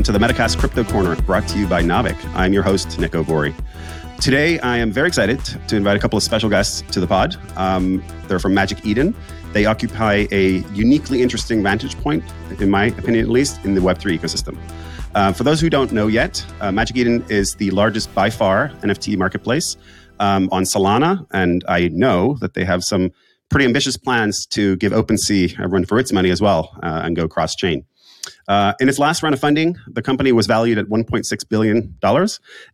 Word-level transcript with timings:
welcome 0.00 0.14
to 0.14 0.18
the 0.18 0.26
Metacast 0.26 0.56
Crypto 0.56 0.82
Corner, 0.82 1.14
brought 1.22 1.46
to 1.46 1.58
you 1.58 1.66
by 1.66 1.82
Naavik. 1.82 2.16
I'm 2.34 2.54
your 2.54 2.62
host, 2.62 2.88
Niko 2.92 3.22
Vuori. 3.22 3.52
Today, 4.18 4.58
I 4.60 4.78
am 4.78 4.90
very 4.90 5.06
excited 5.06 5.38
to 5.68 5.76
invite 5.76 5.94
a 5.94 6.00
couple 6.00 6.16
of 6.16 6.22
special 6.22 6.48
guests 6.48 6.80
to 6.92 7.00
the 7.00 7.06
pod. 7.06 7.36
Um, 7.58 8.02
they're 8.26 8.38
from 8.38 8.54
Magic 8.54 8.86
Eden. 8.86 9.14
They 9.52 9.66
occupy 9.66 10.26
a 10.30 10.60
uniquely 10.72 11.20
interesting 11.20 11.62
vantage 11.62 11.98
point, 11.98 12.24
in 12.60 12.70
my 12.70 12.86
opinion 12.86 13.26
at 13.26 13.30
least, 13.30 13.62
in 13.62 13.74
the 13.74 13.82
Web3 13.82 14.18
ecosystem. 14.18 14.56
Uh, 15.14 15.34
for 15.34 15.44
those 15.44 15.60
who 15.60 15.68
don't 15.68 15.92
know 15.92 16.06
yet, 16.06 16.42
uh, 16.62 16.72
Magic 16.72 16.96
Eden 16.96 17.22
is 17.28 17.56
the 17.56 17.70
largest 17.70 18.14
by 18.14 18.30
far 18.30 18.70
NFT 18.80 19.18
marketplace 19.18 19.76
um, 20.18 20.48
on 20.50 20.62
Solana, 20.62 21.26
and 21.32 21.62
I 21.68 21.88
know 21.88 22.38
that 22.40 22.54
they 22.54 22.64
have 22.64 22.84
some 22.84 23.10
pretty 23.50 23.66
ambitious 23.66 23.98
plans 23.98 24.46
to 24.46 24.76
give 24.76 24.92
OpenSea 24.92 25.58
a 25.58 25.68
run 25.68 25.84
for 25.84 25.98
its 25.98 26.10
money 26.10 26.30
as 26.30 26.40
well 26.40 26.74
uh, 26.82 27.02
and 27.04 27.16
go 27.16 27.28
cross 27.28 27.54
chain. 27.54 27.84
Uh, 28.48 28.74
in 28.80 28.88
its 28.88 28.98
last 28.98 29.22
round 29.22 29.34
of 29.34 29.40
funding, 29.40 29.76
the 29.86 30.02
company 30.02 30.32
was 30.32 30.46
valued 30.46 30.78
at 30.78 30.86
$1.6 30.86 31.48
billion, 31.48 31.96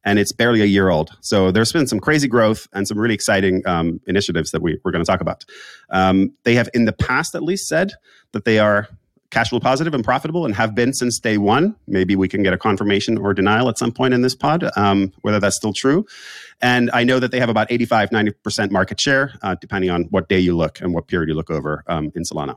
and 0.04 0.18
it's 0.18 0.32
barely 0.32 0.62
a 0.62 0.66
year 0.66 0.88
old. 0.88 1.10
So 1.20 1.50
there's 1.50 1.72
been 1.72 1.86
some 1.86 2.00
crazy 2.00 2.28
growth 2.28 2.66
and 2.72 2.86
some 2.86 2.98
really 2.98 3.14
exciting 3.14 3.66
um, 3.66 4.00
initiatives 4.06 4.50
that 4.52 4.62
we, 4.62 4.78
we're 4.84 4.92
going 4.92 5.04
to 5.04 5.10
talk 5.10 5.20
about. 5.20 5.44
Um, 5.90 6.32
they 6.44 6.54
have, 6.54 6.68
in 6.74 6.84
the 6.84 6.92
past 6.92 7.34
at 7.34 7.42
least, 7.42 7.68
said 7.68 7.92
that 8.32 8.44
they 8.44 8.58
are 8.58 8.88
cash 9.30 9.50
flow 9.50 9.60
positive 9.60 9.94
and 9.94 10.04
profitable 10.04 10.44
and 10.44 10.54
have 10.54 10.74
been 10.74 10.92
since 10.92 11.18
day 11.18 11.38
one. 11.38 11.76
Maybe 11.86 12.16
we 12.16 12.28
can 12.28 12.42
get 12.42 12.52
a 12.52 12.58
confirmation 12.58 13.18
or 13.18 13.34
denial 13.34 13.68
at 13.68 13.78
some 13.78 13.92
point 13.92 14.14
in 14.14 14.22
this 14.22 14.34
pod, 14.34 14.68
um, 14.76 15.12
whether 15.22 15.40
that's 15.40 15.56
still 15.56 15.72
true. 15.72 16.06
And 16.60 16.90
I 16.92 17.04
know 17.04 17.18
that 17.18 17.32
they 17.32 17.40
have 17.40 17.48
about 17.48 17.70
85, 17.70 18.10
90% 18.10 18.70
market 18.70 19.00
share, 19.00 19.34
uh, 19.42 19.56
depending 19.60 19.90
on 19.90 20.04
what 20.04 20.28
day 20.28 20.38
you 20.38 20.56
look 20.56 20.80
and 20.80 20.94
what 20.94 21.08
period 21.08 21.28
you 21.28 21.34
look 21.34 21.50
over 21.50 21.84
um, 21.86 22.12
in 22.14 22.22
Solana. 22.22 22.56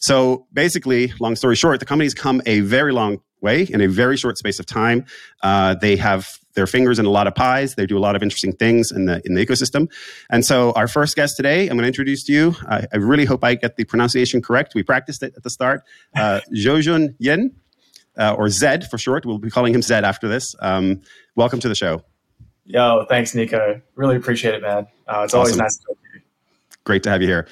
So 0.00 0.46
basically, 0.52 1.12
long 1.20 1.36
story 1.36 1.56
short, 1.56 1.80
the 1.80 1.86
company's 1.86 2.14
come 2.14 2.42
a 2.46 2.60
very 2.60 2.92
long 2.92 3.20
way 3.40 3.62
in 3.62 3.80
a 3.80 3.86
very 3.86 4.16
short 4.16 4.38
space 4.38 4.58
of 4.58 4.66
time. 4.66 5.04
Uh, 5.42 5.74
they 5.74 5.96
have 5.96 6.38
their 6.54 6.66
fingers 6.66 6.98
in 6.98 7.06
a 7.06 7.10
lot 7.10 7.26
of 7.26 7.34
pies. 7.34 7.76
They 7.76 7.86
do 7.86 7.96
a 7.96 8.00
lot 8.00 8.16
of 8.16 8.22
interesting 8.22 8.52
things 8.52 8.90
in 8.90 9.06
the 9.06 9.22
in 9.24 9.34
the 9.34 9.44
ecosystem. 9.44 9.90
And 10.28 10.44
so, 10.44 10.72
our 10.72 10.88
first 10.88 11.14
guest 11.14 11.36
today, 11.36 11.62
I'm 11.62 11.76
going 11.76 11.82
to 11.82 11.86
introduce 11.86 12.24
to 12.24 12.32
you. 12.32 12.56
I, 12.68 12.86
I 12.92 12.96
really 12.96 13.24
hope 13.24 13.44
I 13.44 13.54
get 13.54 13.76
the 13.76 13.84
pronunciation 13.84 14.42
correct. 14.42 14.74
We 14.74 14.82
practiced 14.82 15.22
it 15.22 15.34
at 15.36 15.42
the 15.44 15.50
start. 15.50 15.84
Uh, 16.16 16.40
Zhuoxun 16.54 17.14
Yin, 17.18 17.54
uh, 18.18 18.34
or 18.36 18.48
Zed 18.48 18.88
for 18.90 18.98
short. 18.98 19.24
We'll 19.24 19.38
be 19.38 19.50
calling 19.50 19.74
him 19.74 19.82
Zed 19.82 20.04
after 20.04 20.26
this. 20.28 20.56
Um, 20.60 21.02
welcome 21.36 21.60
to 21.60 21.68
the 21.68 21.76
show. 21.76 22.02
Yo, 22.64 23.06
thanks, 23.08 23.32
Niko. 23.32 23.80
Really 23.94 24.16
appreciate 24.16 24.54
it, 24.54 24.62
man. 24.62 24.86
Uh, 25.06 25.22
it's 25.24 25.32
always 25.32 25.56
nice 25.56 25.76
to 25.78 25.84
talk 25.86 25.96
to 25.96 26.02
you. 26.02 26.07
Great 26.88 27.02
to 27.02 27.10
have 27.10 27.20
you 27.20 27.28
here. 27.28 27.46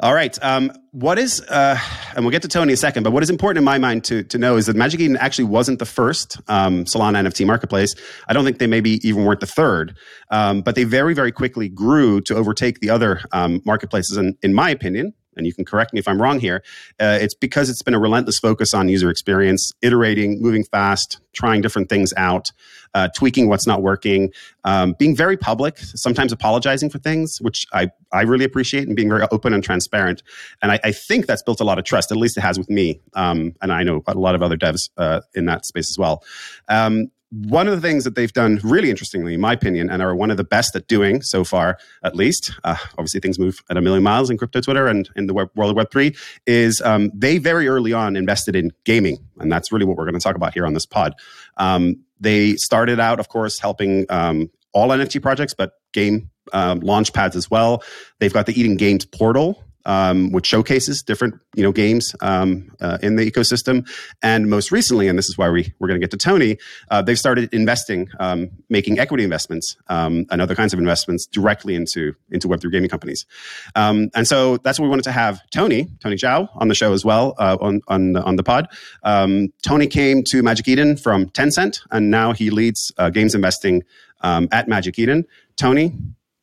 All 0.00 0.12
right. 0.12 0.36
Um, 0.42 0.72
what 0.90 1.16
is, 1.16 1.40
uh, 1.42 1.78
and 2.16 2.24
we'll 2.24 2.32
get 2.32 2.42
to 2.42 2.48
Tony 2.48 2.72
in 2.72 2.74
a 2.74 2.76
second, 2.76 3.04
but 3.04 3.12
what 3.12 3.22
is 3.22 3.30
important 3.30 3.58
in 3.58 3.64
my 3.64 3.78
mind 3.78 4.02
to, 4.06 4.24
to 4.24 4.36
know 4.36 4.56
is 4.56 4.66
that 4.66 4.74
Magic 4.74 4.98
Eden 4.98 5.16
actually 5.16 5.44
wasn't 5.44 5.78
the 5.78 5.86
first 5.86 6.40
um, 6.48 6.86
Solana 6.86 7.24
NFT 7.24 7.46
marketplace. 7.46 7.94
I 8.26 8.32
don't 8.32 8.44
think 8.44 8.58
they 8.58 8.66
maybe 8.66 8.98
even 9.06 9.24
weren't 9.24 9.38
the 9.38 9.46
third, 9.46 9.96
um, 10.32 10.62
but 10.62 10.74
they 10.74 10.82
very, 10.82 11.14
very 11.14 11.30
quickly 11.30 11.68
grew 11.68 12.20
to 12.22 12.34
overtake 12.34 12.80
the 12.80 12.90
other 12.90 13.20
um, 13.30 13.62
marketplaces. 13.64 14.16
And 14.16 14.34
in 14.42 14.54
my 14.54 14.70
opinion, 14.70 15.14
and 15.36 15.46
you 15.46 15.54
can 15.54 15.64
correct 15.64 15.92
me 15.92 16.00
if 16.00 16.08
I'm 16.08 16.20
wrong 16.20 16.40
here, 16.40 16.62
uh, 17.00 17.18
it's 17.20 17.34
because 17.34 17.70
it's 17.70 17.82
been 17.82 17.94
a 17.94 18.00
relentless 18.00 18.38
focus 18.38 18.74
on 18.74 18.88
user 18.88 19.10
experience, 19.10 19.72
iterating, 19.82 20.40
moving 20.40 20.64
fast, 20.64 21.20
trying 21.32 21.60
different 21.60 21.88
things 21.88 22.12
out, 22.16 22.52
uh, 22.94 23.08
tweaking 23.16 23.48
what's 23.48 23.66
not 23.66 23.82
working, 23.82 24.32
um, 24.64 24.94
being 24.98 25.14
very 25.14 25.36
public, 25.36 25.78
sometimes 25.78 26.32
apologizing 26.32 26.90
for 26.90 26.98
things, 26.98 27.38
which 27.40 27.66
I, 27.72 27.90
I 28.12 28.22
really 28.22 28.44
appreciate, 28.44 28.86
and 28.86 28.96
being 28.96 29.08
very 29.08 29.26
open 29.30 29.52
and 29.52 29.62
transparent. 29.62 30.22
And 30.62 30.72
I, 30.72 30.80
I 30.84 30.92
think 30.92 31.26
that's 31.26 31.42
built 31.42 31.60
a 31.60 31.64
lot 31.64 31.78
of 31.78 31.84
trust, 31.84 32.10
at 32.10 32.18
least 32.18 32.36
it 32.36 32.40
has 32.40 32.58
with 32.58 32.68
me. 32.68 33.00
Um, 33.14 33.54
and 33.62 33.72
I 33.72 33.82
know 33.82 34.02
a 34.06 34.14
lot 34.14 34.34
of 34.34 34.42
other 34.42 34.56
devs 34.56 34.90
uh, 34.96 35.20
in 35.34 35.46
that 35.46 35.66
space 35.66 35.90
as 35.90 35.98
well. 35.98 36.24
Um, 36.68 37.10
one 37.30 37.68
of 37.68 37.80
the 37.80 37.86
things 37.86 38.04
that 38.04 38.16
they've 38.16 38.32
done 38.32 38.58
really 38.64 38.90
interestingly, 38.90 39.34
in 39.34 39.40
my 39.40 39.52
opinion, 39.52 39.88
and 39.88 40.02
are 40.02 40.14
one 40.16 40.30
of 40.30 40.36
the 40.36 40.44
best 40.44 40.74
at 40.74 40.88
doing 40.88 41.22
so 41.22 41.44
far, 41.44 41.78
at 42.02 42.16
least, 42.16 42.52
uh, 42.64 42.76
obviously 42.92 43.20
things 43.20 43.38
move 43.38 43.62
at 43.70 43.76
a 43.76 43.80
million 43.80 44.02
miles 44.02 44.30
in 44.30 44.36
crypto 44.36 44.60
Twitter 44.60 44.88
and 44.88 45.08
in 45.14 45.26
the 45.26 45.34
web, 45.34 45.48
world 45.54 45.76
of 45.76 45.76
Web3, 45.76 46.16
is 46.46 46.80
um, 46.82 47.10
they 47.14 47.38
very 47.38 47.68
early 47.68 47.92
on 47.92 48.16
invested 48.16 48.56
in 48.56 48.72
gaming. 48.84 49.18
And 49.38 49.50
that's 49.50 49.70
really 49.70 49.84
what 49.84 49.96
we're 49.96 50.06
going 50.06 50.18
to 50.18 50.20
talk 50.20 50.34
about 50.34 50.54
here 50.54 50.66
on 50.66 50.74
this 50.74 50.86
pod. 50.86 51.14
Um, 51.56 52.00
they 52.18 52.56
started 52.56 52.98
out, 52.98 53.20
of 53.20 53.28
course, 53.28 53.60
helping 53.60 54.06
um, 54.10 54.50
all 54.72 54.88
NFT 54.88 55.22
projects, 55.22 55.54
but 55.54 55.74
game 55.92 56.30
um, 56.52 56.80
launch 56.80 57.12
pads 57.12 57.36
as 57.36 57.50
well. 57.50 57.82
They've 58.18 58.32
got 58.32 58.46
the 58.46 58.58
Eden 58.58 58.76
Games 58.76 59.04
portal, 59.04 59.64
um, 59.84 60.32
which 60.32 60.46
showcases 60.46 61.02
different 61.02 61.34
you 61.54 61.62
know 61.62 61.72
games 61.72 62.14
um, 62.20 62.70
uh, 62.80 62.98
in 63.02 63.16
the 63.16 63.30
ecosystem. 63.30 63.88
And 64.22 64.48
most 64.48 64.70
recently, 64.70 65.08
and 65.08 65.18
this 65.18 65.28
is 65.28 65.38
why 65.38 65.48
we 65.50 65.72
we're 65.78 65.88
going 65.88 66.00
to 66.00 66.04
get 66.04 66.10
to 66.12 66.16
Tony, 66.16 66.58
uh, 66.90 67.02
they've 67.02 67.18
started 67.18 67.52
investing, 67.52 68.08
um, 68.18 68.50
making 68.68 68.98
equity 68.98 69.24
investments 69.24 69.76
um, 69.88 70.26
and 70.30 70.40
other 70.40 70.54
kinds 70.54 70.72
of 70.72 70.78
investments 70.78 71.26
directly 71.26 71.74
into 71.74 72.14
into 72.30 72.48
Web 72.48 72.60
three 72.60 72.70
gaming 72.70 72.90
companies. 72.90 73.26
Um, 73.74 74.10
and 74.14 74.26
so 74.26 74.58
that's 74.58 74.78
what 74.78 74.84
we 74.84 74.90
wanted 74.90 75.04
to 75.04 75.12
have 75.12 75.40
Tony 75.50 75.88
Tony 76.00 76.16
Zhao 76.16 76.48
on 76.54 76.68
the 76.68 76.74
show 76.74 76.92
as 76.92 77.04
well 77.04 77.34
uh, 77.38 77.56
on 77.60 77.80
on 77.88 78.16
on 78.16 78.36
the 78.36 78.42
pod. 78.42 78.68
Um, 79.02 79.52
Tony 79.62 79.86
came 79.86 80.22
to 80.24 80.42
Magic 80.42 80.68
Eden 80.68 80.96
from 80.96 81.26
Tencent, 81.30 81.80
and 81.90 82.10
now 82.10 82.32
he 82.32 82.50
leads 82.50 82.92
uh, 82.98 83.10
games 83.10 83.34
investing 83.34 83.82
at 84.22 84.68
Magic 84.68 84.98
Eden. 84.98 85.26
Tony, 85.56 85.92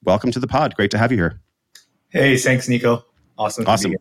welcome 0.03 0.31
to 0.31 0.39
the 0.39 0.47
pod. 0.47 0.75
Great 0.75 0.91
to 0.91 0.97
have 0.97 1.11
you 1.11 1.17
here. 1.17 1.39
Hey, 2.09 2.37
thanks, 2.37 2.67
Niko. 2.67 3.03
Awesome. 3.37 3.67
Awesome. 3.67 3.93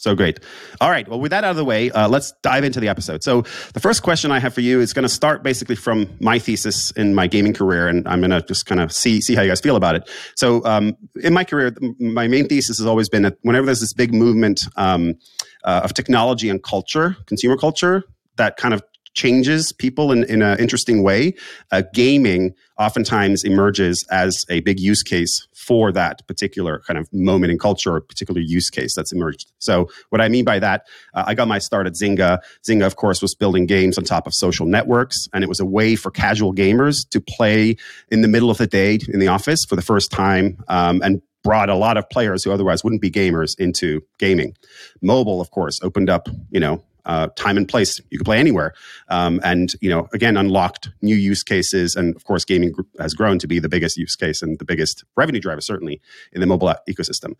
So 0.00 0.14
great. 0.14 0.40
All 0.80 0.90
right. 0.90 1.06
Well, 1.06 1.20
with 1.20 1.30
that 1.30 1.44
out 1.44 1.50
of 1.50 1.56
the 1.58 1.64
way, 1.64 1.90
uh, 1.90 2.08
let's 2.08 2.32
dive 2.40 2.64
into 2.64 2.80
the 2.80 2.88
episode. 2.88 3.22
So, 3.22 3.42
the 3.74 3.80
first 3.80 4.02
question 4.02 4.30
I 4.32 4.38
have 4.38 4.54
for 4.54 4.62
you 4.62 4.80
is 4.80 4.94
going 4.94 5.02
to 5.02 5.10
start 5.10 5.42
basically 5.42 5.76
from 5.76 6.08
my 6.20 6.38
thesis 6.38 6.90
in 6.92 7.14
my 7.14 7.26
gaming 7.26 7.52
career, 7.52 7.86
and 7.86 8.08
I'm 8.08 8.20
going 8.20 8.30
to 8.30 8.40
just 8.40 8.64
kind 8.64 8.80
of 8.80 8.92
see 8.92 9.20
see 9.20 9.34
how 9.34 9.42
you 9.42 9.50
guys 9.50 9.60
feel 9.60 9.76
about 9.76 9.96
it. 9.96 10.08
So, 10.36 10.64
um, 10.64 10.96
in 11.22 11.34
my 11.34 11.44
career, 11.44 11.76
my 11.98 12.28
main 12.28 12.48
thesis 12.48 12.78
has 12.78 12.86
always 12.86 13.10
been 13.10 13.24
that 13.24 13.36
whenever 13.42 13.66
there's 13.66 13.80
this 13.80 13.92
big 13.92 14.14
movement 14.14 14.62
um, 14.76 15.16
uh, 15.64 15.82
of 15.84 15.92
technology 15.92 16.48
and 16.48 16.62
culture, 16.62 17.18
consumer 17.26 17.58
culture, 17.58 18.02
that 18.36 18.56
kind 18.56 18.72
of 18.72 18.82
changes 19.14 19.72
people 19.72 20.12
in, 20.12 20.24
in 20.24 20.42
an 20.42 20.58
interesting 20.58 21.02
way, 21.02 21.34
uh, 21.72 21.82
gaming 21.92 22.54
oftentimes 22.78 23.44
emerges 23.44 24.04
as 24.10 24.44
a 24.48 24.60
big 24.60 24.80
use 24.80 25.02
case 25.02 25.46
for 25.52 25.92
that 25.92 26.26
particular 26.26 26.82
kind 26.86 26.98
of 26.98 27.12
moment 27.12 27.52
in 27.52 27.58
culture 27.58 27.96
or 27.96 28.00
particular 28.00 28.40
use 28.40 28.70
case 28.70 28.94
that's 28.94 29.12
emerged. 29.12 29.52
So, 29.58 29.88
what 30.08 30.20
I 30.20 30.28
mean 30.28 30.44
by 30.44 30.58
that, 30.58 30.86
uh, 31.14 31.24
I 31.26 31.34
got 31.34 31.48
my 31.48 31.58
start 31.58 31.86
at 31.86 31.94
Zynga. 31.94 32.38
Zynga, 32.66 32.86
of 32.86 32.96
course, 32.96 33.20
was 33.20 33.34
building 33.34 33.66
games 33.66 33.98
on 33.98 34.04
top 34.04 34.26
of 34.26 34.34
social 34.34 34.66
networks, 34.66 35.28
and 35.32 35.44
it 35.44 35.48
was 35.48 35.60
a 35.60 35.66
way 35.66 35.96
for 35.96 36.10
casual 36.10 36.54
gamers 36.54 37.08
to 37.10 37.20
play 37.20 37.76
in 38.10 38.22
the 38.22 38.28
middle 38.28 38.50
of 38.50 38.58
the 38.58 38.66
day 38.66 38.98
in 39.08 39.20
the 39.20 39.28
office 39.28 39.64
for 39.68 39.76
the 39.76 39.82
first 39.82 40.10
time 40.10 40.62
um, 40.68 41.02
and 41.02 41.20
brought 41.42 41.68
a 41.68 41.74
lot 41.74 41.96
of 41.96 42.08
players 42.10 42.44
who 42.44 42.52
otherwise 42.52 42.84
wouldn't 42.84 43.02
be 43.02 43.10
gamers 43.10 43.58
into 43.58 44.02
gaming. 44.18 44.54
Mobile, 45.00 45.40
of 45.40 45.50
course, 45.50 45.80
opened 45.82 46.10
up, 46.10 46.28
you 46.50 46.60
know, 46.60 46.82
uh, 47.10 47.26
time 47.34 47.56
and 47.56 47.68
place. 47.68 48.00
You 48.10 48.18
can 48.18 48.24
play 48.24 48.38
anywhere, 48.38 48.72
um, 49.08 49.40
and 49.42 49.72
you 49.80 49.90
know, 49.90 50.08
again, 50.14 50.36
unlocked 50.36 50.90
new 51.02 51.16
use 51.16 51.42
cases. 51.42 51.96
And 51.96 52.14
of 52.14 52.22
course, 52.22 52.44
gaming 52.44 52.72
has 53.00 53.14
grown 53.14 53.40
to 53.40 53.48
be 53.48 53.58
the 53.58 53.68
biggest 53.68 53.96
use 53.96 54.14
case 54.14 54.42
and 54.42 54.60
the 54.60 54.64
biggest 54.64 55.02
revenue 55.16 55.40
driver, 55.40 55.60
certainly 55.60 56.00
in 56.32 56.40
the 56.40 56.46
mobile 56.46 56.72
ecosystem. 56.88 57.32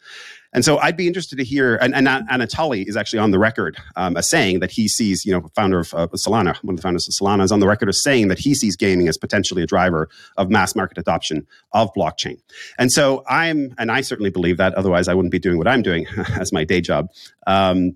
And 0.52 0.64
so, 0.64 0.78
I'd 0.78 0.96
be 0.96 1.06
interested 1.06 1.36
to 1.38 1.44
hear. 1.44 1.76
And, 1.76 1.94
and 1.94 2.08
Anatoly 2.08 2.88
is 2.88 2.96
actually 2.96 3.20
on 3.20 3.30
the 3.30 3.38
record 3.38 3.76
um, 3.94 4.16
as 4.16 4.28
saying 4.28 4.58
that 4.58 4.72
he 4.72 4.88
sees, 4.88 5.24
you 5.24 5.30
know, 5.30 5.46
founder 5.54 5.78
of 5.78 5.94
uh, 5.94 6.08
Solana, 6.16 6.56
one 6.64 6.74
of 6.74 6.76
the 6.76 6.82
founders 6.82 7.06
of 7.06 7.14
Solana, 7.14 7.44
is 7.44 7.52
on 7.52 7.60
the 7.60 7.68
record 7.68 7.88
as 7.88 8.02
saying 8.02 8.26
that 8.26 8.40
he 8.40 8.56
sees 8.56 8.74
gaming 8.74 9.06
as 9.06 9.16
potentially 9.16 9.62
a 9.62 9.66
driver 9.66 10.08
of 10.36 10.50
mass 10.50 10.74
market 10.74 10.98
adoption 10.98 11.46
of 11.72 11.94
blockchain. 11.94 12.40
And 12.76 12.90
so, 12.90 13.22
I'm, 13.28 13.72
and 13.78 13.92
I 13.92 14.00
certainly 14.00 14.30
believe 14.30 14.56
that. 14.56 14.74
Otherwise, 14.74 15.06
I 15.06 15.14
wouldn't 15.14 15.30
be 15.30 15.38
doing 15.38 15.58
what 15.58 15.68
I'm 15.68 15.82
doing 15.82 16.08
as 16.40 16.52
my 16.52 16.64
day 16.64 16.80
job. 16.80 17.06
Um, 17.46 17.92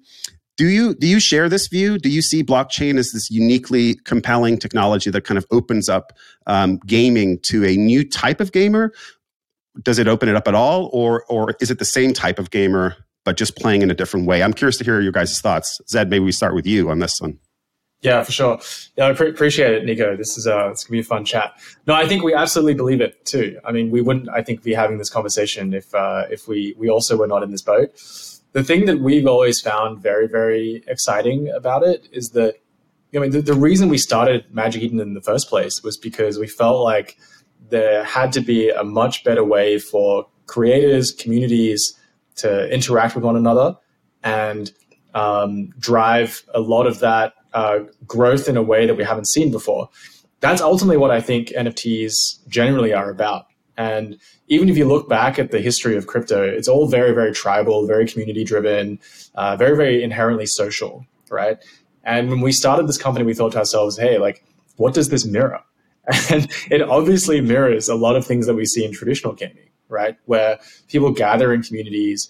do 0.57 0.67
you 0.67 0.95
do 0.95 1.07
you 1.07 1.19
share 1.19 1.49
this 1.49 1.67
view? 1.67 1.99
Do 1.99 2.09
you 2.09 2.23
see 2.23 2.45
blockchain 2.45 2.99
as 2.99 3.11
this 3.11 3.31
uniquely 3.31 3.97
compelling 4.05 4.59
technology 4.59 5.11
that 5.11 5.23
kind 5.23 5.39
of 5.39 5.47
opens 5.51 5.89
up 5.89 6.13
um, 6.47 6.79
gaming 6.87 7.39
to 7.45 7.65
a 7.65 7.77
new 7.77 8.09
type 8.09 8.41
of 8.41 8.53
gamer? 8.53 8.93
Does 9.83 9.99
it 9.99 10.07
open 10.07 10.29
it 10.29 10.37
up 10.37 10.47
at 10.47 10.55
all, 10.55 10.91
or 10.93 11.25
or 11.29 11.55
is 11.61 11.71
it 11.71 11.79
the 11.79 11.85
same 11.85 12.13
type 12.13 12.39
of 12.39 12.51
gamer 12.51 12.97
but 13.25 13.37
just 13.37 13.57
playing 13.57 13.83
in 13.83 13.91
a 13.91 13.95
different 13.95 14.27
way? 14.27 14.43
I'm 14.43 14.53
curious 14.53 14.77
to 14.79 14.85
hear 14.85 15.01
your 15.01 15.13
guys' 15.13 15.41
thoughts. 15.41 15.81
Zed, 15.89 16.09
maybe 16.09 16.25
we 16.25 16.33
start 16.33 16.55
with 16.55 16.67
you 16.67 16.89
on 16.91 17.01
this 17.01 17.21
one. 17.21 17.39
Yeah, 18.01 18.23
for 18.23 18.33
sure. 18.33 18.61
Yeah, 18.97 19.07
I 19.07 19.15
pre- 19.15 19.31
appreciate 19.31 19.73
it, 19.73 19.85
Niko. 19.85 20.17
This 20.17 20.37
is 20.37 20.47
uh, 20.47 20.69
it's 20.71 20.85
gonna 20.85 20.93
be 20.93 21.01
a 21.01 21.05
fun 21.05 21.25
chat. 21.25 21.59
No, 21.87 21.95
I 21.95 22.07
think 22.07 22.23
we 22.23 22.35
absolutely 22.35 22.75
believe 22.75 23.01
it 23.01 23.25
too. 23.25 23.59
I 23.65 23.73
mean, 23.73 23.91
we 23.91 24.03
wouldn't, 24.03 24.29
I 24.29 24.43
think, 24.43 24.63
be 24.63 24.75
having 24.75 24.99
this 24.99 25.11
conversation 25.11 25.75
if 25.75 25.93
uh, 25.95 26.27
if 26.31 26.47
we 26.47 26.75
we 26.79 26.89
also 26.89 27.17
were 27.17 27.27
not 27.27 27.43
in 27.43 27.51
this 27.51 27.63
boat 27.63 27.99
the 28.55 28.63
thing 28.63 28.87
that 28.87 29.01
we've 29.01 29.27
always 29.27 29.61
found 29.61 30.01
very, 30.01 30.29
very 30.29 30.83
exciting 30.87 31.51
about 31.51 31.83
it 31.83 32.09
is 32.13 32.31
that, 32.31 32.55
I 33.15 33.19
mean, 33.19 33.33
the, 33.33 33.43
the 33.43 33.55
reason 33.55 33.89
we 33.89 33.99
started 33.99 34.47
Magic 34.55 34.81
Eden 34.81 35.01
in 35.01 35.15
the 35.15 35.21
first 35.21 35.49
place 35.49 35.83
was 35.83 35.97
because 35.99 36.39
we 36.39 36.47
felt 36.47 36.81
like 36.83 37.19
there 37.69 38.05
had 38.05 38.33
to 38.33 38.41
be 38.41 38.71
a 38.71 38.85
much 38.85 39.25
better 39.25 39.45
way 39.45 39.81
for 39.81 40.29
creators, 40.47 41.11
communities 41.11 41.99
to 42.37 42.73
interact 42.73 43.17
with 43.17 43.25
one 43.25 43.37
another 43.37 43.77
and 44.23 44.71
um, 45.15 45.71
drive 45.81 46.45
a 46.55 46.61
lot 46.61 46.87
of 46.87 47.01
that 47.01 47.35
uh, 47.55 47.81
growth 48.07 48.49
in 48.49 48.57
a 48.57 48.63
way 48.63 48.87
that 48.87 48.95
we 48.95 49.03
haven't 49.03 49.27
seen 49.27 49.51
before. 49.51 49.89
That's 50.39 50.61
ultimately 50.61 50.97
what 50.97 51.11
I 51.11 51.21
think 51.21 51.49
NFTs 51.49 52.47
generally 52.47 52.93
are 52.93 53.11
about. 53.11 53.47
And 53.77 54.19
even 54.49 54.69
if 54.69 54.77
you 54.77 54.85
look 54.87 55.09
back 55.09 55.39
at 55.39 55.51
the 55.51 55.61
history 55.61 55.97
of 55.97 56.07
crypto, 56.07 56.43
it's 56.43 56.69
all 56.69 56.89
very, 56.89 57.13
very 57.13 57.33
tribal, 57.33 57.87
very 57.87 58.07
community 58.07 58.45
driven, 58.45 59.01
uh, 59.35 59.57
very, 59.57 59.77
very 59.77 60.03
inherently 60.03 60.47
social, 60.47 61.05
right? 61.31 61.59
And 62.05 62.31
when 62.31 62.41
we 62.41 62.53
started 62.53 62.87
this 62.87 62.99
company, 62.99 63.25
we 63.25 63.35
thought 63.35 63.53
to 63.53 63.59
ourselves, 63.59 63.99
hey, 63.99 64.19
like, 64.19 64.45
what 64.77 64.95
does 64.95 65.09
this 65.09 65.25
mirror? 65.25 65.61
And 66.31 66.51
it 66.71 66.83
obviously 66.83 67.41
mirrors 67.41 67.89
a 67.89 67.95
lot 67.95 68.15
of 68.15 68.27
things 68.27 68.47
that 68.47 68.55
we 68.55 68.67
see 68.67 68.85
in 68.85 68.93
traditional 68.93 69.33
gaming, 69.33 69.71
right? 69.89 70.17
Where 70.27 70.59
people 70.89 71.11
gather 71.13 71.53
in 71.53 71.63
communities, 71.63 72.29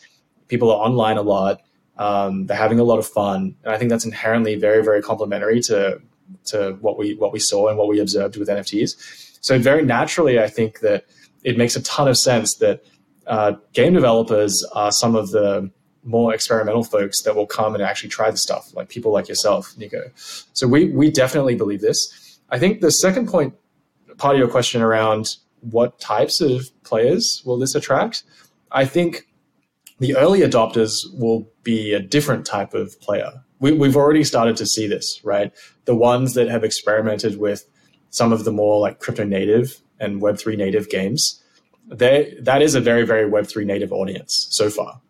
people 0.48 0.70
are 0.70 0.78
online 0.78 1.16
a 1.16 1.22
lot, 1.22 1.60
um, 1.98 2.46
they're 2.46 2.56
having 2.56 2.78
a 2.78 2.84
lot 2.84 2.98
of 2.98 3.06
fun, 3.06 3.56
and 3.64 3.74
I 3.74 3.78
think 3.78 3.90
that's 3.90 4.04
inherently 4.04 4.56
very, 4.56 4.82
very 4.82 5.02
complementary 5.02 5.60
to 5.62 6.00
to 6.46 6.76
what 6.80 6.98
we 6.98 7.14
what 7.14 7.32
we 7.32 7.38
saw 7.38 7.68
and 7.68 7.78
what 7.78 7.88
we 7.88 8.00
observed 8.00 8.36
with 8.36 8.48
NFTs. 8.48 9.38
So 9.40 9.58
very 9.58 9.84
naturally, 9.84 10.40
I 10.40 10.48
think 10.48 10.80
that 10.80 11.04
it 11.44 11.56
makes 11.56 11.76
a 11.76 11.82
ton 11.82 12.08
of 12.08 12.16
sense 12.16 12.56
that 12.56 12.84
uh, 13.26 13.52
game 13.72 13.94
developers 13.94 14.64
are 14.74 14.90
some 14.90 15.14
of 15.14 15.30
the 15.30 15.70
more 16.02 16.34
experimental 16.34 16.84
folks 16.84 17.22
that 17.22 17.34
will 17.34 17.46
come 17.46 17.74
and 17.74 17.82
actually 17.82 18.10
try 18.10 18.30
the 18.30 18.36
stuff, 18.36 18.74
like 18.74 18.88
people 18.88 19.12
like 19.12 19.28
yourself, 19.28 19.74
Niko. 19.78 20.10
So 20.52 20.66
we 20.66 20.90
we 20.90 21.10
definitely 21.10 21.54
believe 21.54 21.80
this. 21.80 22.38
I 22.50 22.58
think 22.58 22.80
the 22.80 22.90
second 22.90 23.28
point, 23.28 23.54
part 24.18 24.34
of 24.34 24.38
your 24.38 24.48
question 24.48 24.82
around 24.82 25.36
what 25.60 25.98
types 25.98 26.40
of 26.40 26.70
players 26.82 27.42
will 27.46 27.58
this 27.58 27.74
attract, 27.74 28.22
I 28.70 28.84
think 28.84 29.26
the 29.98 30.16
early 30.16 30.40
adopters 30.40 31.06
will 31.18 31.48
be 31.62 31.94
a 31.94 32.00
different 32.00 32.44
type 32.44 32.74
of 32.74 33.00
player. 33.00 33.32
We, 33.60 33.72
we've 33.72 33.96
already 33.96 34.24
started 34.24 34.56
to 34.58 34.66
see 34.66 34.86
this, 34.86 35.20
right? 35.24 35.52
The 35.86 35.94
ones 35.94 36.34
that 36.34 36.48
have 36.48 36.64
experimented 36.64 37.38
with 37.38 37.64
some 38.10 38.32
of 38.32 38.44
the 38.44 38.52
more 38.52 38.78
like 38.78 38.98
crypto 38.98 39.24
native 39.24 39.80
and 40.00 40.20
Web3 40.20 40.56
native 40.56 40.88
games, 40.88 41.42
that 41.86 42.62
is 42.62 42.74
a 42.74 42.80
very, 42.80 43.04
very 43.04 43.30
Web3 43.30 43.64
native 43.66 43.92
audience 43.92 44.46
so 44.50 44.70
far. 44.70 45.00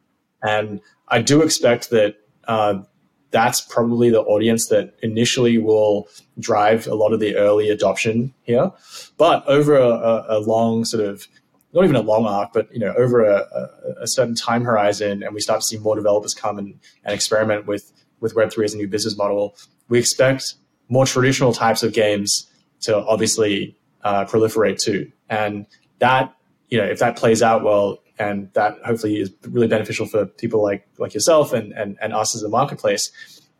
And 0.42 0.81
I 1.08 1.22
do 1.22 1.42
expect 1.42 1.90
that 1.90 2.16
uh, 2.46 2.82
that's 3.31 3.60
probably 3.60 4.10
the 4.10 4.22
audience 4.22 4.69
that 4.69 4.94
initially 5.02 5.58
will 5.58 6.08
drive 6.38 6.86
a 6.86 6.94
lot 6.94 7.12
of 7.12 7.20
the 7.20 7.36
early 7.36 7.69
adoption 7.69 8.32
here. 8.42 8.70
But 9.16 9.46
over 9.48 9.76
a, 9.76 10.25
a, 10.28 10.38
long 10.38 10.84
sort 10.84 11.04
of 11.04 11.26
not 11.72 11.82
even 11.82 11.96
a 11.96 12.02
long 12.02 12.26
arc, 12.26 12.52
but 12.52 12.72
you 12.72 12.78
know, 12.78 12.94
over 12.96 13.25
a, 13.25 13.38
a, 13.38 14.02
a, 14.02 14.06
certain 14.06 14.37
time 14.37 14.62
horizon, 14.62 15.25
and 15.25 15.34
we 15.34 15.40
start 15.40 15.60
to 15.60 15.66
see 15.66 15.78
more 15.78 15.96
developers 15.96 16.32
come 16.32 16.58
and, 16.58 16.78
and 17.04 17.14
experiment 17.14 17.66
with 17.66 17.92
with 18.20 18.37
Web 18.37 18.52
three 18.52 18.64
as 18.64 18.72
a 18.72 18.76
new 18.76 18.87
business 18.87 19.16
model, 19.16 19.56
we 19.88 19.98
expect 19.98 20.54
more 20.88 21.04
traditional 21.04 21.52
types 21.52 21.82
of 21.82 21.92
games 21.92 22.48
to 22.82 22.96
obviously 22.96 23.76
uh, 24.04 24.24
proliferate 24.26 24.80
too. 24.80 25.10
And 25.28 25.66
that, 25.98 26.34
you 26.68 26.78
know, 26.78 26.84
if 26.84 26.98
that 27.00 27.16
plays 27.16 27.42
out 27.42 27.64
well, 27.64 27.98
and 28.18 28.52
that 28.52 28.78
hopefully 28.84 29.16
is 29.16 29.32
really 29.48 29.66
beneficial 29.66 30.06
for 30.06 30.24
people 30.24 30.62
like 30.62 30.86
like 30.98 31.14
yourself 31.14 31.52
and 31.52 31.72
and, 31.72 31.98
and 32.00 32.12
us 32.12 32.36
as 32.36 32.42
a 32.42 32.48
marketplace, 32.48 33.10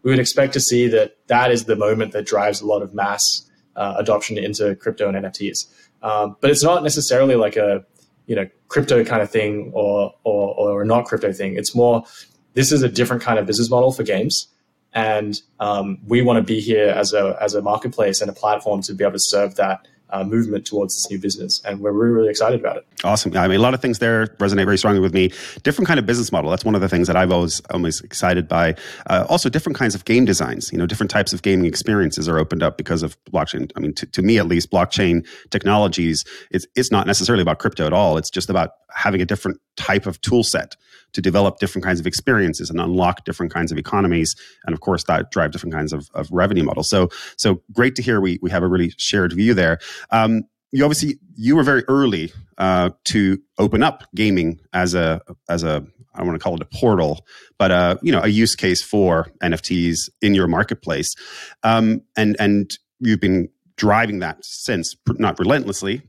we 0.03 0.11
would 0.11 0.21
expect 0.21 0.53
to 0.53 0.61
see 0.61 0.87
that 0.89 1.17
that 1.27 1.51
is 1.51 1.65
the 1.65 1.77
moment 1.77 2.13
that 2.13 2.27
drives 2.27 2.61
a 2.61 2.67
lot 2.67 2.83
of 2.83 2.95
mass 2.95 3.51
uh, 3.77 3.95
adoption 3.99 4.39
into 4.39 4.77
crypto 4.77 5.09
and 5.09 5.17
NFTs. 5.25 5.67
Um, 6.03 6.37
but 6.41 6.51
it's 6.51 6.63
not 6.63 6.83
necessarily 6.83 7.35
like 7.35 7.57
a 7.57 7.85
you 8.27 8.37
know 8.37 8.49
crypto 8.69 9.05
kind 9.05 9.23
of 9.23 9.31
thing 9.31 9.73
or 9.75 10.15
or 10.25 10.55
or 10.55 10.83
a 10.83 10.87
not 10.87 11.07
crypto 11.07 11.33
thing. 11.33 11.57
It's 11.57 11.75
more 11.75 12.05
this 12.53 12.71
is 12.71 12.83
a 12.83 12.89
different 12.89 13.23
kind 13.23 13.39
of 13.39 13.47
business 13.47 13.71
model 13.71 13.93
for 13.93 14.05
games, 14.05 14.47
and 14.93 15.41
um, 15.59 15.99
we 16.07 16.23
want 16.23 16.37
to 16.37 16.43
be 16.43 16.61
here 16.61 16.91
as 16.91 17.13
a 17.13 17.37
as 17.41 17.55
a 17.55 17.63
marketplace 17.63 18.21
and 18.21 18.31
a 18.31 18.35
platform 18.35 18.83
to 18.83 18.95
be 18.95 19.03
able 19.03 19.15
to 19.15 19.19
serve 19.21 19.57
that 19.57 19.89
uh, 20.11 20.25
movement 20.25 20.67
towards 20.67 20.95
this 20.95 21.11
new 21.11 21.19
business, 21.19 21.61
and 21.65 21.81
we're 21.81 21.93
really, 21.93 22.13
really 22.13 22.29
excited 22.29 22.61
about 22.61 22.77
it. 22.77 22.87
Awesome. 23.03 23.37
I 23.37 23.49
mean, 23.49 23.59
a 23.59 23.63
lot 23.63 23.75
of 23.75 23.83
things 23.83 23.99
there 23.99 24.27
resonate 24.39 24.65
very 24.65 24.79
strongly 24.79 25.01
with 25.01 25.13
me. 25.13 25.33
Different 25.63 25.89
kind 25.89 25.99
of 25.99 26.07
business 26.07 26.31
model. 26.31 26.51
That's 26.51 26.65
one 26.65 26.75
of 26.75 26.81
the 26.81 26.89
things 26.89 27.07
that 27.07 27.17
I've 27.17 27.33
always 27.33 27.61
always 27.71 28.01
excited 28.01 28.49
by. 28.49 28.77
Uh, 29.09 29.27
also, 29.29 29.49
different 29.49 29.77
kinds 29.77 29.95
of 29.95 30.05
game 30.05 30.25
designs. 30.25 30.73
You 30.73 30.79
know, 30.79 30.87
different 30.87 31.11
types 31.11 31.33
of 31.33 31.43
gaming 31.43 31.67
experiences 31.67 32.29
are 32.29 32.39
opened 32.39 32.63
up 32.63 32.77
because 32.77 33.03
of 33.03 33.23
blockchain. 33.25 33.71
I 33.77 33.81
mean, 33.81 33.93
to, 33.95 34.07
to 34.07 34.23
me 34.23 34.39
at 34.39 34.47
least, 34.47 34.71
blockchain 34.71 35.27
technologies. 35.51 36.25
It's 36.51 36.67
it's 36.75 36.91
not 36.91 37.07
necessarily 37.07 37.43
about 37.43 37.59
crypto 37.59 37.87
at 37.87 37.93
all. 37.93 38.17
It's 38.17 38.31
just 38.31 38.51
about 38.51 38.71
having 38.95 39.21
a 39.21 39.27
different 39.27 39.61
type 39.77 40.07
of 40.07 40.21
tool 40.21 40.45
set 40.45 40.77
to 41.15 41.21
develop 41.21 41.59
different 41.59 41.85
kinds 41.85 42.01
of 42.01 42.07
experiences 42.07 42.71
and 42.71 42.81
unlock 42.81 43.25
different 43.25 43.53
kinds 43.53 43.73
of 43.73 43.79
economies 43.79 44.37
and 44.67 44.75
of 44.75 44.81
course 44.81 45.05
that 45.05 45.31
drive 45.31 45.51
different 45.51 45.75
kinds 45.75 45.93
of, 45.93 46.11
of 46.15 46.31
revenue 46.31 46.63
models 46.63 46.89
so 46.89 47.09
so 47.37 47.63
great 47.73 47.95
to 47.97 48.03
hear 48.03 48.21
we, 48.21 48.39
we 48.43 48.51
have 48.51 48.63
a 48.63 48.69
really 48.69 48.93
shared 48.99 49.33
view 49.33 49.55
there 49.55 49.79
um, 50.11 50.43
you 50.75 50.85
obviously 50.85 51.19
you 51.37 51.57
were 51.57 51.63
very 51.63 51.85
early 51.89 52.33
uh, 52.59 52.91
to 53.05 53.41
open 53.59 53.83
up 53.83 54.05
gaming 54.15 54.61
as 54.73 54.95
a 54.95 55.21
as 55.49 55.63
a 55.63 55.87
I 56.15 56.19
don't 56.19 56.29
want 56.29 56.41
to 56.41 56.43
call 56.43 56.55
it 56.55 56.63
a 56.63 56.67
portal, 56.67 57.27
but 57.59 57.71
a 57.71 57.99
you 58.03 58.13
know 58.13 58.21
a 58.23 58.29
use 58.29 58.55
case 58.55 58.83
for 58.83 59.29
NFTs 59.43 60.11
in 60.21 60.35
your 60.35 60.47
marketplace, 60.47 61.15
um, 61.63 62.03
and 62.17 62.37
and 62.39 62.77
you've 63.01 63.21
been 63.21 63.49
driving 63.77 64.21
that 64.21 64.45
since 64.45 64.97
not 65.19 65.39
relentlessly, 65.39 66.03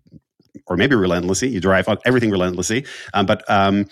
or 0.67 0.77
maybe 0.77 0.95
relentlessly. 0.95 1.49
You 1.49 1.59
drive 1.59 1.87
everything 2.05 2.31
relentlessly, 2.31 2.85
um, 3.13 3.25
but 3.25 3.43
um, 3.49 3.87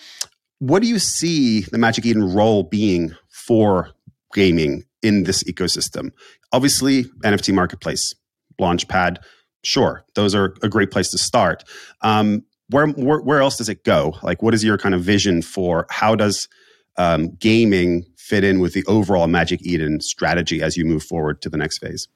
what 0.58 0.82
do 0.82 0.88
you 0.88 0.98
see 0.98 1.62
the 1.62 1.78
Magic 1.78 2.06
Eden 2.06 2.32
role 2.34 2.62
being 2.62 3.14
for 3.28 3.90
gaming 4.32 4.84
in 5.02 5.24
this 5.24 5.42
ecosystem? 5.44 6.10
Obviously, 6.52 7.04
NFT 7.24 7.52
marketplace, 7.52 8.14
Launchpad, 8.60 9.18
sure, 9.64 10.04
those 10.14 10.34
are 10.34 10.54
a 10.62 10.68
great 10.68 10.90
place 10.90 11.10
to 11.10 11.18
start. 11.18 11.64
Um, 12.02 12.44
where, 12.70 12.86
where, 12.86 13.20
where 13.20 13.40
else 13.40 13.56
does 13.56 13.68
it 13.68 13.84
go? 13.84 14.14
Like, 14.22 14.42
what 14.42 14.54
is 14.54 14.64
your 14.64 14.78
kind 14.78 14.94
of 14.94 15.02
vision 15.02 15.42
for 15.42 15.86
how 15.90 16.14
does 16.14 16.48
um, 16.96 17.34
gaming 17.36 18.04
fit 18.16 18.44
in 18.44 18.60
with 18.60 18.72
the 18.72 18.84
overall 18.86 19.26
Magic 19.26 19.60
Eden 19.62 20.00
strategy 20.00 20.62
as 20.62 20.76
you 20.76 20.84
move 20.84 21.02
forward 21.02 21.42
to 21.42 21.50
the 21.50 21.56
next 21.56 21.78
phase? 21.78 22.08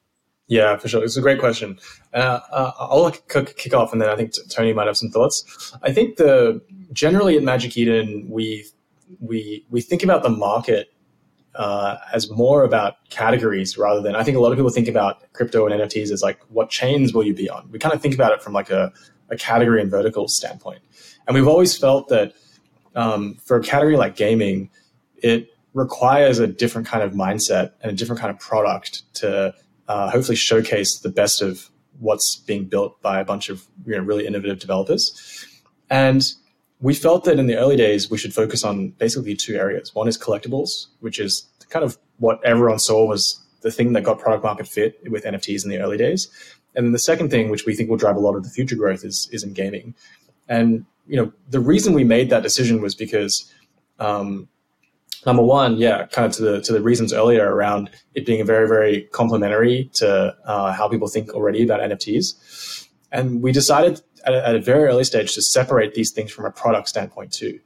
Yeah, 0.49 0.77
for 0.77 0.87
sure. 0.87 1.03
It's 1.03 1.15
a 1.15 1.21
great 1.21 1.39
question. 1.39 1.79
Uh, 2.11 2.39
uh, 2.51 2.71
I'll 2.79 3.11
kick 3.11 3.73
off, 3.73 3.93
and 3.93 4.01
then 4.01 4.09
I 4.09 4.15
think 4.15 4.33
Tony 4.49 4.73
might 4.73 4.87
have 4.87 4.97
some 4.97 5.11
thoughts. 5.11 5.75
I 5.83 5.93
think 5.93 6.17
the 6.17 6.59
generally 6.91 7.37
at 7.37 7.43
Magic 7.43 7.77
Eden, 7.77 8.27
we 8.27 8.65
we 9.19 9.63
we 9.69 9.79
think 9.79 10.01
about 10.01 10.23
the 10.23 10.29
market 10.29 10.91
uh, 11.53 11.97
as 12.11 12.31
more 12.31 12.63
about 12.63 12.95
categories 13.11 13.77
rather 13.77 14.01
than 14.01 14.15
I 14.15 14.23
think 14.23 14.37
a 14.37 14.39
lot 14.39 14.51
of 14.51 14.57
people 14.57 14.71
think 14.71 14.87
about 14.87 15.31
crypto 15.33 15.67
and 15.67 15.81
NFTs 15.81 16.09
as 16.11 16.23
like 16.23 16.39
what 16.49 16.71
chains 16.71 17.13
will 17.13 17.23
you 17.23 17.35
be 17.35 17.47
on. 17.47 17.69
We 17.71 17.77
kind 17.77 17.93
of 17.93 18.01
think 18.01 18.15
about 18.15 18.33
it 18.33 18.41
from 18.41 18.53
like 18.53 18.71
a, 18.71 18.91
a 19.29 19.37
category 19.37 19.81
and 19.81 19.91
vertical 19.91 20.27
standpoint, 20.27 20.79
and 21.27 21.35
we've 21.35 21.47
always 21.47 21.77
felt 21.77 22.07
that 22.07 22.33
um, 22.95 23.35
for 23.35 23.57
a 23.57 23.61
category 23.61 23.97
like 23.97 24.15
gaming, 24.15 24.71
it 25.17 25.53
requires 25.75 26.39
a 26.39 26.47
different 26.47 26.87
kind 26.87 27.03
of 27.03 27.11
mindset 27.11 27.73
and 27.81 27.91
a 27.91 27.95
different 27.95 28.19
kind 28.19 28.31
of 28.31 28.39
product 28.39 29.03
to 29.13 29.53
uh, 29.89 30.09
hopefully 30.09 30.35
showcase 30.35 30.99
the 30.99 31.09
best 31.09 31.41
of 31.41 31.69
what's 31.99 32.37
being 32.37 32.65
built 32.65 33.01
by 33.01 33.19
a 33.19 33.25
bunch 33.25 33.49
of 33.49 33.65
you 33.85 33.97
know, 33.97 34.01
really 34.01 34.25
innovative 34.25 34.59
developers. 34.59 35.45
And 35.89 36.23
we 36.79 36.93
felt 36.93 37.25
that 37.25 37.39
in 37.39 37.47
the 37.47 37.57
early 37.57 37.75
days, 37.75 38.09
we 38.09 38.17
should 38.17 38.33
focus 38.33 38.63
on 38.63 38.91
basically 38.91 39.35
two 39.35 39.55
areas. 39.55 39.93
One 39.93 40.07
is 40.07 40.17
collectibles, 40.17 40.87
which 41.01 41.19
is 41.19 41.45
kind 41.69 41.83
of 41.83 41.97
what 42.17 42.39
everyone 42.45 42.79
saw 42.79 43.05
was 43.05 43.43
the 43.61 43.71
thing 43.71 43.91
that 43.93 44.03
got 44.03 44.19
product 44.19 44.43
market 44.43 44.67
fit 44.67 44.99
with 45.09 45.25
NFTs 45.25 45.65
in 45.65 45.69
the 45.69 45.79
early 45.79 45.97
days. 45.97 46.29
And 46.75 46.85
then 46.85 46.93
the 46.93 46.99
second 46.99 47.29
thing, 47.31 47.49
which 47.49 47.65
we 47.65 47.75
think 47.75 47.89
will 47.89 47.97
drive 47.97 48.15
a 48.15 48.19
lot 48.19 48.35
of 48.35 48.43
the 48.43 48.49
future 48.49 48.75
growth, 48.75 49.03
is, 49.03 49.27
is 49.33 49.43
in 49.43 49.53
gaming. 49.53 49.95
And 50.47 50.85
you 51.07 51.17
know, 51.17 51.33
the 51.49 51.59
reason 51.59 51.93
we 51.93 52.03
made 52.03 52.29
that 52.29 52.43
decision 52.43 52.81
was 52.81 52.95
because 52.95 53.51
um, 53.99 54.47
number 55.25 55.43
one, 55.43 55.77
yeah, 55.77 56.05
kind 56.07 56.25
of 56.25 56.33
to 56.33 56.41
the 56.41 56.61
to 56.61 56.73
the 56.73 56.81
reasons 56.81 57.13
earlier 57.13 57.53
around 57.53 57.89
it 58.13 58.25
being 58.25 58.41
a 58.41 58.45
very 58.45 58.67
very 58.67 59.03
complementary 59.11 59.89
to 59.95 60.35
uh, 60.45 60.73
how 60.73 60.87
people 60.87 61.07
think 61.07 61.29
already 61.33 61.63
about 61.63 61.81
NFTs, 61.81 62.87
and 63.11 63.41
we 63.41 63.51
decided 63.51 64.01
at 64.25 64.33
a, 64.33 64.47
at 64.47 64.55
a, 64.55 64.59
very 64.59 64.85
early 64.85 65.03
stage 65.03 65.33
to 65.35 65.41
separate 65.41 65.93
these 65.93 66.11
things 66.11 66.31
from 66.31 66.45
a 66.45 66.51
product 66.51 66.89
standpoint 66.89 67.31
too, 67.31 67.59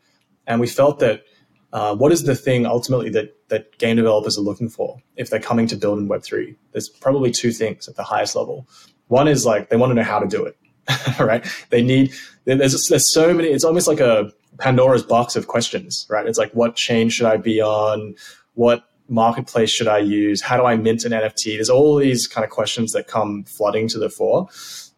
and 0.47 0.59
we 0.59 0.67
felt 0.67 0.99
that. 0.99 1.23
Uh, 1.71 1.95
what 1.95 2.11
is 2.11 2.21
the 2.21 2.35
thing 2.35 2.67
ultimately 2.67 3.09
that 3.09 3.35
that 3.47 3.75
game 3.79 3.95
developers 3.95 4.37
are 4.37 4.41
looking 4.41 4.69
for 4.69 5.01
if 5.15 5.31
they're 5.31 5.39
coming 5.39 5.65
to 5.65 5.75
build 5.75 5.97
in 5.97 6.07
Web 6.07 6.21
three? 6.23 6.55
There's 6.71 6.87
probably 6.87 7.31
two 7.31 7.51
things 7.51 7.87
at 7.87 7.95
the 7.95 8.03
highest 8.03 8.35
level. 8.35 8.67
One 9.07 9.27
is 9.27 9.43
like 9.43 9.69
they 9.69 9.75
want 9.75 9.89
to 9.89 9.95
know 9.95 10.03
how 10.03 10.19
to 10.19 10.27
do 10.27 10.45
it, 10.45 10.55
right? 11.19 11.43
They 11.71 11.81
need 11.81 12.13
there's 12.45 12.87
there's 12.87 13.11
so 13.11 13.33
many. 13.33 13.49
It's 13.49 13.63
almost 13.63 13.87
like 13.87 13.99
a 13.99 14.31
Pandora's 14.59 15.03
box 15.03 15.35
of 15.35 15.47
questions, 15.47 16.05
right? 16.09 16.25
It's 16.25 16.37
like, 16.37 16.51
what 16.53 16.75
chain 16.75 17.09
should 17.09 17.25
I 17.25 17.37
be 17.37 17.61
on? 17.61 18.15
What 18.53 18.83
marketplace 19.09 19.69
should 19.69 19.87
I 19.87 19.99
use? 19.99 20.41
How 20.41 20.57
do 20.57 20.65
I 20.65 20.75
mint 20.75 21.05
an 21.05 21.11
NFT? 21.11 21.55
There's 21.55 21.69
all 21.69 21.95
these 21.97 22.27
kind 22.27 22.43
of 22.45 22.51
questions 22.51 22.91
that 22.93 23.07
come 23.07 23.43
flooding 23.43 23.87
to 23.89 23.99
the 23.99 24.09
fore. 24.09 24.47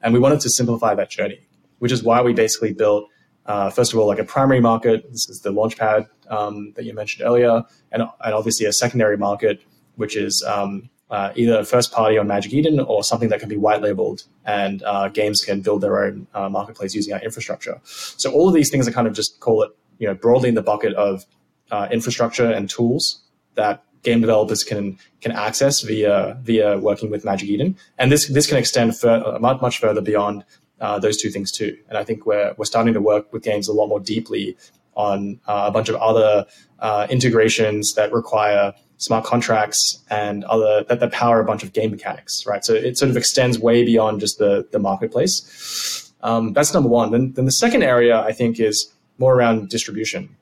And 0.01 0.13
we 0.13 0.19
wanted 0.19 0.39
to 0.41 0.49
simplify 0.49 0.93
that 0.95 1.09
journey, 1.09 1.39
which 1.79 1.91
is 1.91 2.03
why 2.03 2.21
we 2.21 2.33
basically 2.33 2.73
built, 2.73 3.09
uh, 3.45 3.69
first 3.69 3.93
of 3.93 3.99
all, 3.99 4.07
like 4.07 4.19
a 4.19 4.23
primary 4.23 4.59
market. 4.59 5.09
This 5.11 5.29
is 5.29 5.41
the 5.41 5.51
Launchpad 5.51 6.07
um, 6.29 6.73
that 6.75 6.85
you 6.85 6.93
mentioned 6.93 7.27
earlier. 7.27 7.63
And, 7.91 8.03
and 8.03 8.33
obviously 8.33 8.65
a 8.65 8.73
secondary 8.73 9.17
market, 9.17 9.61
which 9.95 10.15
is 10.15 10.43
um, 10.47 10.89
uh, 11.15 11.31
either 11.41 11.63
first 11.63 11.89
party 11.97 12.15
on 12.17 12.27
Magic 12.27 12.51
Eden 12.59 12.77
or 12.79 12.99
something 13.09 13.29
that 13.29 13.39
can 13.39 13.49
be 13.55 13.59
white 13.65 13.81
labeled 13.87 14.19
and 14.45 14.83
uh, 14.83 15.07
games 15.07 15.37
can 15.47 15.61
build 15.61 15.79
their 15.81 15.97
own 16.03 16.27
uh, 16.33 16.49
marketplace 16.49 16.93
using 16.93 17.13
our 17.13 17.21
infrastructure. 17.21 17.79
So 18.23 18.31
all 18.35 18.47
of 18.49 18.53
these 18.53 18.69
things 18.69 18.85
are 18.87 18.91
kind 18.91 19.07
of 19.07 19.13
just 19.13 19.39
call 19.39 19.63
it, 19.63 19.71
you 19.99 20.07
know, 20.07 20.15
broadly 20.25 20.49
in 20.49 20.55
the 20.55 20.67
bucket 20.73 20.93
of 20.95 21.25
uh, 21.71 21.87
infrastructure 21.97 22.49
and 22.51 22.69
tools 22.69 23.21
that 23.55 23.83
game 24.03 24.19
developers 24.19 24.61
can 24.63 24.97
can 25.23 25.31
access 25.31 25.81
via 25.81 26.37
via 26.43 26.77
working 26.89 27.09
with 27.09 27.23
Magic 27.31 27.47
Eden, 27.49 27.77
and 27.97 28.11
this 28.11 28.27
this 28.27 28.47
can 28.47 28.57
extend 28.57 28.97
fur- 29.01 29.39
much 29.39 29.61
much 29.61 29.79
further 29.79 30.01
beyond 30.01 30.43
uh, 30.81 30.99
those 30.99 31.17
two 31.21 31.31
things 31.35 31.49
too. 31.59 31.71
And 31.89 31.97
I 31.97 32.03
think 32.03 32.25
we're 32.25 32.53
we're 32.57 32.71
starting 32.73 32.93
to 32.93 33.01
work 33.01 33.31
with 33.33 33.41
games 33.43 33.67
a 33.67 33.73
lot 33.73 33.87
more 33.87 34.01
deeply 34.01 34.57
on 34.95 35.39
uh, 35.47 35.65
a 35.67 35.71
bunch 35.71 35.89
of 35.89 35.95
other 35.95 36.45
uh, 36.79 37.07
integrations 37.09 37.93
that 37.95 38.11
require 38.11 38.73
smart 38.97 39.25
contracts 39.25 40.03
and 40.09 40.43
other 40.45 40.83
that, 40.87 40.99
that 40.99 41.11
power 41.11 41.39
a 41.39 41.45
bunch 41.45 41.63
of 41.63 41.73
game 41.73 41.91
mechanics, 41.91 42.45
right? 42.45 42.63
So 42.63 42.73
it 42.73 42.97
sort 42.97 43.09
of 43.09 43.17
extends 43.17 43.59
way 43.59 43.83
beyond 43.83 44.19
just 44.19 44.37
the 44.39 44.67
the 44.71 44.79
marketplace. 44.79 46.11
Um, 46.21 46.53
that's 46.53 46.73
number 46.73 46.89
one. 46.89 47.11
Then, 47.11 47.33
then 47.33 47.45
the 47.45 47.51
second 47.51 47.83
area 47.83 48.19
I 48.19 48.31
think 48.31 48.59
is 48.59 48.91
more 49.17 49.35
around 49.35 49.69
distribution. 49.69 50.35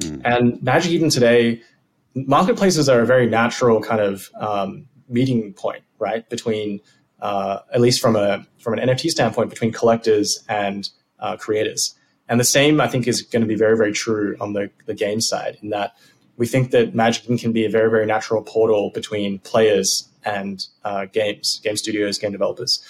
Mm. 0.00 0.22
And 0.24 0.62
Magic 0.62 0.90
Eden 0.90 1.10
today, 1.10 1.62
marketplaces 2.14 2.88
are 2.88 3.00
a 3.00 3.06
very 3.06 3.28
natural 3.28 3.80
kind 3.80 4.00
of 4.00 4.30
um, 4.34 4.88
meeting 5.08 5.52
point, 5.52 5.84
right? 5.98 6.28
Between 6.28 6.80
uh, 7.20 7.60
at 7.72 7.80
least 7.80 8.00
from 8.00 8.16
a 8.16 8.44
from 8.58 8.74
an 8.74 8.88
NFT 8.88 9.10
standpoint, 9.10 9.50
between 9.50 9.72
collectors 9.72 10.44
and 10.48 10.88
uh, 11.20 11.36
creators. 11.36 11.94
And 12.28 12.40
the 12.40 12.44
same, 12.44 12.80
I 12.80 12.88
think, 12.88 13.06
is 13.06 13.22
going 13.22 13.42
to 13.42 13.46
be 13.46 13.56
very, 13.56 13.76
very 13.76 13.92
true 13.92 14.36
on 14.40 14.52
the, 14.52 14.70
the 14.86 14.94
game 14.94 15.20
side, 15.20 15.58
in 15.62 15.70
that 15.70 15.94
we 16.36 16.46
think 16.46 16.70
that 16.70 16.94
Magic 16.94 17.24
can 17.38 17.52
be 17.52 17.64
a 17.64 17.70
very, 17.70 17.90
very 17.90 18.06
natural 18.06 18.42
portal 18.42 18.90
between 18.94 19.38
players 19.40 20.08
and 20.24 20.66
uh, 20.84 21.06
games, 21.06 21.60
game 21.62 21.76
studios, 21.76 22.18
game 22.18 22.32
developers. 22.32 22.82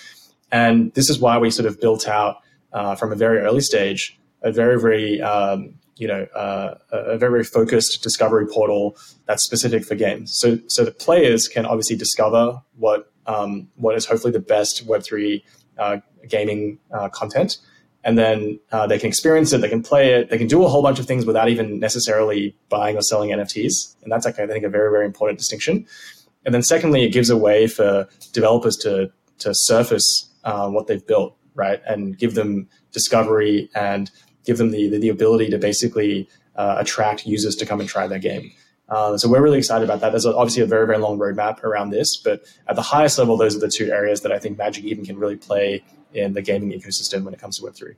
And 0.51 0.93
this 0.95 1.09
is 1.09 1.19
why 1.19 1.39
we 1.39 1.51
sort 1.51 1.67
of 1.67 1.81
built 1.81 2.07
out 2.07 2.37
uh, 2.73 2.95
from 2.95 3.13
a 3.13 3.17
very 3.17 3.39
early 3.39 3.61
stage 3.61 4.19
a 4.43 4.51
very, 4.51 4.81
very 4.81 5.23
um, 5.23 5.75
you 5.97 6.09
know 6.09 6.27
uh, 6.35 6.75
a 6.91 7.19
very, 7.19 7.31
very 7.31 7.45
focused 7.45 8.03
discovery 8.03 8.47
portal 8.47 8.97
that's 9.27 9.45
specific 9.45 9.85
for 9.85 9.95
games. 9.95 10.33
So 10.35 10.59
so 10.67 10.85
that 10.85 10.99
players 10.99 11.49
can 11.49 11.65
obviously 11.65 11.97
discover 11.97 12.61
what 12.77 13.13
um, 13.27 13.69
what 13.77 13.95
is 13.97 14.07
hopefully 14.07 14.33
the 14.33 14.41
best 14.41 14.85
Web 14.87 15.03
three 15.03 15.45
uh, 15.79 15.99
gaming 16.29 16.79
uh, 16.93 17.09
content 17.09 17.59
and 18.05 18.19
then 18.19 18.59
uh, 18.73 18.87
they 18.87 18.99
can 18.99 19.09
experience 19.09 19.53
it, 19.53 19.61
they 19.61 19.69
can 19.69 19.83
play 19.83 20.15
it, 20.15 20.31
they 20.31 20.39
can 20.39 20.47
do 20.47 20.65
a 20.65 20.69
whole 20.69 20.83
bunch 20.83 20.99
of 20.99 21.07
things 21.07 21.25
without 21.25 21.49
even 21.49 21.79
necessarily 21.79 22.57
buying 22.69 22.97
or 22.97 23.03
selling 23.03 23.31
NFTs, 23.31 23.97
and 24.03 24.11
that's 24.11 24.25
like 24.25 24.39
I 24.39 24.47
think 24.47 24.65
a 24.65 24.69
very 24.69 24.91
very 24.91 25.07
important 25.07 25.39
distinction. 25.39 25.87
And 26.45 26.55
then 26.55 26.63
secondly, 26.63 27.05
it 27.05 27.11
gives 27.11 27.31
a 27.31 27.37
way 27.37 27.67
for 27.67 28.09
developers 28.33 28.77
to 28.79 29.11
to 29.39 29.55
surface 29.55 30.29
uh, 30.45 30.69
what 30.69 30.87
they've 30.87 31.07
built, 31.07 31.37
right, 31.55 31.81
and 31.87 32.19
give 32.19 32.35
them 32.35 32.69
discovery 32.93 33.71
and 33.75 34.11
give 34.45 34.59
them 34.59 34.71
the 34.71 34.89
the, 34.89 34.99
the 34.99 35.09
ability 35.09 35.51
to 35.51 35.59
basically 35.59 36.29
uh, 36.57 36.77
attract 36.79 37.27
users 37.27 37.57
to 37.57 37.67
come 37.67 37.81
and 37.81 37.89
try 37.89 38.07
their 38.07 38.19
game. 38.19 38.53
Uh, 38.89 39.17
so 39.17 39.29
we're 39.29 39.41
really 39.41 39.59
excited 39.59 39.85
about 39.85 40.01
that. 40.01 40.11
There's 40.11 40.27
obviously 40.27 40.63
a 40.63 40.67
very, 40.67 40.87
very 40.87 40.99
long 40.99 41.19
roadmap 41.19 41.63
around 41.63 41.91
this, 41.91 42.17
but 42.17 42.43
at 42.69 42.77
the 42.77 42.83
highest 42.83 43.19
level, 43.19 43.39
those 43.39 43.57
are 43.57 43.59
the 43.59 43.71
two 43.71 43.91
areas 43.91 44.21
that 44.21 44.33
I 44.33 44.39
think 44.39 44.59
Magic 44.59 44.85
Eden 44.85 45.05
can 45.05 45.19
really 45.19 45.37
play 45.37 45.83
in 46.14 46.35
the 46.35 46.42
gaming 46.42 46.78
ecosystem 46.78 47.25
when 47.25 47.35
it 47.35 47.40
comes 47.40 47.59
to 47.59 47.64
Web3. 47.64 47.95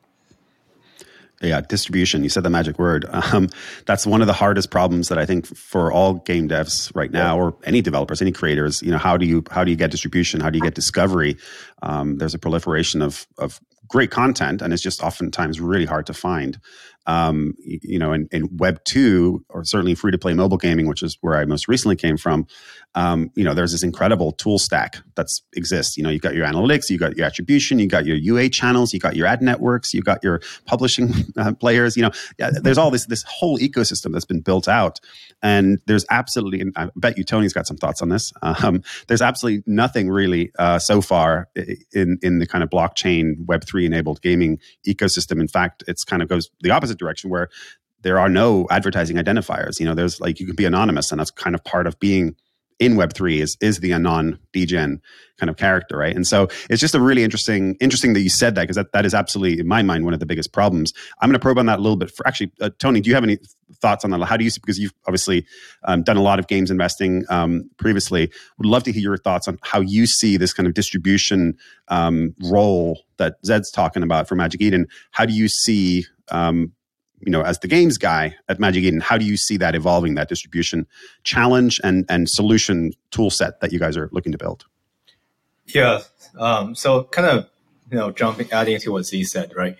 Yeah, 1.43 1.61
distribution. 1.61 2.23
You 2.23 2.29
said 2.29 2.43
the 2.43 2.51
magic 2.51 2.79
word. 2.79 3.07
Um, 3.35 3.49
that's 3.87 4.07
one 4.07 4.21
of 4.21 4.27
the 4.27 4.33
hardest 4.33 4.71
problems 4.71 5.09
that 5.09 5.19
I 5.19 5.25
think 5.25 5.47
for 5.47 5.91
all 5.91 6.15
game 6.15 6.49
devs 6.49 6.95
right 6.95 7.11
now, 7.11 7.39
or 7.39 7.57
any 7.65 7.81
developers, 7.81 8.21
any 8.21 8.33
creators. 8.33 8.83
You 8.83 8.91
know, 8.93 8.99
how 8.99 9.17
do 9.17 9.27
you 9.27 9.43
how 9.51 9.65
do 9.65 9.71
you 9.71 9.77
get 9.77 9.91
distribution? 9.91 10.41
How 10.41 10.51
do 10.51 10.59
you 10.59 10.63
get 10.63 10.75
discovery? 10.75 11.37
Um, 11.83 12.19
there's 12.19 12.35
a 12.35 12.39
proliferation 12.39 13.03
of 13.03 13.27
of 13.39 13.61
great 13.89 14.11
content, 14.11 14.63
and 14.63 14.73
it's 14.73 14.83
just 14.83 15.03
oftentimes 15.03 15.61
really 15.61 15.87
hard 15.87 16.07
to 16.07 16.15
find 16.15 16.61
um, 17.07 17.55
you 17.63 17.99
know, 17.99 18.13
in, 18.13 18.29
in 18.33 18.57
Web 18.57 18.83
two 18.85 19.45
or 19.49 19.65
certainly 19.65 19.95
free 19.95 20.13
to 20.13 20.19
play 20.19 20.35
mobile 20.35 20.57
gaming, 20.57 20.87
which 20.87 21.03
is 21.03 21.19
where 21.21 21.37
I 21.37 21.45
most 21.45 21.69
recently 21.69 21.97
came 21.97 22.17
from. 22.17 22.47
Um, 22.95 23.31
you 23.35 23.45
know, 23.45 23.55
there's 23.55 23.73
this 23.73 23.83
incredible 23.83 24.33
tool 24.33 24.59
stack 24.59 24.99
that 25.17 25.27
exists. 25.55 25.97
You 25.97 26.05
know, 26.05 26.11
you 26.11 26.21
got 26.21 26.35
your 26.35 26.47
analytics, 26.47 26.89
you 26.91 26.99
got 26.99 27.17
your 27.17 27.27
attribution, 27.27 27.79
you 27.79 27.89
got 27.89 28.07
your 28.07 28.17
UA 28.17 28.51
channels, 28.51 28.93
you 28.95 29.01
got 29.01 29.17
your 29.17 29.27
ad 29.27 29.43
networks, 29.43 29.93
you 29.93 30.01
got 30.01 30.23
your 30.23 30.41
publishing 30.67 31.13
uh, 31.37 31.53
players. 31.55 31.97
You 31.97 32.05
know, 32.05 32.11
there's 32.39 32.79
all 32.79 32.91
this 32.91 33.07
this 33.07 33.25
whole 33.27 33.59
ecosystem 33.59 34.13
that's 34.13 34.25
been 34.25 34.41
built 34.41 34.69
out, 34.69 35.01
and 35.43 35.79
there's 35.87 36.07
absolutely. 36.11 36.61
And 36.61 36.73
I 36.77 36.89
bet 36.95 37.19
you 37.19 37.25
Tony's 37.25 37.53
got 37.53 37.67
some 37.67 37.77
thoughts 37.77 38.03
on 38.03 38.09
this. 38.09 38.33
Um, 38.65 38.83
there's 39.09 39.21
absolutely 39.21 39.65
nothing 39.67 40.09
really 40.09 40.53
uh, 40.59 40.79
so 40.79 41.01
far 41.01 41.49
in 41.93 42.19
in 42.23 42.39
the 42.39 42.47
kind 42.47 42.63
of 42.63 42.71
blockchain 42.71 43.45
Web 43.47 43.65
three 43.65 43.85
enabled 43.85 44.23
gaming 44.23 44.59
ecosystem. 44.87 45.41
In 45.41 45.49
fact, 45.49 45.83
it's 45.89 46.05
kind 46.05 46.23
of 46.23 46.29
goes 46.29 46.51
the 46.61 46.71
opposite 46.71 46.94
opposite 46.95 46.99
direction 46.99 47.31
where 47.31 47.49
there 48.03 48.19
are 48.19 48.29
no 48.29 48.67
advertising 48.71 49.17
identifiers. 49.17 49.81
You 49.81 49.87
know, 49.87 49.95
there's 49.95 50.21
like 50.21 50.41
you 50.41 50.47
can 50.47 50.57
be 50.57 50.67
anonymous, 50.67 51.11
and 51.11 51.19
that's 51.19 51.31
kind 51.31 51.55
of 51.55 51.65
part 51.65 51.87
of 51.87 51.99
being 51.99 52.37
in 52.81 52.97
Web 52.97 53.13
three 53.13 53.41
is 53.41 53.57
is 53.61 53.79
the 53.79 53.93
anon 53.93 54.39
degen 54.53 55.01
kind 55.39 55.49
of 55.49 55.57
character, 55.57 55.97
right? 55.97 56.15
And 56.15 56.27
so 56.27 56.49
it's 56.69 56.81
just 56.81 56.95
a 56.95 57.01
really 57.01 57.23
interesting 57.23 57.77
interesting 57.81 58.15
that 58.15 58.21
you 58.21 58.29
said 58.29 58.57
that 58.57 58.63
because 58.63 58.77
that, 58.77 58.93
that 58.93 59.07
is 59.07 59.15
absolutely 59.15 59.61
in 59.61 59.69
my 59.69 59.83
mind 59.83 60.05
one 60.05 60.13
of 60.13 60.21
the 60.21 60.27
biggest 60.27 60.53
problems. 60.53 60.93
I'm 61.21 61.29
going 61.29 61.35
to 61.35 61.41
probe 61.41 61.59
on 61.59 61.67
that 61.67 61.79
a 61.79 61.83
little 61.83 61.97
bit. 61.97 62.11
For 62.11 62.27
actually, 62.27 62.53
uh, 62.61 62.71
Tony, 62.79 63.01
do 63.01 63.09
you 63.09 63.15
have 63.15 63.25
any 63.25 63.39
thoughts 63.81 64.05
on 64.05 64.11
that? 64.11 64.21
How 64.25 64.37
do 64.37 64.45
you 64.45 64.51
because 64.55 64.79
you've 64.79 64.93
obviously 65.07 65.47
um, 65.85 66.03
done 66.03 66.17
a 66.17 66.23
lot 66.23 66.39
of 66.39 66.47
games 66.49 66.71
investing 66.71 67.25
um, 67.31 67.71
previously? 67.79 68.31
Would 68.59 68.67
love 68.67 68.83
to 68.85 68.93
hear 68.93 69.03
your 69.03 69.17
thoughts 69.17 69.49
on 69.49 69.59
how 69.63 69.81
you 69.81 70.07
see 70.07 70.37
this 70.37 70.53
kind 70.53 70.67
of 70.67 70.75
distribution 70.75 71.57
um, 71.89 72.35
role 72.43 73.01
that 73.19 73.37
Zed's 73.47 73.71
talking 73.71 74.03
about 74.03 74.29
for 74.29 74.35
Magic 74.35 74.61
Eden. 74.61 74.89
How 75.13 75.25
do 75.25 75.33
you 75.33 75.49
see 75.49 76.07
um, 76.31 76.73
you 77.25 77.31
know, 77.31 77.43
as 77.43 77.59
the 77.59 77.69
games 77.69 77.99
guy 77.99 78.35
at 78.49 78.59
Magic 78.59 78.85
Eden, 78.85 79.01
how 79.01 79.19
do 79.19 79.25
you 79.25 79.37
see 79.37 79.57
that 79.59 79.75
evolving, 79.75 80.15
that 80.15 80.29
distribution 80.29 80.87
challenge 81.23 81.81
and 81.83 82.05
and 82.09 82.29
solution 82.29 82.93
tool 83.11 83.31
set 83.31 83.61
that 83.61 83.73
you 83.73 83.79
guys 83.79 83.97
are 83.97 84.09
looking 84.13 84.33
to 84.33 84.39
build? 84.39 84.65
Yeah. 85.67 86.01
Um, 86.39 86.75
so 86.75 87.05
kind 87.05 87.27
of, 87.29 87.49
you 87.91 87.99
know, 87.99 88.11
jumping, 88.11 88.51
adding 88.53 88.79
to 88.81 88.93
what 88.93 89.07
Z 89.07 89.25
said, 89.25 89.55
right? 89.57 89.77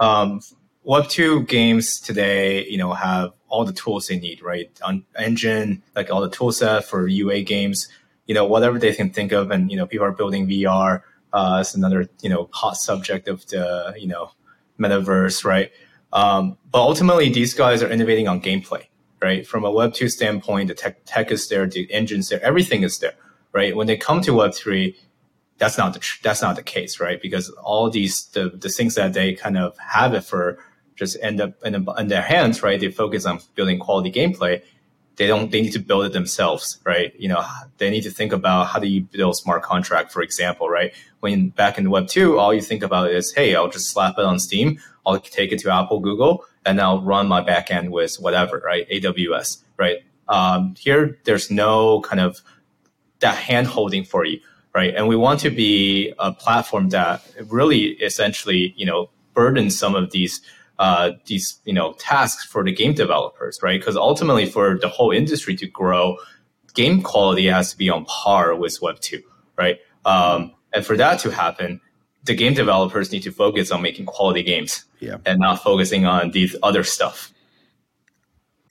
Um, 0.00 0.40
Web2 0.86 1.48
games 1.48 1.98
today, 2.00 2.64
you 2.66 2.78
know, 2.78 2.92
have 2.92 3.32
all 3.48 3.64
the 3.64 3.72
tools 3.72 4.06
they 4.06 4.18
need, 4.18 4.42
right? 4.42 4.70
On 4.84 5.04
engine, 5.16 5.82
like 5.94 6.10
all 6.10 6.20
the 6.20 6.30
tool 6.30 6.52
set 6.52 6.84
for 6.84 7.08
UA 7.08 7.42
games, 7.42 7.88
you 8.26 8.34
know, 8.34 8.44
whatever 8.44 8.78
they 8.78 8.94
can 8.94 9.10
think 9.10 9.32
of. 9.32 9.50
And, 9.50 9.70
you 9.70 9.76
know, 9.76 9.86
people 9.86 10.06
are 10.06 10.12
building 10.12 10.46
VR 10.46 11.02
uh, 11.32 11.56
as 11.60 11.74
another, 11.74 12.08
you 12.22 12.30
know, 12.30 12.48
hot 12.52 12.76
subject 12.76 13.26
of 13.26 13.46
the, 13.48 13.94
you 13.98 14.06
know, 14.06 14.30
metaverse, 14.78 15.44
right? 15.44 15.72
Um, 16.12 16.56
but 16.70 16.80
ultimately, 16.80 17.30
these 17.30 17.54
guys 17.54 17.82
are 17.82 17.90
innovating 17.90 18.28
on 18.28 18.40
gameplay, 18.40 18.84
right? 19.20 19.46
From 19.46 19.64
a 19.64 19.70
Web 19.70 19.94
two 19.94 20.08
standpoint, 20.08 20.68
the 20.68 20.74
tech, 20.74 21.04
tech 21.04 21.30
is 21.30 21.48
there, 21.48 21.66
the 21.66 21.90
engine's 21.92 22.28
there, 22.28 22.42
everything 22.42 22.82
is 22.82 22.98
there, 22.98 23.14
right? 23.52 23.76
When 23.76 23.86
they 23.86 23.96
come 23.96 24.20
to 24.22 24.32
Web 24.32 24.54
three, 24.54 24.96
that's 25.58 25.78
not 25.78 25.94
the 25.94 26.00
that's 26.22 26.42
not 26.42 26.56
the 26.56 26.62
case, 26.62 27.00
right? 27.00 27.20
Because 27.20 27.50
all 27.62 27.90
these 27.90 28.26
the, 28.26 28.50
the 28.50 28.68
things 28.68 28.94
that 28.94 29.12
they 29.14 29.34
kind 29.34 29.58
of 29.58 29.76
have 29.78 30.14
it 30.14 30.24
for 30.24 30.58
just 30.94 31.16
end 31.20 31.40
up 31.40 31.54
in, 31.64 31.74
in 31.98 32.08
their 32.08 32.22
hands, 32.22 32.62
right? 32.62 32.80
They 32.80 32.90
focus 32.90 33.26
on 33.26 33.40
building 33.54 33.78
quality 33.78 34.10
gameplay. 34.10 34.62
They 35.16 35.26
don't. 35.26 35.50
They 35.50 35.62
need 35.62 35.72
to 35.72 35.78
build 35.78 36.04
it 36.04 36.12
themselves, 36.12 36.78
right? 36.84 37.14
You 37.18 37.28
know, 37.28 37.44
they 37.78 37.90
need 37.90 38.02
to 38.02 38.10
think 38.10 38.32
about 38.32 38.66
how 38.66 38.78
do 38.78 38.86
you 38.86 39.02
build 39.02 39.36
smart 39.36 39.62
contract, 39.62 40.12
for 40.12 40.22
example, 40.22 40.68
right? 40.68 40.92
When 41.20 41.48
back 41.48 41.78
in 41.78 41.90
Web 41.90 42.08
two, 42.08 42.38
all 42.38 42.52
you 42.52 42.60
think 42.60 42.82
about 42.82 43.10
is, 43.10 43.32
hey, 43.32 43.54
I'll 43.54 43.70
just 43.70 43.90
slap 43.90 44.18
it 44.18 44.24
on 44.24 44.38
Steam 44.38 44.78
I'll 45.06 45.20
take 45.20 45.52
it 45.52 45.60
to 45.60 45.72
Apple, 45.72 46.00
Google, 46.00 46.44
and 46.66 46.80
I'll 46.80 47.00
run 47.00 47.28
my 47.28 47.40
backend 47.40 47.90
with 47.90 48.16
whatever, 48.16 48.60
right? 48.66 48.88
AWS, 48.90 49.62
right? 49.76 49.98
Um, 50.28 50.74
here, 50.76 51.18
there's 51.24 51.50
no 51.50 52.00
kind 52.00 52.20
of 52.20 52.42
that 53.20 53.36
hand 53.36 53.68
holding 53.68 54.04
for 54.04 54.24
you, 54.24 54.40
right? 54.74 54.92
And 54.94 55.06
we 55.06 55.14
want 55.14 55.38
to 55.40 55.50
be 55.50 56.12
a 56.18 56.32
platform 56.32 56.88
that 56.88 57.22
really 57.46 57.92
essentially, 58.02 58.74
you 58.76 58.84
know, 58.84 59.08
burdens 59.32 59.78
some 59.78 59.94
of 59.94 60.10
these 60.10 60.40
uh, 60.78 61.12
these 61.26 61.60
you 61.64 61.72
know 61.72 61.94
tasks 61.94 62.44
for 62.44 62.64
the 62.64 62.72
game 62.72 62.94
developers, 62.94 63.58
right? 63.62 63.80
Because 63.80 63.96
ultimately, 63.96 64.46
for 64.46 64.78
the 64.78 64.88
whole 64.88 65.10
industry 65.10 65.56
to 65.56 65.66
grow, 65.66 66.16
game 66.74 67.02
quality 67.02 67.46
has 67.46 67.70
to 67.72 67.78
be 67.78 67.90
on 67.90 68.04
par 68.04 68.54
with 68.54 68.80
Web 68.82 69.00
two, 69.00 69.22
right? 69.56 69.78
Um, 70.04 70.52
and 70.72 70.84
for 70.84 70.96
that 70.96 71.18
to 71.20 71.30
happen, 71.30 71.80
the 72.24 72.34
game 72.34 72.54
developers 72.54 73.12
need 73.12 73.22
to 73.22 73.32
focus 73.32 73.70
on 73.70 73.82
making 73.82 74.06
quality 74.06 74.42
games 74.42 74.84
yeah. 75.00 75.16
and 75.24 75.38
not 75.38 75.62
focusing 75.62 76.06
on 76.06 76.32
these 76.32 76.54
other 76.62 76.84
stuff. 76.84 77.32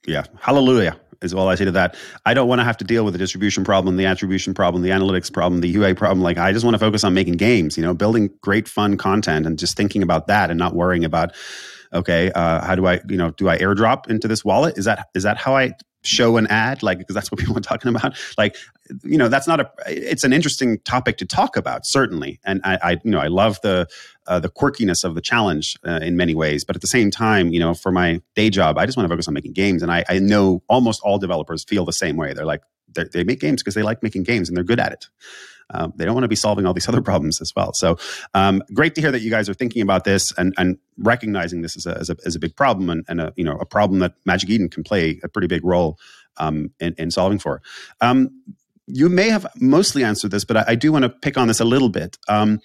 Yeah. 0.05 0.25
Hallelujah 0.39 0.99
is 1.21 1.33
all 1.33 1.49
I 1.49 1.55
say 1.55 1.65
to 1.65 1.71
that. 1.71 1.95
I 2.25 2.33
don't 2.33 2.47
want 2.47 2.59
to 2.59 2.65
have 2.65 2.77
to 2.77 2.85
deal 2.85 3.03
with 3.03 3.13
the 3.13 3.17
distribution 3.17 3.63
problem, 3.63 3.97
the 3.97 4.05
attribution 4.05 4.53
problem, 4.53 4.83
the 4.83 4.89
analytics 4.89 5.31
problem, 5.31 5.61
the 5.61 5.69
UA 5.69 5.95
problem. 5.95 6.21
Like 6.21 6.37
I 6.37 6.51
just 6.51 6.63
want 6.63 6.75
to 6.75 6.79
focus 6.79 7.03
on 7.03 7.13
making 7.13 7.33
games, 7.33 7.77
you 7.77 7.83
know, 7.83 7.93
building 7.93 8.29
great 8.41 8.67
fun 8.67 8.97
content 8.97 9.45
and 9.45 9.59
just 9.59 9.75
thinking 9.75 10.03
about 10.03 10.27
that 10.27 10.49
and 10.49 10.57
not 10.57 10.75
worrying 10.75 11.03
about, 11.03 11.35
okay, 11.95 12.31
uh, 12.31 12.63
how 12.65 12.75
do 12.75 12.85
I, 12.85 12.99
you 13.09 13.17
know, 13.17 13.31
do 13.31 13.49
I 13.49 13.57
airdrop 13.57 14.09
into 14.09 14.27
this 14.27 14.45
wallet? 14.45 14.77
Is 14.77 14.85
that, 14.85 15.07
is 15.15 15.23
that 15.23 15.37
how 15.37 15.55
I 15.55 15.73
show 16.05 16.37
an 16.37 16.47
ad? 16.47 16.83
Like 16.83 16.99
because 16.99 17.15
that's 17.15 17.31
what 17.31 17.39
people 17.39 17.57
are 17.57 17.61
talking 17.61 17.93
about. 17.93 18.17
Like 18.37 18.55
you 19.03 19.17
know 19.17 19.27
that's 19.27 19.47
not 19.47 19.59
a 19.59 19.71
it's 19.87 20.23
an 20.23 20.31
interesting 20.31 20.79
topic 20.79 21.17
to 21.17 21.25
talk 21.25 21.57
about 21.57 21.85
certainly. 21.85 22.39
And 22.45 22.61
i, 22.63 22.77
I 22.81 22.91
you 23.03 23.11
know 23.11 23.19
i 23.19 23.27
love 23.27 23.59
the 23.61 23.87
uh, 24.27 24.39
the 24.39 24.49
quirkiness 24.49 25.03
of 25.03 25.15
the 25.15 25.21
challenge 25.21 25.75
uh, 25.85 25.99
in 26.01 26.15
many 26.17 26.35
ways. 26.35 26.63
But 26.63 26.75
at 26.75 26.81
the 26.81 26.87
same 26.87 27.11
time 27.11 27.49
you 27.49 27.59
know 27.59 27.73
for 27.73 27.91
my 27.91 28.21
day 28.35 28.49
job 28.49 28.77
i 28.77 28.85
just 28.85 28.97
want 28.97 29.07
to 29.07 29.13
focus 29.13 29.27
on 29.27 29.33
making 29.33 29.53
games. 29.53 29.81
And 29.81 29.91
i, 29.91 30.05
I 30.07 30.19
know 30.19 30.63
almost 30.69 31.01
all 31.03 31.17
developers 31.17 31.63
feel 31.63 31.85
the 31.85 31.93
same 31.93 32.17
way. 32.17 32.33
They're 32.33 32.45
like 32.45 32.61
they're, 32.93 33.09
they 33.11 33.23
make 33.23 33.39
games 33.39 33.61
because 33.61 33.75
they 33.75 33.83
like 33.83 34.03
making 34.03 34.23
games 34.23 34.47
and 34.49 34.55
they're 34.55 34.63
good 34.63 34.79
at 34.79 34.91
it 34.91 35.07
um, 35.71 35.93
they 35.95 36.05
don't 36.05 36.13
want 36.13 36.23
to 36.23 36.29
be 36.29 36.35
solving 36.35 36.65
all 36.65 36.73
these 36.73 36.87
other 36.89 37.01
problems 37.01 37.41
as 37.41 37.51
well. 37.55 37.73
So 37.73 37.97
um, 38.33 38.61
great 38.73 38.95
to 38.95 39.01
hear 39.01 39.11
that 39.11 39.21
you 39.21 39.29
guys 39.29 39.49
are 39.49 39.53
thinking 39.53 39.81
about 39.81 40.03
this 40.03 40.31
and, 40.37 40.53
and 40.57 40.77
recognizing 40.97 41.61
this 41.61 41.75
as 41.75 41.85
a, 41.85 41.97
as 41.97 42.09
a, 42.09 42.15
as 42.25 42.35
a 42.35 42.39
big 42.39 42.55
problem 42.55 42.89
and, 42.89 43.05
and 43.07 43.21
a, 43.21 43.33
you 43.35 43.43
know, 43.43 43.57
a 43.57 43.65
problem 43.65 43.99
that 43.99 44.13
Magic 44.25 44.49
Eden 44.49 44.69
can 44.69 44.83
play 44.83 45.19
a 45.23 45.27
pretty 45.27 45.47
big 45.47 45.63
role 45.63 45.97
um, 46.37 46.71
in, 46.79 46.93
in, 46.97 47.11
solving 47.11 47.39
for. 47.39 47.61
Um, 48.01 48.29
you 48.87 49.09
may 49.09 49.29
have 49.29 49.47
mostly 49.55 50.03
answered 50.03 50.31
this, 50.31 50.45
but 50.45 50.57
I, 50.57 50.65
I, 50.69 50.75
do 50.75 50.91
want 50.91 51.03
to 51.03 51.09
pick 51.09 51.37
on 51.37 51.47
this 51.47 51.59
a 51.59 51.65
little 51.65 51.89
bit 51.89 52.17
um, 52.27 52.59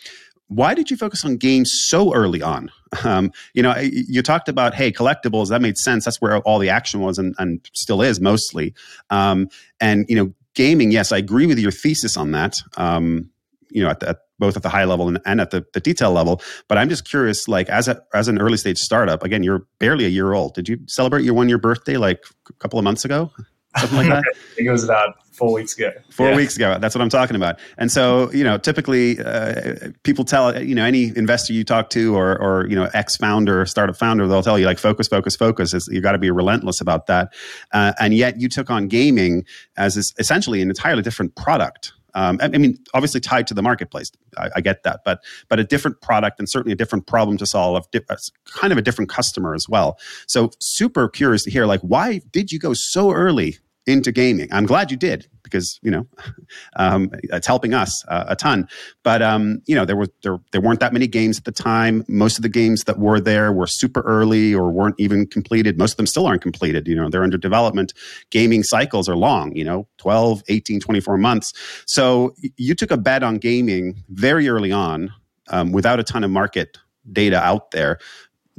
why 0.50 0.74
did 0.74 0.90
you 0.90 0.96
focus 0.96 1.24
on 1.24 1.36
games 1.36 1.70
so 1.86 2.12
early 2.12 2.42
on? 2.42 2.70
Um, 3.04 3.30
you 3.54 3.62
know, 3.62 3.72
you 3.78 4.20
talked 4.20 4.48
about 4.48 4.74
hey 4.74 4.90
collectibles. 4.90 5.50
That 5.50 5.62
made 5.62 5.78
sense. 5.78 6.06
That's 6.06 6.20
where 6.20 6.38
all 6.38 6.58
the 6.58 6.70
action 6.70 6.98
was, 6.98 7.18
and, 7.18 7.36
and 7.38 7.64
still 7.72 8.02
is 8.02 8.20
mostly. 8.20 8.74
Um, 9.10 9.48
and 9.80 10.06
you 10.08 10.16
know, 10.16 10.34
gaming, 10.54 10.90
yes, 10.90 11.12
I 11.12 11.18
agree 11.18 11.46
with 11.46 11.58
your 11.58 11.72
thesis 11.72 12.16
on 12.16 12.32
that. 12.32 12.56
Um, 12.76 13.30
you 13.70 13.82
know, 13.82 13.90
at, 13.90 14.02
at, 14.02 14.18
both 14.38 14.56
at 14.56 14.62
the 14.62 14.68
high 14.68 14.84
level 14.84 15.06
and, 15.06 15.20
and 15.26 15.40
at 15.40 15.50
the, 15.50 15.64
the, 15.74 15.80
detail 15.80 16.12
level. 16.12 16.40
But 16.66 16.78
I'm 16.78 16.88
just 16.88 17.08
curious, 17.08 17.46
like 17.46 17.68
as 17.68 17.88
a 17.88 18.02
as 18.14 18.26
an 18.26 18.40
early 18.40 18.56
stage 18.56 18.78
startup, 18.78 19.22
again, 19.22 19.42
you're 19.42 19.66
barely 19.78 20.06
a 20.06 20.08
year 20.08 20.32
old. 20.32 20.54
Did 20.54 20.68
you 20.68 20.78
celebrate 20.86 21.24
your 21.24 21.34
one 21.34 21.48
year 21.48 21.58
birthday 21.58 21.98
like 21.98 22.24
a 22.48 22.52
couple 22.54 22.78
of 22.78 22.84
months 22.84 23.04
ago? 23.04 23.30
Something 23.78 23.98
like 23.98 24.08
that. 24.08 24.24
I 24.34 24.54
think 24.54 24.68
it 24.68 24.72
was 24.72 24.84
about 24.84 25.14
four 25.32 25.52
weeks 25.52 25.76
ago. 25.76 25.90
Four 26.10 26.30
yeah. 26.30 26.36
weeks 26.36 26.56
ago. 26.56 26.78
That's 26.78 26.94
what 26.94 27.02
I'm 27.02 27.08
talking 27.08 27.36
about. 27.36 27.58
And 27.78 27.90
so, 27.90 28.30
you 28.32 28.44
know, 28.44 28.58
typically 28.58 29.18
uh, 29.20 29.90
people 30.02 30.24
tell, 30.24 30.60
you 30.62 30.74
know, 30.74 30.84
any 30.84 31.16
investor 31.16 31.52
you 31.52 31.64
talk 31.64 31.88
to 31.90 32.14
or, 32.14 32.36
or 32.38 32.66
you 32.66 32.76
know, 32.76 32.90
ex 32.92 33.16
founder, 33.16 33.64
startup 33.64 33.96
founder, 33.96 34.26
they'll 34.26 34.42
tell 34.42 34.58
you 34.58 34.66
like 34.66 34.78
focus, 34.78 35.08
focus, 35.08 35.36
focus. 35.36 35.72
It's, 35.72 35.88
you 35.88 36.00
got 36.00 36.12
to 36.12 36.18
be 36.18 36.30
relentless 36.30 36.80
about 36.80 37.06
that. 37.06 37.32
Uh, 37.72 37.92
and 37.98 38.12
yet 38.12 38.40
you 38.40 38.48
took 38.48 38.70
on 38.70 38.88
gaming 38.88 39.44
as 39.76 39.96
essentially 40.18 40.60
an 40.62 40.68
entirely 40.68 41.02
different 41.02 41.36
product. 41.36 41.92
Um, 42.14 42.38
I, 42.42 42.48
mean, 42.48 42.78
obviously 42.94 43.20
tied 43.20 43.46
to 43.48 43.54
the 43.54 43.62
marketplace. 43.62 44.10
I, 44.36 44.50
I, 44.56 44.60
get 44.60 44.82
that, 44.84 45.00
but 45.04 45.20
but 45.48 45.58
a 45.58 45.64
different 45.64 46.00
product 46.00 46.38
and 46.38 46.48
certainly 46.48 46.72
a 46.72 46.76
different 46.76 47.06
problem 47.06 47.36
to 47.38 47.46
solve. 47.46 47.90
Di- 47.90 48.00
kind 48.46 48.72
of 48.72 48.78
a 48.78 48.82
different 48.82 49.10
customer 49.10 49.54
as 49.54 49.68
well. 49.68 49.98
So 50.26 50.50
super 50.60 51.08
curious 51.08 51.44
to 51.44 51.50
hear, 51.50 51.66
like, 51.66 51.80
why 51.80 52.20
did 52.32 52.52
you 52.52 52.58
go 52.58 52.72
so 52.74 53.12
early 53.12 53.58
into 53.90 54.12
gaming. 54.12 54.48
I'm 54.52 54.66
glad 54.66 54.90
you 54.90 54.96
did 54.96 55.26
because 55.42 55.78
you 55.82 55.90
know 55.90 56.06
um, 56.76 57.10
it's 57.24 57.46
helping 57.46 57.74
us 57.74 58.04
uh, 58.08 58.24
a 58.28 58.36
ton. 58.36 58.68
But 59.02 59.22
um, 59.22 59.60
you 59.66 59.74
know 59.74 59.84
there 59.84 59.96
were 59.96 60.08
there 60.22 60.38
there 60.52 60.60
weren't 60.60 60.80
that 60.80 60.92
many 60.92 61.06
games 61.06 61.38
at 61.38 61.44
the 61.44 61.52
time. 61.52 62.04
Most 62.08 62.38
of 62.38 62.42
the 62.42 62.48
games 62.48 62.84
that 62.84 62.98
were 62.98 63.20
there 63.20 63.52
were 63.52 63.66
super 63.66 64.00
early 64.02 64.54
or 64.54 64.70
weren't 64.70 64.96
even 64.98 65.26
completed. 65.26 65.78
Most 65.78 65.92
of 65.92 65.96
them 65.96 66.06
still 66.06 66.26
aren't 66.26 66.42
completed. 66.42 66.86
You 66.86 66.94
know 66.94 67.08
they're 67.08 67.24
under 67.24 67.38
development. 67.38 67.92
Gaming 68.30 68.62
cycles 68.62 69.08
are 69.08 69.16
long. 69.16 69.54
You 69.56 69.64
know 69.64 69.88
12, 69.98 70.42
18, 70.48 70.80
24 70.80 71.18
months. 71.18 71.52
So 71.86 72.34
you 72.56 72.74
took 72.74 72.90
a 72.90 72.96
bet 72.96 73.22
on 73.22 73.38
gaming 73.38 74.02
very 74.08 74.48
early 74.48 74.72
on 74.72 75.12
um, 75.48 75.72
without 75.72 76.00
a 76.00 76.04
ton 76.04 76.24
of 76.24 76.30
market 76.30 76.78
data 77.12 77.40
out 77.42 77.70
there 77.70 77.98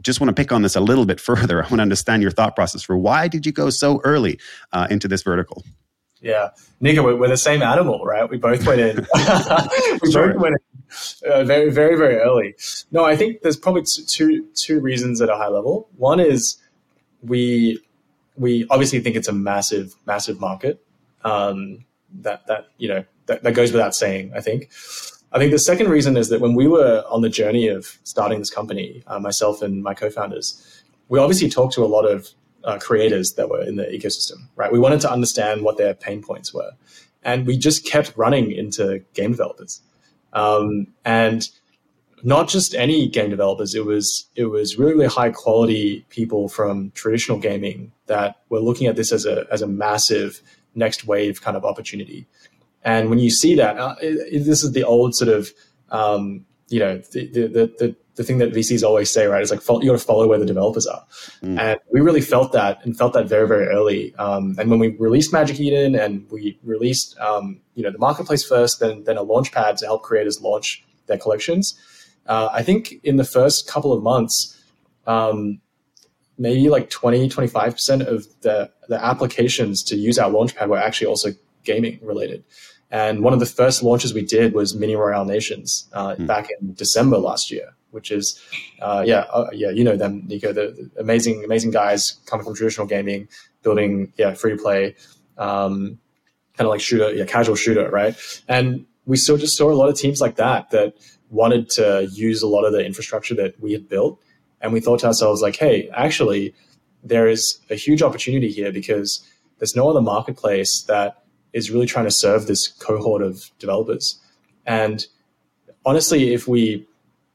just 0.02 0.20
want 0.20 0.30
to 0.30 0.34
pick 0.34 0.52
on 0.52 0.62
this 0.62 0.76
a 0.76 0.82
little 0.82 1.06
bit 1.06 1.20
further. 1.20 1.64
I 1.64 1.68
want 1.68 1.78
to 1.78 1.82
understand 1.82 2.22
your 2.22 2.32
thought 2.32 2.56
process 2.56 2.84
for 2.84 2.98
why 2.98 3.28
did 3.28 3.46
you 3.46 3.52
go 3.52 3.70
so 3.70 4.02
early 4.04 4.40
uh, 4.74 4.88
into 4.90 5.08
this 5.08 5.24
vertical? 5.24 5.64
Yeah, 6.22 6.50
Niko, 6.84 7.04
we're, 7.04 7.16
we're, 7.16 7.28
the 7.30 7.38
same 7.38 7.64
animal, 7.64 8.06
right? 8.06 8.30
We 8.30 8.38
both 8.38 8.66
went 8.68 8.80
in. 8.80 8.98
we 10.02 10.12
sure. 10.12 10.34
both 10.34 10.42
went 10.42 10.56
in 10.56 11.32
uh, 11.32 11.44
very, 11.44 11.72
very, 11.72 11.96
very 11.96 12.18
early. 12.18 12.54
No, 12.92 13.04
I 13.04 13.16
think 13.16 13.42
there's 13.42 13.58
probably 13.58 13.84
two 13.84 14.48
two 14.54 14.80
reasons 14.80 15.20
at 15.22 15.30
a 15.30 15.36
high 15.36 15.48
level. 15.48 15.90
One 15.98 16.20
is 16.20 16.58
we 17.24 17.80
we 18.36 18.68
obviously 18.70 19.00
think 19.00 19.16
it's 19.16 19.28
a 19.28 19.34
massive, 19.34 19.96
massive 20.06 20.40
market. 20.40 20.84
Um, 21.24 21.86
that 22.22 22.46
that 22.48 22.68
you 22.78 22.88
know 22.88 23.04
that, 23.26 23.42
that 23.42 23.54
goes 23.54 23.72
without 23.72 23.96
saying. 23.96 24.32
I 24.36 24.42
think. 24.42 24.70
I 25.34 25.40
think 25.40 25.52
the 25.52 25.60
second 25.60 25.90
reason 25.90 26.18
is 26.18 26.30
that 26.30 26.42
when 26.42 26.56
we 26.56 26.68
were 26.68 27.04
on 27.10 27.22
the 27.22 27.30
journey 27.30 27.68
of 27.68 27.98
starting 28.04 28.40
this 28.40 28.50
company, 28.50 29.04
uh, 29.08 29.20
myself 29.20 29.62
and 29.62 29.82
my 29.82 29.94
co-founders, 29.94 30.84
we 31.08 31.20
obviously 31.20 31.50
talked 31.50 31.74
to 31.76 31.84
a 31.84 31.88
lot 31.88 32.04
of 32.04 32.28
uh, 32.64 32.78
creators 32.80 33.34
that 33.34 33.50
were 33.50 33.62
in 33.62 33.76
the 33.76 33.86
ecosystem, 33.86 34.48
right? 34.56 34.72
We 34.72 34.80
wanted 34.80 35.02
to 35.02 35.12
understand 35.12 35.64
what 35.64 35.78
their 35.78 35.94
pain 35.94 36.22
points 36.22 36.54
were, 36.54 36.72
and 37.24 37.48
we 37.48 37.58
just 37.58 37.86
kept 37.86 38.16
running 38.16 38.52
into 38.52 39.04
game 39.14 39.32
developers, 39.32 39.82
um, 40.34 40.88
and 41.06 41.48
not 42.24 42.50
just 42.50 42.76
any 42.76 43.08
game 43.08 43.30
developers. 43.30 43.74
It 43.74 43.86
was 43.86 44.28
it 44.36 44.46
was 44.46 44.78
really 44.78 44.94
really 44.94 45.08
high 45.08 45.32
quality 45.32 46.06
people 46.10 46.50
from 46.50 46.92
traditional 46.92 47.40
gaming 47.40 47.92
that 48.08 48.42
were 48.50 48.60
looking 48.60 48.88
at 48.88 48.96
this 48.96 49.12
as 49.12 49.26
a 49.26 49.48
as 49.52 49.62
a 49.62 49.68
massive 49.68 50.42
next 50.76 51.06
wave 51.06 51.42
kind 51.42 51.58
of 51.58 51.66
opportunity. 51.66 52.28
And 52.84 53.10
when 53.10 53.20
you 53.20 53.30
see 53.30 53.56
that, 53.56 53.78
uh, 53.78 53.96
it, 54.02 54.28
it, 54.32 54.40
this 54.46 54.64
is 54.64 54.72
the 54.72 54.84
old 54.84 55.16
sort 55.16 55.30
of, 55.30 55.52
um, 55.90 56.46
you 56.70 56.80
know, 56.80 56.98
the, 57.12 57.28
the, 57.28 57.48
the, 57.48 57.96
the, 58.16 58.24
thing 58.24 58.38
that 58.38 58.54
VCs 58.54 58.84
always 58.84 59.10
say, 59.10 59.26
right? 59.26 59.42
It's 59.42 59.52
like, 59.52 59.62
you 59.84 59.90
got 59.90 59.98
to 60.00 60.06
follow 60.06 60.28
where 60.28 60.38
the 60.38 60.46
developers 60.46 60.86
are. 60.86 61.04
Mm. 61.42 61.60
And 61.60 61.80
we 61.92 62.02
really 62.02 62.22
felt 62.22 62.52
that 62.54 62.84
and 62.84 62.98
felt 62.98 63.14
that 63.14 63.28
very, 63.28 63.48
very 63.48 63.66
early. 63.68 64.16
Um, 64.16 64.56
and 64.60 64.70
when 64.70 64.80
we 64.80 64.90
released 64.98 65.34
Magic 65.34 65.60
Eden 65.60 65.96
and 65.96 66.30
we 66.30 66.60
released, 66.64 67.18
um, 67.20 67.62
you 67.74 67.84
know, 67.84 67.92
the 67.92 67.98
marketplace 67.98 68.44
first, 68.44 68.80
then, 68.80 69.04
then 69.06 69.18
a 69.18 69.24
launch 69.24 69.52
pad 69.52 69.78
to 69.78 69.86
help 69.86 70.04
creators 70.04 70.40
launch 70.42 70.84
their 71.08 71.18
collections. 71.18 71.80
Uh, 72.28 72.50
I 72.52 72.64
think 72.64 72.94
in 73.04 73.18
the 73.18 73.24
first 73.24 73.68
couple 73.68 73.92
of 73.92 74.04
months, 74.04 74.62
um, 75.08 75.60
maybe 76.38 76.70
like 76.70 76.90
20, 76.90 77.30
25% 77.30 78.06
of 78.06 78.28
the, 78.42 78.72
the 78.88 79.04
applications 79.04 79.84
to 79.84 79.96
use 79.96 80.18
our 80.18 80.30
launchpad 80.30 80.68
were 80.68 80.78
actually 80.78 81.08
also 81.08 81.32
gaming 81.64 82.00
related. 82.02 82.44
And 82.92 83.24
one 83.24 83.34
of 83.34 83.40
the 83.40 83.46
first 83.46 83.82
launches 83.82 84.14
we 84.14 84.22
did 84.22 84.54
was 84.54 84.76
Mini 84.76 84.96
Royale 84.96 85.26
Nations 85.26 85.90
uh, 85.94 86.16
mm. 86.16 86.28
back 86.28 86.50
in 86.60 86.74
December 86.74 87.18
last 87.18 87.50
year, 87.50 87.70
which 87.92 88.12
is, 88.12 88.40
uh, 88.82 89.04
yeah, 89.06 89.26
uh, 89.32 89.50
yeah, 89.54 89.70
you 89.70 89.84
know 89.84 89.96
them, 89.96 90.24
Niko, 90.28 90.54
the, 90.54 90.90
the, 90.94 91.00
amazing, 91.00 91.44
amazing 91.46 91.72
guys 91.72 92.20
coming 92.26 92.46
from 92.46 92.54
traditional 92.54 92.86
gaming, 92.86 93.30
building, 93.64 94.12
yeah, 94.18 94.34
free 94.34 94.52
to 94.52 94.62
play, 94.62 94.96
um, 95.38 96.00
kind 96.58 96.68
of 96.68 96.68
like 96.68 96.82
shooter, 96.82 97.14
yeah, 97.14 97.26
casual 97.26 97.56
shooter, 97.56 97.90
right? 97.90 98.16
And 98.50 98.86
we 99.06 99.16
still 99.16 99.38
just 99.38 99.58
saw 99.58 99.72
a 99.72 99.74
lot 99.74 99.88
of 99.88 99.96
teams 99.96 100.20
like 100.20 100.36
that 100.36 100.70
that 100.72 100.96
wanted 101.30 101.70
to 101.70 102.10
use 102.12 102.42
a 102.42 102.48
lot 102.48 102.66
of 102.66 102.74
the 102.74 102.86
infrastructure 102.86 103.36
that 103.36 103.58
we 103.62 103.72
had 103.72 103.88
built, 103.88 104.22
and 104.60 104.74
we 104.74 104.82
thought 104.82 105.00
to 105.00 105.08
ourselves 105.08 105.42
like, 105.42 105.56
hey, 105.56 105.90
actually, 105.94 106.54
there 107.04 107.28
is 107.28 107.58
a 107.70 107.76
huge 107.76 108.02
opportunity 108.02 108.52
here 108.52 108.72
because 108.72 109.26
there's 109.60 109.76
no 109.78 109.90
other 109.90 110.02
marketplace 110.02 110.84
that 110.88 111.24
is 111.54 111.72
really 111.72 111.86
trying 111.86 112.06
to 112.06 112.12
serve 112.12 112.48
this 112.48 112.68
cohort 112.68 113.22
of 113.22 113.52
developers. 113.60 114.20
And 114.66 115.06
honestly, 115.86 116.34
if 116.34 116.48
we 116.48 116.86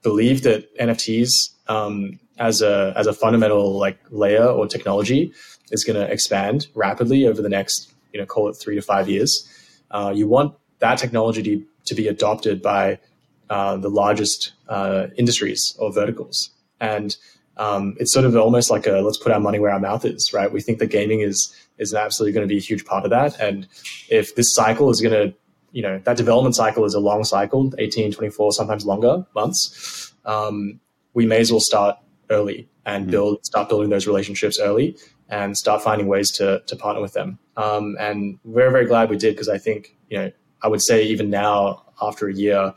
believe 0.03 0.43
that 0.43 0.75
NFTs 0.79 1.31
um, 1.69 2.19
as 2.39 2.63
a 2.63 2.93
as 2.97 3.07
a 3.07 3.13
fundamental 3.13 3.79
like 3.79 3.99
layer 4.11 4.47
or 4.47 4.67
technology 4.67 5.33
is 5.71 5.85
going 5.85 5.97
to 5.97 6.11
expand 6.13 6.69
rapidly 6.75 7.27
over 7.27 7.43
the 7.43 7.49
next 7.49 7.93
you 8.13 8.21
know 8.21 8.27
call 8.27 8.49
it 8.49 8.55
three 8.55 8.75
to 8.75 8.83
five 8.83 9.09
years, 9.09 9.49
uh, 9.91 10.13
you 10.15 10.29
want 10.29 10.55
that 10.79 10.99
technology 10.99 11.43
to, 11.43 11.65
to 11.87 11.95
be 11.95 12.09
adopted 12.09 12.63
by 12.63 12.99
uh, 13.51 13.77
the 13.77 13.89
largest 13.89 14.53
uh, 14.69 15.07
industries 15.17 15.77
or 15.79 15.93
verticals. 15.93 16.51
And 16.81 17.17
um, 17.57 17.97
it's 17.99 18.13
sort 18.13 18.25
of 18.25 18.37
almost 18.37 18.71
like 18.71 18.87
a 18.87 19.01
let's 19.01 19.19
put 19.19 19.33
our 19.33 19.41
money 19.41 19.59
where 19.59 19.71
our 19.71 19.81
mouth 19.81 20.05
is, 20.05 20.33
right? 20.33 20.53
We 20.53 20.61
think 20.61 20.79
that 20.79 20.89
gaming 20.89 21.21
is 21.21 21.55
is 21.79 21.95
absolutely 21.95 22.33
going 22.33 22.47
to 22.47 22.53
be 22.53 22.59
a 22.59 22.63
huge 22.63 22.85
part 22.85 23.05
of 23.05 23.11
that. 23.11 23.39
And 23.41 23.67
if 24.09 24.35
this 24.35 24.55
cycle 24.55 24.91
is 24.91 25.01
going 25.01 25.13
to, 25.13 25.37
you 25.73 25.83
know, 25.83 26.01
that 26.05 26.17
development 26.17 26.55
cycle 26.55 26.85
is 26.85 26.95
a 26.95 27.01
long 27.01 27.25
cycle, 27.25 27.73
18, 27.79 28.13
24, 28.13 28.53
sometimes 28.53 28.87
longer 28.87 29.27
months, 29.35 30.15
um, 30.25 30.81
we 31.15 31.27
may 31.27 31.39
as 31.39 31.51
well 31.51 31.61
start 31.61 31.97
early 32.31 32.69
and 32.87 33.05
mm-hmm. 33.05 33.11
build, 33.11 33.45
start 33.45 33.69
building 33.69 33.91
those 33.91 34.07
relationships 34.07 34.59
early 34.59 34.97
and 35.29 35.57
start 35.57 35.83
finding 35.83 36.07
ways 36.07 36.31
to, 36.31 36.63
to 36.67 36.77
partner 36.77 37.03
with 37.03 37.13
them. 37.13 37.39
Um, 37.57 37.97
and 37.99 38.39
we're 38.45 38.71
very 38.71 38.87
glad 38.87 39.11
we 39.11 39.17
did 39.17 39.35
because 39.35 39.49
I 39.49 39.59
think, 39.59 39.97
you 40.09 40.19
know, 40.19 40.33
I 40.63 40.69
would 40.69 40.83
say 40.83 41.05
even 41.05 41.31
now, 41.31 41.85
after 42.01 42.29
a 42.29 42.35
year, 42.35 42.73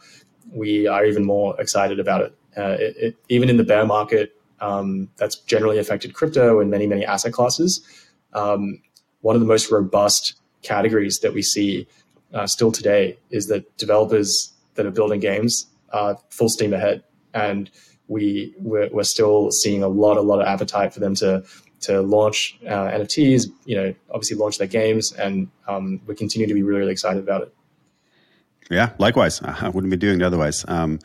we 0.52 0.88
are 0.88 1.06
even 1.06 1.26
more 1.26 1.60
excited 1.60 2.00
about 2.00 2.22
it. 2.22 2.36
Uh, 2.58 2.76
it, 2.80 2.96
it 2.98 3.16
even 3.30 3.50
in 3.50 3.58
the 3.58 3.64
bear 3.64 3.86
market, 3.86 4.39
um, 4.62 5.10
that's 5.18 5.36
generally 5.36 5.78
affected 5.78 6.14
crypto 6.14 6.60
and 6.60 6.70
many, 6.70 6.88
many 6.88 7.06
asset 7.06 7.34
classes. 7.34 7.82
Um, 8.34 8.82
one 9.22 9.36
of 9.36 9.42
the 9.42 9.48
most 9.48 9.72
robust 9.72 10.40
categories 10.62 11.20
that 11.20 11.34
we 11.34 11.42
see 11.42 11.88
uh, 12.34 12.48
still 12.48 12.72
today 12.72 13.18
is 13.32 13.48
that 13.48 13.78
developers 13.78 14.54
that 14.76 14.86
are 14.86 14.92
building 14.92 15.20
games 15.20 15.66
are 15.92 16.18
full 16.30 16.50
steam 16.50 16.74
ahead, 16.74 17.04
and 17.34 17.70
we 18.08 18.54
we're, 18.60 18.90
we're, 18.92 19.04
still 19.04 19.52
seeing 19.52 19.84
a 19.84 19.88
lot 19.88 20.18
a 20.18 20.22
lot 20.22 20.40
of 20.40 20.48
appetite 20.48 20.94
for 20.94 21.00
them 21.00 21.16
to 21.16 21.44
to 21.82 22.02
launch 22.02 22.60
uh, 22.68 22.90
NFTs, 22.90 23.46
you 23.66 23.76
know, 23.76 23.94
obviously 24.12 24.38
launch 24.38 24.58
their 24.58 24.68
games, 24.68 25.14
and 25.14 25.50
um, 25.68 26.02
we 26.06 26.16
continue 26.16 26.48
to 26.48 26.54
be 26.54 26.62
really, 26.62 26.82
really 26.82 26.92
excited 26.92 27.24
about 27.24 27.42
it. 27.42 27.54
Yeah, 28.70 28.92
likewise. 29.00 29.42
I 29.44 29.70
wouldn't 29.70 29.92
be 29.92 29.98
doing 29.98 30.22
it 30.22 30.24
otherwise. 30.24 30.66
Um, 30.68 31.00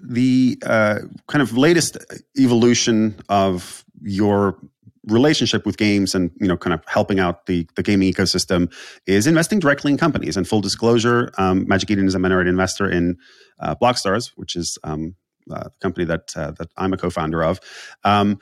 the 0.00 0.58
uh, 0.64 0.98
kind 1.26 1.42
of 1.42 1.56
latest 1.56 1.96
evolution 2.38 3.18
of 3.28 3.84
your 4.02 4.58
relationship 5.04 5.64
with 5.64 5.76
games 5.76 6.14
and 6.14 6.30
you 6.40 6.48
know 6.48 6.56
kind 6.56 6.74
of 6.74 6.82
helping 6.86 7.20
out 7.20 7.46
the 7.46 7.66
the 7.76 7.82
gaming 7.82 8.12
ecosystem 8.12 8.72
is 9.06 9.26
investing 9.26 9.58
directly 9.58 9.92
in 9.92 9.96
companies 9.96 10.36
and 10.36 10.48
full 10.48 10.60
disclosure 10.60 11.30
um, 11.38 11.66
magic 11.68 11.90
eden 11.90 12.06
is 12.06 12.14
a 12.14 12.18
minority 12.18 12.50
investor 12.50 12.90
in 12.90 13.16
uh, 13.60 13.74
blockstars 13.76 14.32
which 14.34 14.56
is 14.56 14.78
um, 14.82 15.14
a 15.52 15.70
company 15.80 16.04
that 16.04 16.32
uh, 16.36 16.50
that 16.52 16.68
i'm 16.76 16.92
a 16.92 16.96
co-founder 16.96 17.42
of 17.42 17.60
um, 18.02 18.40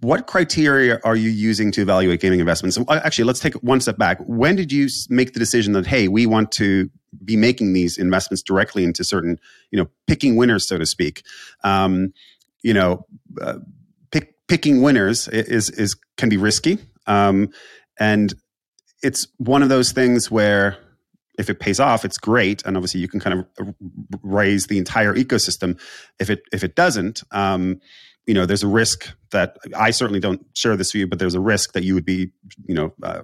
what 0.00 0.26
criteria 0.26 1.00
are 1.02 1.16
you 1.16 1.30
using 1.30 1.72
to 1.72 1.80
evaluate 1.80 2.20
gaming 2.20 2.40
investments? 2.40 2.76
Uh, 2.76 3.00
actually, 3.02 3.24
let's 3.24 3.40
take 3.40 3.54
one 3.54 3.80
step 3.80 3.96
back. 3.96 4.18
When 4.26 4.54
did 4.54 4.70
you 4.70 4.88
make 5.08 5.32
the 5.32 5.38
decision 5.38 5.72
that 5.72 5.86
hey, 5.86 6.08
we 6.08 6.26
want 6.26 6.52
to 6.52 6.90
be 7.24 7.36
making 7.36 7.72
these 7.72 7.98
investments 7.98 8.42
directly 8.42 8.84
into 8.84 9.04
certain, 9.04 9.38
you 9.70 9.78
know, 9.78 9.88
picking 10.06 10.36
winners, 10.36 10.66
so 10.66 10.78
to 10.78 10.86
speak? 10.86 11.22
Um, 11.64 12.12
you 12.62 12.74
know, 12.74 13.06
uh, 13.40 13.58
pick, 14.10 14.34
picking 14.48 14.82
winners 14.82 15.28
is 15.28 15.70
is 15.70 15.96
can 16.16 16.28
be 16.28 16.36
risky, 16.36 16.78
um, 17.06 17.50
and 17.98 18.34
it's 19.02 19.28
one 19.38 19.62
of 19.62 19.68
those 19.68 19.92
things 19.92 20.30
where 20.30 20.76
if 21.38 21.48
it 21.48 21.60
pays 21.60 21.78
off, 21.78 22.04
it's 22.04 22.18
great, 22.18 22.64
and 22.66 22.76
obviously 22.76 23.00
you 23.00 23.08
can 23.08 23.20
kind 23.20 23.46
of 23.58 23.74
raise 24.22 24.66
the 24.66 24.76
entire 24.76 25.14
ecosystem. 25.14 25.80
If 26.18 26.30
it 26.30 26.42
if 26.52 26.64
it 26.64 26.74
doesn't, 26.74 27.22
um, 27.30 27.80
you 28.26 28.34
know, 28.34 28.44
there's 28.44 28.64
a 28.64 28.68
risk 28.68 29.10
that 29.30 29.56
I 29.74 29.90
certainly 29.90 30.20
don't 30.20 30.44
share 30.54 30.76
this 30.76 30.92
view, 30.92 31.06
but 31.06 31.18
there's 31.18 31.34
a 31.34 31.40
risk 31.40 31.72
that 31.72 31.84
you 31.84 31.94
would 31.94 32.04
be, 32.04 32.32
you 32.66 32.74
know, 32.74 32.92
uh, 33.02 33.22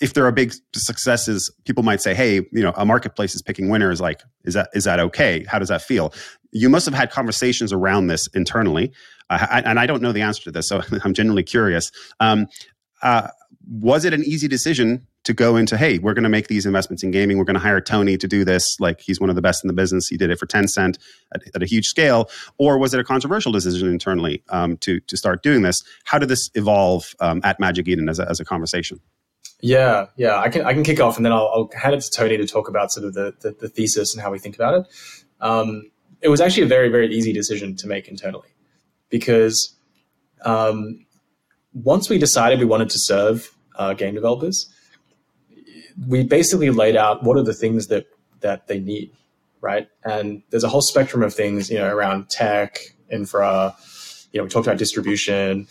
if 0.00 0.14
there 0.14 0.24
are 0.26 0.32
big 0.32 0.54
successes, 0.74 1.50
people 1.64 1.82
might 1.82 2.00
say, 2.00 2.14
"Hey, 2.14 2.36
you 2.52 2.62
know, 2.62 2.72
a 2.76 2.84
marketplace 2.84 3.34
is 3.34 3.42
picking 3.42 3.68
winners. 3.68 4.00
Like, 4.00 4.22
is 4.44 4.54
that 4.54 4.70
is 4.74 4.84
that 4.84 5.00
okay? 5.00 5.44
How 5.48 5.58
does 5.58 5.68
that 5.68 5.82
feel?" 5.82 6.12
You 6.52 6.68
must 6.68 6.84
have 6.86 6.94
had 6.94 7.10
conversations 7.10 7.72
around 7.72 8.08
this 8.08 8.26
internally, 8.28 8.92
uh, 9.28 9.46
I, 9.48 9.60
and 9.60 9.78
I 9.78 9.86
don't 9.86 10.02
know 10.02 10.12
the 10.12 10.22
answer 10.22 10.42
to 10.44 10.50
this, 10.50 10.68
so 10.68 10.82
I'm 11.04 11.14
genuinely 11.14 11.44
curious. 11.44 11.90
Um, 12.18 12.46
uh, 13.02 13.28
was 13.68 14.04
it 14.04 14.12
an 14.12 14.24
easy 14.24 14.48
decision 14.48 15.06
to 15.22 15.34
go 15.34 15.56
into 15.56 15.76
hey 15.76 15.98
we're 15.98 16.14
going 16.14 16.24
to 16.24 16.30
make 16.30 16.48
these 16.48 16.64
investments 16.64 17.02
in 17.02 17.10
gaming 17.10 17.36
we're 17.36 17.44
going 17.44 17.54
to 17.54 17.60
hire 17.60 17.80
tony 17.80 18.16
to 18.16 18.26
do 18.26 18.44
this 18.44 18.78
like 18.80 19.00
he's 19.00 19.20
one 19.20 19.28
of 19.28 19.36
the 19.36 19.42
best 19.42 19.62
in 19.62 19.68
the 19.68 19.74
business 19.74 20.08
he 20.08 20.16
did 20.16 20.30
it 20.30 20.38
for 20.38 20.46
tencent 20.46 20.98
at, 21.34 21.42
at 21.54 21.62
a 21.62 21.66
huge 21.66 21.86
scale 21.86 22.30
or 22.58 22.78
was 22.78 22.94
it 22.94 23.00
a 23.00 23.04
controversial 23.04 23.52
decision 23.52 23.88
internally 23.88 24.42
um, 24.48 24.76
to, 24.78 24.98
to 25.00 25.16
start 25.16 25.42
doing 25.42 25.62
this 25.62 25.82
how 26.04 26.18
did 26.18 26.28
this 26.28 26.50
evolve 26.54 27.14
um, 27.20 27.40
at 27.44 27.60
magic 27.60 27.86
eden 27.86 28.08
as 28.08 28.18
a, 28.18 28.28
as 28.28 28.40
a 28.40 28.44
conversation 28.44 28.98
yeah 29.62 30.06
yeah 30.16 30.38
i 30.38 30.48
can 30.48 30.64
i 30.64 30.72
can 30.72 30.82
kick 30.82 31.00
off 31.00 31.16
and 31.16 31.24
then 31.24 31.32
i'll, 31.32 31.50
I'll 31.54 31.70
hand 31.78 31.94
it 31.94 32.00
to 32.02 32.10
tony 32.10 32.36
to 32.36 32.46
talk 32.46 32.68
about 32.68 32.92
sort 32.92 33.06
of 33.06 33.14
the, 33.14 33.34
the, 33.40 33.52
the 33.52 33.68
thesis 33.68 34.14
and 34.14 34.22
how 34.22 34.30
we 34.30 34.38
think 34.38 34.54
about 34.54 34.74
it 34.74 34.86
um, 35.40 35.90
it 36.20 36.28
was 36.28 36.40
actually 36.40 36.64
a 36.64 36.68
very 36.68 36.88
very 36.88 37.08
easy 37.12 37.32
decision 37.32 37.76
to 37.76 37.86
make 37.86 38.08
internally 38.08 38.48
because 39.08 39.74
um, 40.44 41.04
once 41.72 42.08
we 42.08 42.18
decided 42.18 42.58
we 42.58 42.64
wanted 42.64 42.90
to 42.90 42.98
serve 42.98 43.54
uh, 43.76 43.92
game 43.94 44.14
developers 44.14 44.70
we 46.06 46.22
basically 46.22 46.70
laid 46.70 46.96
out 46.96 47.22
what 47.22 47.36
are 47.36 47.42
the 47.42 47.54
things 47.54 47.88
that 47.88 48.06
that 48.40 48.66
they 48.68 48.78
need, 48.78 49.12
right? 49.60 49.88
And 50.04 50.42
there's 50.50 50.64
a 50.64 50.68
whole 50.68 50.80
spectrum 50.80 51.22
of 51.22 51.34
things, 51.34 51.70
you 51.70 51.78
know, 51.78 51.88
around 51.94 52.30
tech, 52.30 52.78
infra. 53.10 53.76
You 54.32 54.38
know, 54.38 54.44
we 54.44 54.50
talked 54.50 54.66
about 54.66 54.78
distribution. 54.78 55.66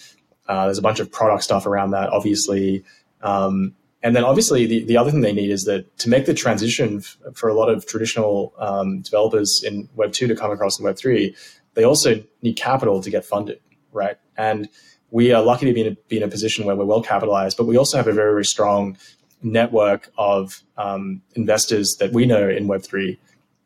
Uh, 0.48 0.66
there's 0.66 0.78
a 0.78 0.84
bunch 0.84 1.00
of 1.00 1.12
product 1.12 1.44
stuff 1.44 1.66
around 1.66 1.92
that, 1.92 2.10
obviously. 2.10 2.84
Um, 3.22 3.76
and 4.02 4.16
then 4.16 4.24
obviously 4.24 4.66
the, 4.66 4.84
the 4.86 4.98
other 4.98 5.12
thing 5.12 5.22
they 5.22 5.34
need 5.34 5.52
is 5.52 5.66
that 5.66 5.98
to 6.00 6.10
make 6.10 6.26
the 6.26 6.34
transition 6.34 6.98
f- 6.98 7.18
for 7.34 7.50
a 7.50 7.54
lot 7.54 7.70
of 7.70 7.86
traditional 7.86 8.54
um, 8.58 9.02
developers 9.02 9.62
in 9.66 9.90
Web 9.96 10.14
2 10.14 10.28
to 10.28 10.36
come 10.36 10.52
across 10.52 10.80
in 10.80 10.86
Web 10.86 10.98
3, 10.98 11.36
they 11.74 11.84
also 11.84 12.24
need 12.42 12.56
capital 12.56 13.02
to 13.02 13.10
get 13.10 13.26
funded, 13.26 13.60
right? 13.92 14.18
And 14.38 14.70
we 15.12 15.34
are 15.34 15.42
lucky 15.42 15.66
to 15.66 15.74
be 15.74 15.82
in 15.82 15.88
a, 15.88 15.96
be 16.08 16.18
in 16.18 16.24
a 16.24 16.28
position 16.28 16.66
where 16.66 16.76
we're 16.76 16.86
well 16.86 17.02
capitalized, 17.02 17.58
but 17.58 17.66
we 17.66 17.78
also 17.78 17.98
have 17.98 18.08
a 18.08 18.14
very, 18.14 18.32
very 18.32 18.46
strong 18.46 18.98
network 19.42 20.12
of 20.18 20.64
um, 20.78 21.22
investors 21.36 21.98
that 22.00 22.14
we 22.14 22.26
know 22.26 22.48
in 22.50 22.68
Web3, 22.68 23.18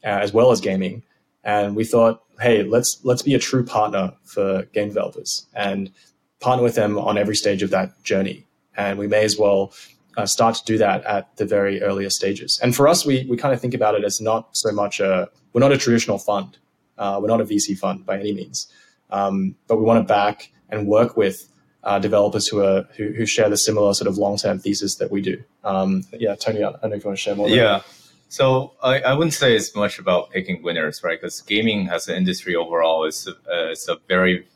uh, 0.04 0.08
as 0.08 0.34
well 0.34 0.52
as 0.52 0.62
gaming. 0.62 1.04
And 1.44 1.76
we 1.76 1.84
thought, 1.84 2.24
hey, 2.40 2.64
let's 2.64 3.00
let's 3.04 3.22
be 3.22 3.36
a 3.36 3.40
true 3.40 3.66
partner 3.66 4.14
for 4.24 4.64
game 4.74 4.88
developers 4.88 5.46
and 5.54 5.92
partner 6.40 6.64
with 6.64 6.76
them 6.76 6.98
on 6.98 7.18
every 7.18 7.36
stage 7.36 7.62
of 7.62 7.70
that 7.72 8.02
journey. 8.04 8.46
And 8.76 8.98
we 8.98 9.08
may 9.08 9.24
as 9.24 9.38
well 9.38 9.74
uh, 10.18 10.26
start 10.26 10.56
to 10.56 10.66
do 10.66 10.78
that 10.78 11.04
at 11.06 11.36
the 11.38 11.46
very 11.46 11.82
earliest 11.82 12.16
stages. 12.16 12.60
And 12.62 12.76
for 12.76 12.88
us, 12.88 13.06
we 13.06 13.26
we 13.30 13.38
kind 13.38 13.54
of 13.54 13.62
think 13.62 13.74
about 13.74 13.96
it 13.96 14.04
as 14.04 14.22
not 14.22 14.56
so 14.56 14.72
much 14.72 15.00
a 15.00 15.30
we're 15.54 15.62
not 15.62 15.72
a 15.72 15.78
traditional 15.78 16.18
fund, 16.18 16.58
uh, 16.98 17.20
we're 17.22 17.28
not 17.28 17.42
a 17.42 17.46
VC 17.46 17.78
fund 17.78 18.06
by 18.06 18.20
any 18.20 18.34
means, 18.34 18.68
um, 19.10 19.56
but 19.68 19.78
we 19.78 19.84
want 19.84 20.00
to 20.00 20.08
back 20.08 20.52
and 20.70 20.88
work 20.88 21.18
with 21.18 21.48
uh, 21.84 22.00
developers 22.00 22.48
who 22.48 22.64
are 22.64 22.84
who, 22.96 23.10
who, 23.10 23.26
share 23.26 23.50
the 23.50 23.58
similar 23.58 23.94
sort 23.94 24.08
of 24.08 24.18
long 24.18 24.38
term 24.38 24.60
thesis 24.60 24.96
that 24.96 25.12
we 25.12 25.22
do. 25.22 25.44
Um, 25.64 26.04
yeah, 26.14 26.36
Tony, 26.36 26.64
I 26.64 26.72
don't 26.72 26.84
know 26.84 26.96
if 26.96 27.04
you 27.04 27.10
want 27.10 27.18
to 27.18 27.24
share 27.24 27.36
more. 27.36 27.50
Yeah. 27.50 27.82
So 28.30 28.74
I, 28.82 29.00
I 29.02 29.14
wouldn't 29.14 29.36
say 29.36 29.56
it's 29.56 29.76
much 29.76 30.00
about 30.00 30.32
picking 30.32 30.64
winners, 30.64 31.04
right? 31.04 31.22
Because 31.22 31.42
gaming 31.42 31.90
as 31.90 32.08
an 32.08 32.16
industry 32.16 32.56
overall 32.56 33.04
is 33.04 33.28
a, 33.28 33.34
uh, 33.54 33.70
is 33.72 33.88
a 33.88 33.98
very 34.08 34.48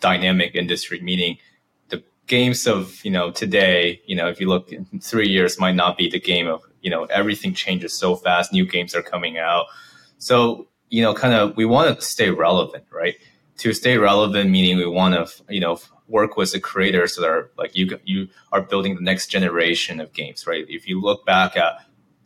dynamic 0.00 0.56
industry, 0.56 1.00
meaning 1.00 1.38
games 2.30 2.66
of 2.68 3.04
you 3.04 3.10
know 3.10 3.32
today, 3.32 4.00
you 4.06 4.14
know, 4.14 4.28
if 4.28 4.40
you 4.40 4.48
look 4.48 4.72
in 4.72 4.86
three 5.00 5.28
years, 5.28 5.58
might 5.58 5.74
not 5.74 5.98
be 5.98 6.08
the 6.08 6.20
game 6.20 6.46
of 6.46 6.62
you 6.80 6.90
know 6.90 7.04
everything 7.06 7.52
changes 7.52 7.92
so 7.92 8.14
fast. 8.14 8.52
New 8.52 8.64
games 8.64 8.94
are 8.94 9.02
coming 9.02 9.36
out, 9.36 9.66
so 10.18 10.68
you 10.88 11.02
know, 11.02 11.12
kind 11.12 11.34
of 11.34 11.56
we 11.56 11.64
want 11.64 11.86
to 11.94 12.04
stay 12.04 12.30
relevant, 12.30 12.84
right? 12.90 13.16
To 13.58 13.72
stay 13.72 13.98
relevant, 13.98 14.48
meaning 14.48 14.76
we 14.78 14.86
want 14.86 15.14
to 15.14 15.26
you 15.52 15.60
know 15.60 15.78
work 16.06 16.36
with 16.36 16.52
the 16.52 16.60
creators 16.60 17.16
that 17.16 17.26
are 17.26 17.50
like 17.58 17.76
you 17.76 17.98
you 18.04 18.28
are 18.52 18.62
building 18.62 18.94
the 18.94 19.02
next 19.02 19.26
generation 19.26 20.00
of 20.00 20.12
games, 20.12 20.46
right? 20.46 20.64
If 20.68 20.86
you 20.88 21.00
look 21.00 21.26
back 21.26 21.56
at 21.56 21.72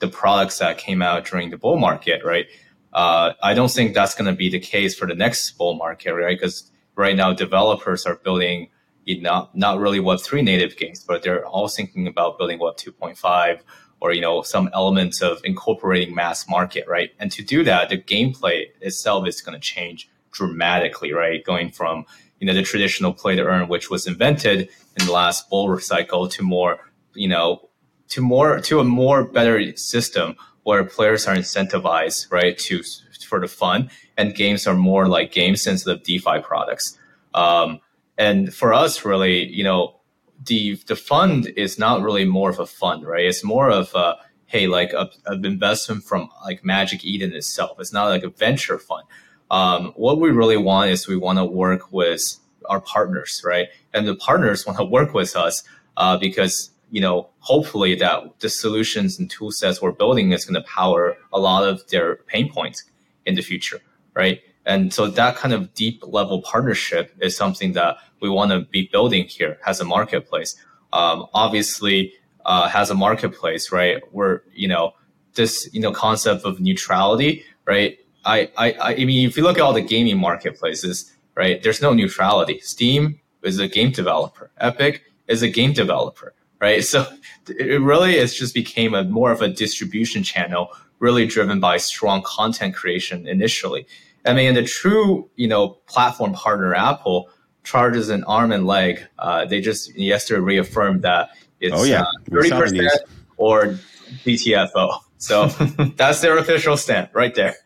the 0.00 0.08
products 0.08 0.58
that 0.58 0.76
came 0.76 1.00
out 1.00 1.24
during 1.24 1.48
the 1.50 1.56
bull 1.56 1.78
market, 1.78 2.22
right? 2.24 2.46
Uh, 2.92 3.32
I 3.42 3.54
don't 3.54 3.70
think 3.70 3.94
that's 3.94 4.14
going 4.14 4.30
to 4.30 4.36
be 4.36 4.50
the 4.50 4.60
case 4.60 4.94
for 4.94 5.06
the 5.06 5.14
next 5.14 5.52
bull 5.58 5.74
market, 5.74 6.12
right? 6.14 6.38
Because 6.38 6.70
right 6.94 7.16
now 7.16 7.32
developers 7.32 8.06
are 8.06 8.16
building 8.16 8.68
you 9.04 9.20
know, 9.20 9.48
not 9.54 9.78
really 9.78 10.00
Web 10.00 10.20
three 10.20 10.42
native 10.42 10.76
games, 10.76 11.04
but 11.04 11.22
they're 11.22 11.46
all 11.46 11.68
thinking 11.68 12.06
about 12.06 12.38
building 12.38 12.58
Web 12.58 12.76
two 12.76 12.92
point 12.92 13.18
five 13.18 13.62
or 14.00 14.12
you 14.12 14.20
know 14.20 14.42
some 14.42 14.68
elements 14.72 15.22
of 15.22 15.40
incorporating 15.44 16.14
mass 16.14 16.48
market, 16.48 16.84
right? 16.88 17.10
And 17.18 17.30
to 17.32 17.42
do 17.42 17.64
that, 17.64 17.88
the 17.88 17.98
gameplay 17.98 18.66
itself 18.80 19.26
is 19.26 19.40
going 19.40 19.54
to 19.54 19.60
change 19.60 20.08
dramatically, 20.32 21.12
right? 21.12 21.44
Going 21.44 21.70
from 21.70 22.06
you 22.44 22.46
know, 22.46 22.54
the 22.54 22.62
traditional 22.62 23.14
play 23.14 23.36
to 23.36 23.42
earn, 23.42 23.68
which 23.68 23.88
was 23.88 24.06
invented 24.06 24.68
in 24.98 25.06
the 25.06 25.12
last 25.12 25.48
bull 25.48 25.78
cycle 25.78 26.28
to 26.28 26.42
more, 26.42 26.78
you 27.14 27.26
know, 27.26 27.70
to 28.08 28.20
more, 28.20 28.60
to 28.60 28.80
a 28.80 28.84
more 28.84 29.24
better 29.24 29.74
system 29.76 30.36
where 30.64 30.84
players 30.84 31.26
are 31.26 31.34
incentivized, 31.34 32.30
right, 32.30 32.58
to, 32.58 32.82
for 33.26 33.40
the 33.40 33.48
fun 33.48 33.88
and 34.18 34.34
games 34.34 34.66
are 34.66 34.74
more 34.74 35.08
like 35.08 35.32
game 35.32 35.56
sensitive 35.56 36.02
DeFi 36.02 36.40
products. 36.40 36.98
Um, 37.32 37.80
and 38.16 38.54
for 38.54 38.72
us, 38.72 39.04
really, 39.04 39.46
you 39.46 39.64
know, 39.64 40.00
the, 40.44 40.74
the 40.86 40.96
fund 40.96 41.46
is 41.56 41.78
not 41.78 42.02
really 42.02 42.24
more 42.24 42.50
of 42.50 42.58
a 42.58 42.66
fund, 42.66 43.06
right? 43.06 43.24
It's 43.24 43.44
more 43.44 43.70
of 43.70 43.94
a, 43.94 44.16
hey, 44.46 44.66
like 44.66 44.92
an 44.92 45.44
investment 45.44 46.04
from 46.04 46.28
like 46.44 46.64
Magic 46.64 47.04
Eden 47.04 47.32
itself. 47.32 47.78
It's 47.80 47.92
not 47.92 48.08
like 48.08 48.22
a 48.22 48.28
venture 48.28 48.78
fund. 48.78 49.04
Um, 49.50 49.92
what 49.96 50.20
we 50.20 50.30
really 50.30 50.56
want 50.56 50.90
is 50.90 51.06
we 51.06 51.16
want 51.16 51.38
to 51.38 51.44
work 51.44 51.92
with 51.92 52.22
our 52.66 52.80
partners, 52.80 53.42
right? 53.44 53.68
And 53.92 54.06
the 54.06 54.14
partners 54.14 54.66
want 54.66 54.78
to 54.78 54.84
work 54.84 55.14
with 55.14 55.36
us 55.36 55.62
uh, 55.96 56.16
because 56.16 56.70
you 56.90 57.00
know 57.00 57.28
hopefully 57.40 57.94
that 57.96 58.40
the 58.40 58.48
solutions 58.48 59.18
and 59.18 59.30
tool 59.30 59.50
sets 59.50 59.82
we're 59.82 59.92
building 59.92 60.32
is 60.32 60.44
going 60.44 60.60
to 60.60 60.68
power 60.68 61.16
a 61.32 61.38
lot 61.38 61.66
of 61.66 61.86
their 61.88 62.16
pain 62.26 62.50
points 62.52 62.84
in 63.26 63.34
the 63.34 63.42
future, 63.42 63.80
right? 64.14 64.40
And 64.66 64.92
so 64.92 65.08
that 65.08 65.36
kind 65.36 65.52
of 65.52 65.74
deep 65.74 66.02
level 66.06 66.42
partnership 66.42 67.14
is 67.20 67.36
something 67.36 67.72
that 67.72 67.98
we 68.20 68.30
want 68.30 68.50
to 68.52 68.60
be 68.60 68.88
building 68.90 69.24
here 69.24 69.58
as 69.66 69.80
a 69.80 69.84
marketplace. 69.84 70.56
Um, 70.92 71.26
obviously, 71.34 72.14
uh, 72.46 72.68
has 72.68 72.90
a 72.90 72.94
marketplace, 72.94 73.72
right? 73.72 74.02
Where 74.12 74.42
you 74.52 74.68
know 74.68 74.94
this 75.34 75.68
you 75.72 75.80
know 75.80 75.92
concept 75.92 76.44
of 76.44 76.60
neutrality, 76.60 77.44
right? 77.66 77.98
I, 78.24 78.50
I, 78.56 78.74
I 78.80 79.04
mean, 79.04 79.28
if 79.28 79.36
you 79.36 79.42
look 79.42 79.58
at 79.58 79.62
all 79.62 79.74
the 79.74 79.82
gaming 79.82 80.18
marketplaces, 80.18 81.12
right, 81.34 81.62
there's 81.62 81.82
no 81.82 81.92
neutrality. 81.92 82.58
Steam 82.60 83.20
is 83.42 83.58
a 83.58 83.68
game 83.68 83.90
developer. 83.90 84.50
Epic 84.58 85.02
is 85.28 85.42
a 85.42 85.48
game 85.48 85.72
developer, 85.72 86.34
right? 86.60 86.82
So 86.92 87.06
it 87.48 87.80
really 87.82 88.16
is 88.16 88.34
just 88.34 88.54
became 88.54 88.94
a 88.94 89.04
more 89.04 89.30
of 89.30 89.42
a 89.42 89.48
distribution 89.48 90.22
channel, 90.22 90.70
really 90.98 91.26
driven 91.26 91.60
by 91.60 91.76
strong 91.76 92.22
content 92.22 92.74
creation 92.74 93.28
initially. 93.28 93.86
I 94.24 94.32
mean, 94.32 94.54
the 94.54 94.62
true, 94.62 95.30
you 95.36 95.48
know, 95.48 95.68
platform 95.86 96.32
partner 96.32 96.74
Apple, 96.74 97.28
charges 97.62 98.08
an 98.10 98.24
arm 98.24 98.52
and 98.52 98.66
leg. 98.66 99.06
Uh, 99.18 99.44
they 99.44 99.60
just 99.60 99.96
yesterday 99.96 100.40
reaffirmed 100.40 101.02
that 101.02 101.30
it's 101.60 101.74
oh, 101.76 101.84
yeah. 101.84 102.02
uh, 102.02 102.06
thirty 102.30 102.50
percent 102.50 102.92
or 103.36 103.78
DTFO. 104.24 104.98
So 105.18 105.46
that's 105.96 106.20
their 106.20 106.38
official 106.38 106.76
stand 106.76 107.08
right 107.12 107.34
there. 107.34 107.56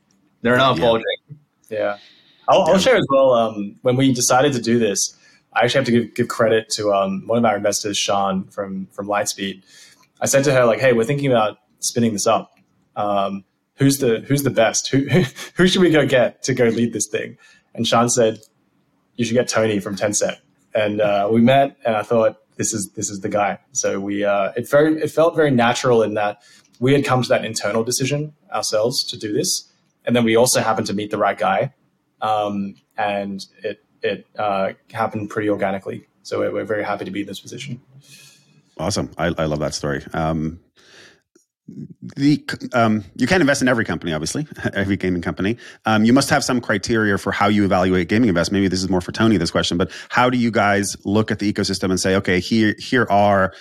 They're 0.42 0.56
not 0.56 0.76
yeah. 0.76 0.82
bulging. 0.82 1.04
Yeah. 1.68 1.98
I'll, 2.48 2.62
I'll, 2.62 2.78
share 2.78 2.96
as 2.96 3.06
well. 3.10 3.34
Um, 3.34 3.76
when 3.82 3.96
we 3.96 4.12
decided 4.12 4.54
to 4.54 4.62
do 4.62 4.78
this, 4.78 5.14
I 5.52 5.64
actually 5.64 5.78
have 5.80 5.86
to 5.86 5.92
give, 5.92 6.14
give 6.14 6.28
credit 6.28 6.70
to 6.70 6.92
um, 6.92 7.24
one 7.26 7.38
of 7.38 7.44
our 7.44 7.56
investors, 7.56 7.98
Sean 7.98 8.44
from 8.44 8.86
from 8.92 9.06
Lightspeed. 9.06 9.62
I 10.20 10.26
said 10.26 10.44
to 10.44 10.52
her 10.52 10.64
like, 10.64 10.80
"Hey, 10.80 10.92
we're 10.92 11.04
thinking 11.04 11.30
about 11.30 11.58
spinning 11.80 12.12
this 12.12 12.26
up. 12.26 12.58
Um, 12.96 13.44
who's 13.78 13.98
the 13.98 14.20
who's 14.20 14.42
the 14.42 14.50
best? 14.50 14.88
Who 14.88 15.00
who 15.54 15.66
should 15.66 15.82
we 15.82 15.90
go 15.90 16.06
get 16.06 16.42
to 16.44 16.54
go 16.54 16.64
lead 16.64 16.92
this 16.92 17.06
thing?" 17.06 17.38
And 17.74 17.86
Sean 17.86 18.08
said, 18.08 18.40
"You 19.16 19.24
should 19.24 19.34
get 19.34 19.48
Tony 19.48 19.80
from 19.80 19.96
Tencent." 19.96 20.36
And 20.74 21.00
uh, 21.00 21.28
we 21.30 21.40
met, 21.40 21.76
and 21.84 21.96
I 21.96 22.02
thought 22.02 22.36
this 22.56 22.74
is 22.74 22.90
this 22.90 23.08
is 23.08 23.20
the 23.20 23.28
guy. 23.28 23.58
So 23.72 24.00
we 24.00 24.24
uh, 24.24 24.52
it 24.56 24.68
very 24.68 25.00
it 25.00 25.10
felt 25.10 25.34
very 25.34 25.50
natural 25.50 26.02
in 26.02 26.14
that 26.14 26.42
we 26.80 26.92
had 26.92 27.04
come 27.04 27.22
to 27.22 27.28
that 27.28 27.44
internal 27.44 27.82
decision 27.82 28.34
ourselves 28.52 29.02
to 29.04 29.18
do 29.18 29.32
this, 29.32 29.72
and 30.04 30.14
then 30.14 30.24
we 30.24 30.36
also 30.36 30.60
happened 30.60 30.86
to 30.88 30.94
meet 30.94 31.10
the 31.10 31.18
right 31.18 31.38
guy, 31.38 31.72
um, 32.20 32.74
and 32.96 33.46
it 33.62 33.82
it 34.02 34.26
uh, 34.38 34.72
happened 34.92 35.30
pretty 35.30 35.48
organically. 35.48 36.06
So 36.22 36.40
we're, 36.40 36.52
we're, 36.52 36.64
very 36.64 36.84
happy 36.84 37.06
to 37.06 37.10
be 37.10 37.22
in 37.22 37.26
this 37.26 37.40
position. 37.40 37.80
Awesome, 38.76 39.10
I, 39.16 39.34
I 39.38 39.46
love 39.46 39.60
that 39.60 39.74
story. 39.74 40.04
Um, 40.12 40.60
the 42.16 42.42
um, 42.72 43.04
you 43.16 43.26
can't 43.26 43.40
invest 43.40 43.62
in 43.62 43.68
every 43.68 43.84
company, 43.84 44.12
obviously, 44.12 44.46
every 44.72 44.96
gaming 44.96 45.22
company. 45.22 45.56
Um, 45.84 46.04
you 46.04 46.12
must 46.12 46.30
have 46.30 46.42
some 46.42 46.60
criteria 46.60 47.18
for 47.18 47.32
how 47.32 47.48
you 47.48 47.64
evaluate 47.64 48.08
gaming 48.08 48.28
investment. 48.28 48.62
Maybe 48.62 48.68
this 48.68 48.82
is 48.82 48.88
more 48.88 49.00
for 49.00 49.12
Tony 49.12 49.36
this 49.36 49.50
question, 49.50 49.76
but 49.76 49.90
how 50.08 50.30
do 50.30 50.38
you 50.38 50.50
guys 50.50 50.96
look 51.04 51.30
at 51.30 51.38
the 51.38 51.52
ecosystem 51.52 51.90
and 51.90 52.00
say, 52.00 52.16
okay, 52.16 52.40
here 52.40 52.74
here 52.78 53.06
are 53.10 53.52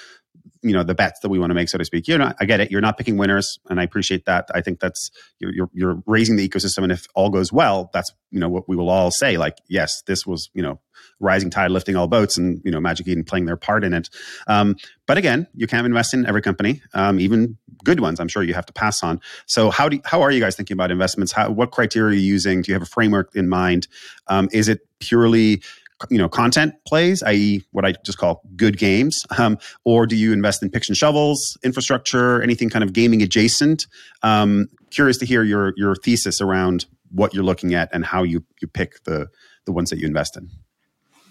you 0.64 0.74
know 0.74 0.84
the 0.84 0.96
bets 0.96 1.20
that 1.22 1.30
we 1.30 1.40
want 1.40 1.52
to 1.52 1.54
make, 1.54 1.70
so 1.70 1.78
to 1.78 1.86
speak. 1.86 2.08
You 2.08 2.18
know, 2.18 2.34
I 2.40 2.46
get 2.46 2.60
it. 2.60 2.72
You're 2.72 2.82
not 2.82 2.98
picking 2.98 3.18
winners, 3.18 3.60
and 3.70 3.80
I 3.80 3.84
appreciate 3.84 4.26
that. 4.26 4.48
I 4.54 4.62
think 4.62 4.80
that's 4.80 5.12
you're, 5.40 5.70
you're 5.74 6.02
raising 6.06 6.36
the 6.36 6.48
ecosystem, 6.48 6.84
and 6.84 6.92
if 6.92 7.08
all 7.16 7.30
goes 7.30 7.52
well, 7.52 7.90
that's 7.94 8.12
you 8.32 8.40
know 8.40 8.50
what 8.50 8.68
we 8.68 8.76
will 8.76 8.90
all 8.90 9.12
say. 9.12 9.38
Like, 9.38 9.58
yes, 9.68 10.02
this 10.08 10.26
was 10.26 10.50
you 10.54 10.62
know 10.62 10.80
rising 11.20 11.50
tide 11.50 11.72
lifting 11.72 11.96
all 11.96 12.08
boats, 12.08 12.38
and 12.38 12.62
you 12.64 12.72
know 12.72 12.80
Magic 12.80 13.08
Eden 13.08 13.24
playing 13.24 13.46
their 13.46 13.58
part 13.58 13.84
in 13.84 13.94
it. 13.94 14.10
Um, 14.48 14.76
but 15.06 15.18
again, 15.18 15.48
you 15.54 15.68
can't 15.68 15.86
invest 15.86 16.14
in 16.14 16.26
every 16.26 16.42
company, 16.42 16.82
um, 16.94 17.20
even 17.20 17.58
good 17.84 18.00
ones. 18.00 18.20
I'm 18.20 18.28
sure 18.28 18.44
you 18.44 18.54
have 18.54 18.66
to 18.66 18.74
pass 18.74 19.04
on. 19.04 19.20
So 19.46 19.70
how 19.70 19.90
do 19.90 20.00
how 20.06 20.22
are 20.22 20.32
you 20.32 20.40
guys 20.40 20.56
thinking 20.56 20.76
about 20.76 20.92
investments? 20.92 21.32
How, 21.32 21.50
what 21.50 21.72
criteria 21.72 22.12
are 22.12 22.14
you 22.14 22.22
using? 22.22 22.62
Do 22.62 22.72
you 22.72 22.74
have 22.74 22.82
a 22.82 22.88
framework 22.88 23.36
in 23.36 23.50
mind? 23.50 23.88
Um, 24.28 24.50
is 24.52 24.68
it 24.68 24.82
purely 25.00 25.62
you 26.10 26.18
know 26.18 26.30
content 26.30 26.76
plays, 26.86 27.24
i.e., 27.24 27.64
what 27.72 27.86
I 27.86 27.94
just 28.06 28.18
call 28.18 28.42
good 28.56 28.78
games, 28.78 29.24
um, 29.38 29.58
or 29.84 30.06
do 30.06 30.16
you 30.16 30.34
invest 30.34 30.62
in 30.62 30.70
picks 30.70 30.90
and 30.90 30.98
shovels, 30.98 31.58
infrastructure, 31.64 32.42
anything 32.42 32.70
kind 32.70 32.84
of 32.84 32.94
gaming 32.94 33.22
adjacent? 33.22 33.88
Um, 34.24 34.68
curious 34.92 35.18
to 35.18 35.26
hear 35.26 35.44
your 35.44 35.74
your 35.76 35.96
thesis 35.96 36.42
around 36.42 36.86
what 37.12 37.34
you're 37.34 37.44
looking 37.44 37.74
at 37.74 37.90
and 37.94 38.06
how 38.06 38.24
you 38.24 38.44
you 38.62 38.68
pick 38.68 39.04
the 39.06 39.28
the 39.66 39.72
ones 39.72 39.90
that 39.90 40.00
you 40.00 40.08
invest 40.08 40.38
in. 40.38 40.50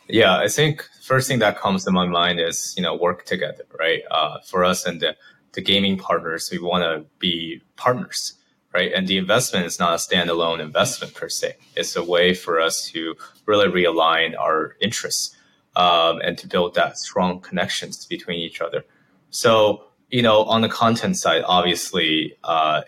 Yeah, 0.09 0.37
I 0.37 0.49
think 0.49 0.89
first 1.03 1.29
thing 1.29 1.41
that 1.41 1.59
comes 1.59 1.85
to 1.85 1.91
my 1.91 2.07
mind 2.07 2.41
is 2.41 2.75
you 2.77 2.83
know 2.83 2.95
work 2.95 3.25
together, 3.25 3.65
right? 3.79 4.03
Uh, 4.11 4.41
for 4.41 4.65
us 4.65 4.87
and 4.87 5.01
the, 5.01 5.17
the 5.53 5.61
gaming 5.61 5.99
partners, 5.99 6.49
we 6.53 6.59
want 6.59 6.85
to 6.85 7.05
be 7.19 7.63
partners 7.77 8.35
right? 8.77 8.93
And 8.93 9.09
the 9.09 9.17
investment 9.17 9.65
is 9.65 9.79
not 9.79 9.93
a 9.95 9.97
standalone 9.97 10.61
investment 10.61 11.15
per 11.15 11.31
se. 11.31 11.57
It's 11.77 11.97
a 11.97 12.05
way 12.05 12.35
for 12.35 12.61
us 12.61 12.87
to 12.91 13.15
really 13.47 13.69
realign 13.69 14.39
our 14.39 14.77
interests 14.83 15.35
um, 15.77 16.21
and 16.21 16.37
to 16.39 16.47
build 16.47 16.75
that 16.75 16.99
strong 16.99 17.41
connections 17.41 18.05
between 18.05 18.39
each 18.39 18.61
other. 18.61 18.85
So, 19.31 19.85
you 20.11 20.21
know, 20.21 20.45
on 20.45 20.61
the 20.61 20.69
content 20.69 21.17
side, 21.17 21.43
obviously, 21.47 22.37
uh, 22.45 22.83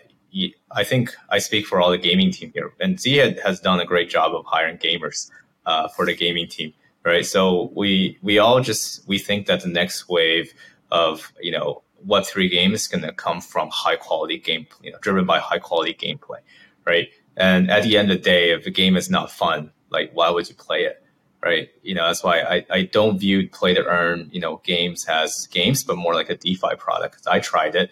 I 0.71 0.83
think 0.83 1.15
I 1.29 1.39
speak 1.39 1.65
for 1.65 1.81
all 1.81 1.89
the 1.89 1.97
gaming 1.97 2.31
team 2.31 2.51
here, 2.53 2.71
and 2.79 2.97
Ziad 2.97 3.41
has 3.41 3.59
done 3.59 3.79
a 3.79 3.85
great 3.85 4.11
job 4.11 4.35
of 4.35 4.45
hiring 4.45 4.77
gamers 4.77 5.31
uh, 5.65 5.87
for 5.87 6.05
the 6.05 6.15
gaming 6.15 6.47
team, 6.47 6.71
right? 7.03 7.25
So 7.25 7.71
we 7.75 8.17
we 8.21 8.39
all 8.39 8.61
just 8.61 9.07
we 9.07 9.17
think 9.17 9.47
that 9.47 9.61
the 9.61 9.69
next 9.69 10.09
wave 10.09 10.53
of 10.91 11.31
you 11.41 11.51
know 11.51 11.83
Web3 12.07 12.49
game 12.49 12.73
is 12.73 12.87
going 12.87 13.03
to 13.03 13.11
come 13.11 13.41
from 13.41 13.69
high 13.71 13.95
quality 13.95 14.37
game, 14.37 14.67
you 14.81 14.91
know, 14.91 14.97
driven 15.01 15.25
by 15.25 15.39
high 15.39 15.59
quality 15.59 15.93
gameplay, 15.93 16.39
right? 16.85 17.09
And 17.37 17.69
at 17.69 17.83
the 17.83 17.97
end 17.97 18.11
of 18.11 18.17
the 18.17 18.23
day, 18.23 18.51
if 18.51 18.65
a 18.65 18.71
game 18.71 18.95
is 18.95 19.09
not 19.09 19.31
fun, 19.31 19.71
like 19.89 20.11
why 20.13 20.29
would 20.29 20.47
you 20.49 20.55
play 20.55 20.83
it, 20.83 21.03
right? 21.41 21.69
You 21.83 21.95
know, 21.95 22.05
that's 22.05 22.23
why 22.23 22.41
I, 22.41 22.65
I 22.69 22.83
don't 22.83 23.19
view 23.19 23.49
play 23.49 23.73
to 23.73 23.85
earn, 23.85 24.29
you 24.31 24.39
know, 24.39 24.61
games 24.63 25.05
as 25.07 25.47
games, 25.51 25.83
but 25.83 25.97
more 25.97 26.13
like 26.13 26.29
a 26.29 26.35
DeFi 26.35 26.75
product. 26.77 27.27
I 27.27 27.39
tried 27.39 27.75
it. 27.75 27.91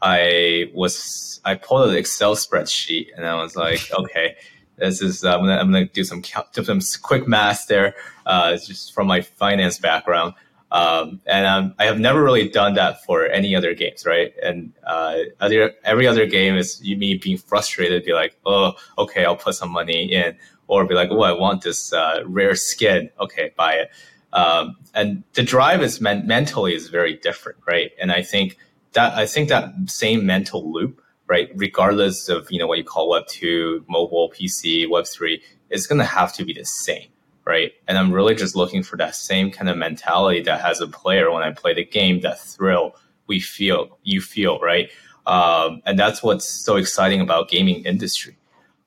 I 0.00 0.70
was 0.74 1.40
I 1.44 1.54
pulled 1.54 1.90
an 1.90 1.96
Excel 1.96 2.36
spreadsheet 2.36 3.08
and 3.16 3.26
I 3.26 3.34
was 3.40 3.56
like, 3.56 3.90
okay, 3.92 4.36
this 4.78 5.02
is 5.02 5.24
I'm 5.24 5.40
gonna 5.40 5.56
I'm 5.56 5.70
gonna 5.70 5.86
do 5.86 6.04
some 6.04 6.22
do 6.52 6.64
some 6.64 6.80
quick 7.02 7.28
math 7.28 7.66
there, 7.66 7.94
uh, 8.26 8.56
just 8.56 8.94
from 8.94 9.06
my 9.06 9.20
finance 9.20 9.78
background. 9.78 10.34
Um, 10.70 11.20
and 11.26 11.46
um, 11.46 11.74
I 11.78 11.86
have 11.86 11.98
never 11.98 12.22
really 12.22 12.48
done 12.48 12.74
that 12.74 13.02
for 13.04 13.26
any 13.26 13.56
other 13.56 13.74
games, 13.74 14.04
right? 14.04 14.34
And 14.42 14.72
uh, 14.86 15.16
other, 15.40 15.72
every 15.84 16.06
other 16.06 16.26
game 16.26 16.56
is 16.56 16.82
me 16.82 17.14
being 17.14 17.38
frustrated, 17.38 18.04
be 18.04 18.12
like, 18.12 18.36
oh, 18.44 18.74
okay, 18.98 19.24
I'll 19.24 19.36
put 19.36 19.54
some 19.54 19.70
money 19.70 20.12
in, 20.12 20.36
or 20.66 20.84
be 20.84 20.94
like, 20.94 21.08
oh, 21.10 21.22
I 21.22 21.32
want 21.32 21.62
this 21.62 21.92
uh, 21.92 22.22
rare 22.26 22.54
skin, 22.54 23.08
okay, 23.18 23.52
buy 23.56 23.74
it. 23.74 23.90
Um, 24.34 24.76
and 24.94 25.24
the 25.32 25.42
drive 25.42 25.82
is 25.82 26.00
men- 26.00 26.26
mentally 26.26 26.74
is 26.74 26.88
very 26.88 27.14
different, 27.14 27.58
right? 27.66 27.92
And 27.98 28.12
I 28.12 28.22
think 28.22 28.58
that 28.92 29.14
I 29.14 29.26
think 29.26 29.48
that 29.48 29.72
same 29.86 30.26
mental 30.26 30.70
loop, 30.70 31.00
right, 31.28 31.50
regardless 31.54 32.28
of 32.28 32.50
you 32.50 32.58
know 32.58 32.66
what 32.66 32.78
you 32.78 32.84
call 32.84 33.08
Web 33.08 33.26
two, 33.26 33.84
mobile, 33.88 34.32
PC, 34.32 34.88
Web 34.88 35.06
three, 35.06 35.42
it's 35.70 35.86
going 35.86 35.98
to 35.98 36.04
have 36.04 36.32
to 36.34 36.44
be 36.44 36.52
the 36.52 36.64
same 36.64 37.08
right? 37.48 37.72
And 37.88 37.96
I'm 37.96 38.12
really 38.12 38.34
just 38.34 38.54
looking 38.54 38.82
for 38.82 38.98
that 38.98 39.14
same 39.14 39.50
kind 39.50 39.70
of 39.70 39.78
mentality 39.78 40.42
that 40.42 40.60
has 40.60 40.82
a 40.82 40.86
player 40.86 41.30
when 41.30 41.42
I 41.42 41.50
play 41.50 41.72
the 41.72 41.82
game, 41.82 42.20
that 42.20 42.38
thrill 42.38 42.94
we 43.26 43.40
feel, 43.40 43.98
you 44.02 44.20
feel, 44.20 44.60
right? 44.60 44.90
Um, 45.26 45.82
and 45.86 45.98
that's 45.98 46.22
what's 46.22 46.46
so 46.46 46.76
exciting 46.76 47.22
about 47.22 47.48
gaming 47.48 47.84
industry. 47.84 48.36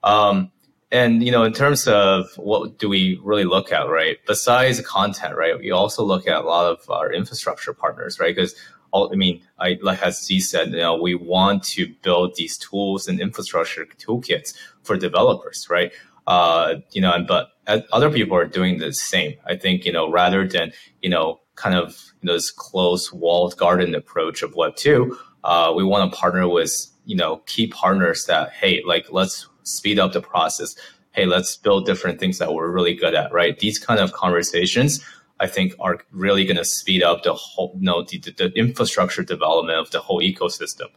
Um, 0.04 0.51
and 0.91 1.23
you 1.23 1.32
know, 1.32 1.43
in 1.43 1.54
terms 1.54 1.88
of 1.88 2.27
what 2.36 2.77
do 2.77 2.88
we 2.88 3.19
really 3.23 3.45
look 3.45 3.71
at, 3.71 3.89
right? 3.89 4.17
Besides 4.27 4.82
content, 4.82 5.36
right? 5.36 5.58
We 5.58 5.71
also 5.71 6.04
look 6.04 6.27
at 6.27 6.43
a 6.43 6.45
lot 6.45 6.71
of 6.71 6.88
our 6.89 7.12
infrastructure 7.12 7.73
partners, 7.73 8.19
right? 8.19 8.36
Because 8.36 8.56
I 8.93 9.15
mean, 9.15 9.41
I 9.60 9.77
like 9.82 10.01
as 10.01 10.23
Z 10.23 10.39
said, 10.41 10.71
you 10.71 10.77
know, 10.77 11.01
we 11.01 11.15
want 11.15 11.63
to 11.75 11.88
build 12.01 12.36
these 12.36 12.58
tools 12.58 13.08
and 13.08 13.19
infrastructure 13.19 13.86
toolkits 13.86 14.54
for 14.84 14.97
developers, 14.97 15.67
right? 15.69 15.91
Uh, 16.27 16.75
you 16.91 17.01
know, 17.01 17.13
and 17.13 17.27
but 17.27 17.51
other 17.67 18.10
people 18.10 18.38
are 18.38 18.45
doing 18.45 18.77
the 18.80 18.93
same. 18.93 19.36
I 19.45 19.56
think, 19.56 19.86
you 19.86 19.91
know, 19.91 20.12
rather 20.12 20.47
than, 20.47 20.73
you 21.01 21.10
know, 21.10 21.39
kind 21.56 21.75
of 21.75 22.12
you 22.21 22.27
know, 22.27 22.34
this 22.34 22.51
close 22.51 23.12
walled 23.13 23.58
garden 23.58 23.95
approach 23.95 24.43
of 24.43 24.56
Web 24.56 24.75
2, 24.75 25.17
uh, 25.43 25.73
we 25.75 25.84
want 25.84 26.12
to 26.12 26.17
partner 26.17 26.47
with, 26.47 26.88
you 27.06 27.15
know, 27.15 27.38
key 27.45 27.67
partners 27.67 28.25
that, 28.25 28.51
hey, 28.51 28.82
like, 28.86 29.08
let's 29.12 29.47
speed 29.63 29.99
up 29.99 30.13
the 30.13 30.21
process. 30.21 30.75
Hey, 31.12 31.25
let's 31.25 31.58
build 31.58 31.86
different 31.86 32.19
things 32.19 32.38
that 32.38 32.54
we're 32.54 32.69
really 32.69 32.93
good 32.93 33.13
at, 33.15 33.32
right? 33.34 33.58
These 33.60 33.80
kind 33.80 33.99
of 33.99 34.13
conversations, 34.13 35.04
I 35.41 35.47
think, 35.47 35.73
are 35.80 35.99
really 36.12 36.45
going 36.45 36.58
to 36.58 36.65
speed 36.65 37.04
up 37.04 37.23
the 37.23 37.34
whole, 37.34 37.73
you 37.77 37.86
know, 37.86 38.04
the, 38.04 38.19
the 38.19 38.51
infrastructure 38.56 39.23
development 39.23 39.80
of 39.80 39.91
the 39.91 39.99
whole 39.99 40.21
ecosystem. 40.21 40.88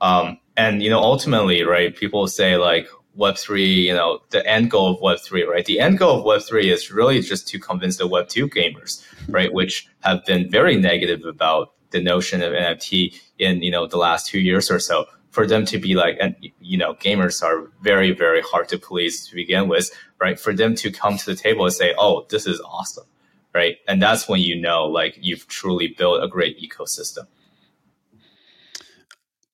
Um, 0.00 0.38
and, 0.56 0.82
you 0.82 0.88
know, 0.88 1.00
ultimately, 1.00 1.62
right, 1.62 1.94
people 1.94 2.26
say 2.26 2.56
like, 2.56 2.88
Web3, 3.18 3.76
you 3.76 3.92
know, 3.92 4.20
the 4.30 4.46
end 4.46 4.70
goal 4.70 4.94
of 4.94 5.00
Web3, 5.00 5.46
right? 5.46 5.64
The 5.64 5.80
end 5.80 5.98
goal 5.98 6.20
of 6.20 6.24
Web3 6.24 6.72
is 6.72 6.90
really 6.92 7.20
just 7.20 7.48
to 7.48 7.58
convince 7.58 7.96
the 7.98 8.08
Web2 8.08 8.48
gamers, 8.48 9.04
right? 9.28 9.52
Which 9.52 9.88
have 10.00 10.24
been 10.24 10.48
very 10.48 10.76
negative 10.76 11.24
about 11.24 11.72
the 11.90 12.00
notion 12.00 12.40
of 12.40 12.52
NFT 12.52 13.20
in, 13.38 13.62
you 13.62 13.70
know, 13.70 13.86
the 13.86 13.96
last 13.96 14.26
two 14.26 14.38
years 14.38 14.70
or 14.70 14.78
so 14.78 15.06
for 15.30 15.46
them 15.46 15.64
to 15.66 15.78
be 15.78 15.94
like, 15.94 16.16
and 16.20 16.34
you 16.60 16.76
know, 16.76 16.94
gamers 16.94 17.42
are 17.42 17.70
very, 17.82 18.12
very 18.12 18.42
hard 18.42 18.68
to 18.68 18.78
please 18.78 19.26
to 19.28 19.34
begin 19.34 19.68
with, 19.68 19.90
right? 20.20 20.38
For 20.38 20.52
them 20.52 20.74
to 20.76 20.90
come 20.90 21.16
to 21.16 21.26
the 21.26 21.36
table 21.36 21.64
and 21.64 21.74
say, 21.74 21.94
oh, 21.98 22.26
this 22.30 22.46
is 22.46 22.60
awesome, 22.64 23.06
right? 23.54 23.76
And 23.88 24.02
that's 24.02 24.28
when 24.28 24.40
you 24.40 24.60
know, 24.60 24.86
like, 24.86 25.18
you've 25.20 25.46
truly 25.48 25.88
built 25.88 26.22
a 26.22 26.28
great 26.28 26.58
ecosystem. 26.60 27.26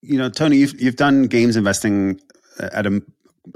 You 0.03 0.19
know, 0.19 0.29
Tony, 0.29 0.59
you've, 0.59 0.81
you've 0.81 0.97
done 0.97 1.25
games 1.25 1.57
investing 1.57 2.21
at 2.59 2.87
a 2.87 3.03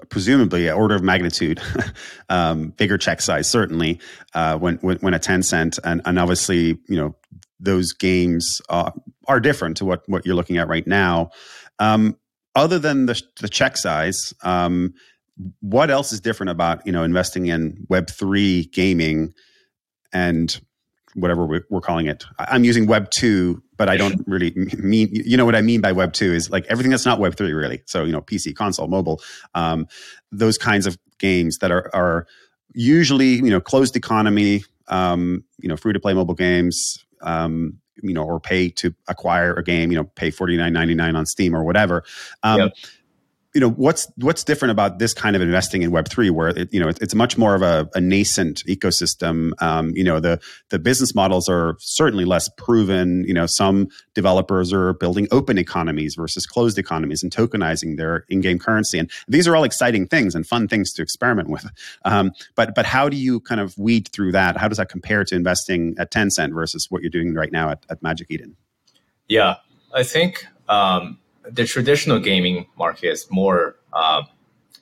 presumably 0.08 0.68
an 0.68 0.74
order 0.74 0.94
of 0.94 1.02
magnitude 1.02 1.60
um, 2.28 2.68
bigger 2.70 2.96
check 2.96 3.20
size 3.20 3.48
certainly 3.48 3.98
uh, 4.34 4.56
when, 4.56 4.76
when, 4.76 4.96
when 4.98 5.14
a 5.14 5.18
Tencent 5.18 5.78
and, 5.84 6.00
and 6.04 6.18
obviously 6.18 6.78
you 6.88 6.96
know 6.96 7.14
those 7.58 7.92
games 7.92 8.60
uh, 8.68 8.90
are 9.26 9.40
different 9.40 9.76
to 9.76 9.84
what 9.84 10.08
what 10.08 10.24
you're 10.24 10.34
looking 10.34 10.58
at 10.58 10.68
right 10.68 10.86
now 10.86 11.30
um, 11.78 12.16
other 12.54 12.78
than 12.78 13.06
the, 13.06 13.20
the 13.40 13.48
check 13.48 13.76
size 13.76 14.32
um, 14.42 14.94
what 15.60 15.90
else 15.90 16.12
is 16.12 16.20
different 16.20 16.50
about 16.50 16.86
you 16.86 16.92
know 16.92 17.02
investing 17.02 17.46
in 17.46 17.86
web3 17.90 18.70
gaming 18.72 19.34
and 20.12 20.60
whatever 21.14 21.44
we're 21.44 21.80
calling 21.80 22.06
it. 22.06 22.24
I'm 22.38 22.64
using 22.64 22.86
Web 22.86 23.10
two, 23.10 23.62
but 23.76 23.88
I 23.88 23.96
don't 23.96 24.22
really 24.26 24.52
mean 24.78 25.08
you 25.12 25.36
know 25.36 25.44
what 25.44 25.56
I 25.56 25.62
mean 25.62 25.80
by 25.80 25.92
Web 25.92 26.12
two 26.12 26.32
is 26.32 26.50
like 26.50 26.66
everything 26.66 26.90
that's 26.90 27.06
not 27.06 27.18
Web 27.18 27.36
three 27.36 27.52
really. 27.52 27.82
So 27.86 28.04
you 28.04 28.12
know 28.12 28.20
PC, 28.20 28.54
console, 28.54 28.88
mobile, 28.88 29.20
um, 29.54 29.86
those 30.30 30.58
kinds 30.58 30.86
of 30.86 30.98
games 31.18 31.58
that 31.58 31.70
are 31.70 31.90
are 31.94 32.26
usually 32.72 33.34
you 33.34 33.50
know 33.50 33.60
closed 33.60 33.96
economy, 33.96 34.64
um, 34.88 35.44
you 35.58 35.68
know 35.68 35.76
free 35.76 35.92
to 35.92 36.00
play 36.00 36.14
mobile 36.14 36.34
games. 36.34 37.04
Um, 37.22 37.78
you 38.02 38.14
know, 38.14 38.24
or 38.24 38.40
pay 38.40 38.70
to 38.70 38.94
acquire 39.08 39.52
a 39.52 39.62
game, 39.62 39.92
you 39.92 39.98
know, 39.98 40.04
pay 40.04 40.30
forty 40.30 40.56
nine 40.56 40.72
ninety 40.72 40.94
nine 40.94 41.16
on 41.16 41.26
Steam 41.26 41.54
or 41.54 41.62
whatever. 41.64 42.02
Um, 42.42 42.60
yep 42.60 42.72
you 43.54 43.60
know 43.60 43.70
what's 43.70 44.06
what's 44.16 44.44
different 44.44 44.70
about 44.70 44.98
this 44.98 45.12
kind 45.12 45.34
of 45.34 45.42
investing 45.42 45.82
in 45.82 45.90
Web 45.90 46.08
three, 46.08 46.30
where 46.30 46.48
it, 46.48 46.72
you 46.72 46.78
know 46.78 46.88
it's, 46.88 47.14
much 47.14 47.36
more 47.36 47.54
of 47.54 47.62
a, 47.62 47.88
a 47.94 48.00
nascent 48.00 48.64
ecosystem. 48.66 49.50
Um, 49.60 49.90
you 49.96 50.04
know 50.04 50.20
the 50.20 50.40
the 50.68 50.78
business 50.78 51.14
models 51.14 51.48
are 51.48 51.76
certainly 51.80 52.24
less 52.24 52.48
proven. 52.56 53.24
You 53.24 53.34
know 53.34 53.46
some 53.46 53.88
developers 54.14 54.72
are 54.72 54.92
building 54.94 55.26
open 55.32 55.58
economies 55.58 56.14
versus 56.14 56.46
closed 56.46 56.78
economies 56.78 57.22
and 57.22 57.32
tokenizing 57.32 57.96
their 57.96 58.24
in-game 58.28 58.60
currency, 58.60 58.98
and 58.98 59.10
these 59.26 59.48
are 59.48 59.56
all 59.56 59.64
exciting 59.64 60.06
things 60.06 60.34
and 60.34 60.46
fun 60.46 60.68
things 60.68 60.92
to 60.92 61.02
experiment 61.02 61.48
with. 61.48 61.66
Um, 62.04 62.30
but 62.54 62.74
but 62.76 62.86
how 62.86 63.08
do 63.08 63.16
you 63.16 63.40
kind 63.40 63.60
of 63.60 63.76
weed 63.76 64.08
through 64.12 64.32
that? 64.32 64.56
How 64.56 64.68
does 64.68 64.78
that 64.78 64.88
compare 64.88 65.24
to 65.24 65.34
investing 65.34 65.96
at 65.98 66.12
Tencent 66.12 66.54
versus 66.54 66.86
what 66.88 67.02
you're 67.02 67.10
doing 67.10 67.34
right 67.34 67.50
now 67.50 67.70
at, 67.70 67.84
at 67.90 68.00
Magic 68.00 68.28
Eden? 68.30 68.56
Yeah, 69.28 69.56
I 69.92 70.04
think. 70.04 70.46
Um, 70.68 71.18
the 71.52 71.64
traditional 71.66 72.18
gaming 72.18 72.66
market 72.76 73.10
is 73.10 73.26
more 73.30 73.76
uh, 73.92 74.22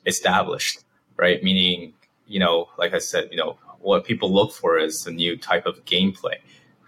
established, 0.05 0.83
right? 1.17 1.43
Meaning, 1.43 1.93
you 2.27 2.39
know, 2.39 2.69
like 2.77 2.93
I 2.93 2.99
said, 2.99 3.29
you 3.31 3.37
know, 3.37 3.57
what 3.79 4.05
people 4.05 4.31
look 4.33 4.51
for 4.51 4.77
is 4.77 5.07
a 5.07 5.11
new 5.11 5.37
type 5.37 5.65
of 5.65 5.83
gameplay 5.85 6.35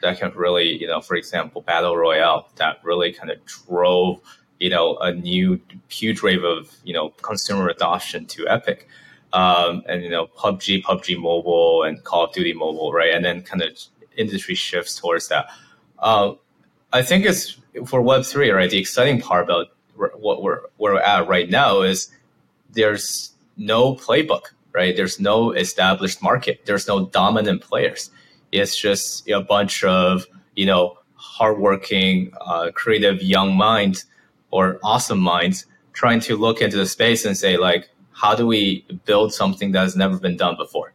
that 0.01 0.19
can 0.19 0.31
really, 0.35 0.77
you 0.79 0.87
know, 0.87 1.01
for 1.01 1.15
example, 1.15 1.61
battle 1.61 1.95
royale 1.95 2.49
that 2.55 2.77
really 2.83 3.13
kind 3.13 3.31
of 3.31 3.37
drove, 3.45 4.19
you 4.59 4.69
know, 4.69 4.97
a 4.97 5.13
new 5.13 5.59
huge 5.89 6.21
wave 6.21 6.43
of, 6.43 6.75
you 6.83 6.93
know, 6.93 7.09
consumer 7.21 7.69
adoption 7.69 8.25
to 8.27 8.47
Epic. 8.47 8.87
Um, 9.33 9.83
and 9.87 10.03
you 10.03 10.09
know, 10.09 10.27
PUBG, 10.27 10.83
PUBG 10.83 11.17
Mobile, 11.17 11.83
and 11.83 12.03
Call 12.03 12.25
of 12.25 12.33
Duty 12.33 12.51
Mobile, 12.51 12.91
right? 12.91 13.13
And 13.13 13.23
then 13.23 13.41
kind 13.41 13.61
of 13.61 13.71
industry 14.17 14.55
shifts 14.55 14.99
towards 14.99 15.29
that. 15.29 15.47
Uh, 15.99 16.33
I 16.93 17.01
think 17.01 17.25
it's 17.25 17.57
for 17.85 18.01
Web 18.01 18.25
three, 18.25 18.49
right? 18.49 18.69
The 18.69 18.77
exciting 18.77 19.21
part 19.21 19.43
about 19.43 19.67
what 19.95 20.41
we're 20.43 20.61
where 20.77 20.93
we're 20.93 20.99
at 20.99 21.27
right 21.27 21.49
now 21.49 21.81
is 21.81 22.11
there's 22.71 23.33
no 23.57 23.95
playbook, 23.95 24.43
right? 24.73 24.95
There's 24.95 25.19
no 25.19 25.51
established 25.51 26.21
market. 26.21 26.65
There's 26.65 26.87
no 26.87 27.07
dominant 27.07 27.61
players. 27.61 28.11
It's 28.51 28.77
just 28.77 29.29
a 29.29 29.41
bunch 29.41 29.83
of 29.83 30.25
you 30.55 30.65
know 30.65 30.97
hardworking, 31.15 32.33
uh, 32.41 32.71
creative 32.73 33.21
young 33.21 33.55
minds 33.55 34.05
or 34.49 34.79
awesome 34.83 35.19
minds 35.19 35.65
trying 35.93 36.19
to 36.21 36.35
look 36.35 36.61
into 36.61 36.77
the 36.77 36.85
space 36.85 37.25
and 37.25 37.37
say 37.37 37.57
like, 37.57 37.89
how 38.11 38.35
do 38.35 38.45
we 38.45 38.85
build 39.05 39.33
something 39.33 39.71
that 39.71 39.81
has 39.81 39.95
never 39.95 40.17
been 40.17 40.37
done 40.37 40.55
before, 40.57 40.93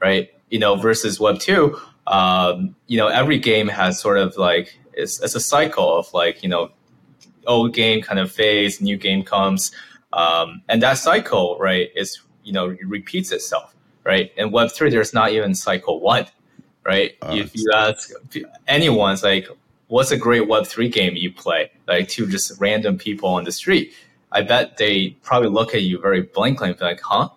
right? 0.00 0.30
You 0.50 0.58
know, 0.58 0.76
versus 0.76 1.18
Web 1.18 1.38
two. 1.38 1.78
Um, 2.06 2.74
you 2.86 2.96
know, 2.96 3.08
every 3.08 3.38
game 3.38 3.68
has 3.68 4.00
sort 4.00 4.18
of 4.18 4.36
like 4.36 4.78
it's, 4.98 5.20
it's 5.22 5.34
a 5.34 5.40
cycle 5.40 5.98
of 5.98 6.12
like 6.12 6.42
you 6.42 6.48
know 6.48 6.70
old 7.46 7.72
game 7.72 8.02
kind 8.02 8.20
of 8.20 8.30
phase 8.30 8.80
new 8.80 8.96
game 8.96 9.22
comes 9.22 9.72
um, 10.12 10.62
and 10.68 10.82
that 10.82 10.94
cycle 10.94 11.56
right 11.58 11.90
is 11.96 12.20
you 12.44 12.52
know 12.52 12.76
repeats 12.86 13.32
itself 13.32 13.74
right? 14.08 14.32
In 14.38 14.50
web 14.50 14.72
3 14.72 14.90
there's 14.90 15.12
not 15.12 15.32
even 15.32 15.54
cycle 15.54 16.00
one 16.00 16.26
right? 16.84 17.16
Uh, 17.20 17.34
if 17.36 17.54
you 17.54 17.70
ask 17.74 18.10
anyone's 18.66 19.22
like 19.22 19.46
what's 19.88 20.10
a 20.10 20.16
great 20.16 20.48
web 20.48 20.66
3 20.66 20.88
game 20.88 21.14
you 21.14 21.30
play? 21.30 21.70
Like 21.86 22.08
to 22.10 22.26
just 22.26 22.58
random 22.58 22.98
people 22.98 23.28
on 23.28 23.44
the 23.44 23.52
street. 23.52 23.92
I 24.32 24.42
bet 24.42 24.76
they 24.76 25.10
probably 25.22 25.48
look 25.48 25.74
at 25.74 25.82
you 25.82 25.98
very 26.00 26.22
blankly 26.22 26.70
and 26.70 26.78
be 26.78 26.84
like 26.84 27.00
huh? 27.02 27.28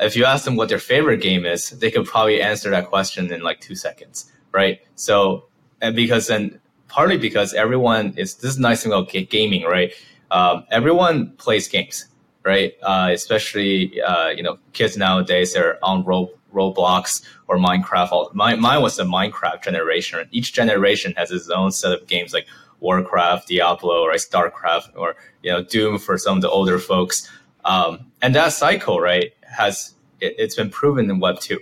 If 0.00 0.16
you 0.16 0.24
ask 0.24 0.44
them 0.44 0.56
what 0.56 0.68
their 0.68 0.78
favorite 0.78 1.22
game 1.22 1.46
is 1.46 1.70
they 1.70 1.90
could 1.90 2.06
probably 2.06 2.42
answer 2.42 2.68
that 2.70 2.86
question 2.88 3.32
in 3.32 3.40
like 3.42 3.60
two 3.60 3.74
seconds 3.74 4.30
right? 4.52 4.80
So 4.94 5.46
and 5.80 5.96
because 5.96 6.26
then 6.26 6.60
partly 6.94 7.18
because 7.18 7.52
everyone 7.54 8.14
is 8.16 8.36
this 8.36 8.52
is 8.52 8.58
nice 8.58 8.84
thing 8.84 8.92
about 8.92 9.12
gaming, 9.28 9.64
right? 9.64 9.92
Um, 10.30 10.64
everyone 10.70 11.30
plays 11.38 11.66
games, 11.66 12.06
right? 12.44 12.72
Uh, 12.82 13.10
especially 13.12 14.00
uh, 14.00 14.28
you 14.28 14.44
know 14.44 14.58
kids 14.74 14.96
nowadays 14.96 15.54
they're 15.54 15.84
on 15.84 16.04
Ro- 16.04 16.30
Roblox 16.52 17.24
or 17.48 17.56
Minecraft. 17.58 18.32
Mine, 18.32 18.60
mine 18.60 18.80
was 18.80 18.96
the 18.96 19.02
Minecraft 19.02 19.64
generation. 19.64 20.28
Each 20.30 20.52
generation 20.52 21.12
has 21.16 21.32
its 21.32 21.50
own 21.50 21.72
set 21.72 21.92
of 21.92 22.06
games 22.06 22.32
like 22.32 22.46
Warcraft, 22.78 23.48
Diablo, 23.48 24.02
or 24.02 24.12
Starcraft, 24.12 24.90
or 24.94 25.16
you 25.42 25.50
know 25.50 25.64
Doom 25.64 25.98
for 25.98 26.16
some 26.16 26.36
of 26.38 26.42
the 26.42 26.50
older 26.50 26.78
folks. 26.78 27.28
Um, 27.64 28.06
and 28.22 28.36
that 28.36 28.52
cycle, 28.52 29.00
right, 29.00 29.32
has 29.42 29.94
it, 30.20 30.38
has 30.38 30.54
been 30.54 30.70
proven 30.70 31.10
in 31.10 31.18
Web 31.18 31.40
two. 31.40 31.58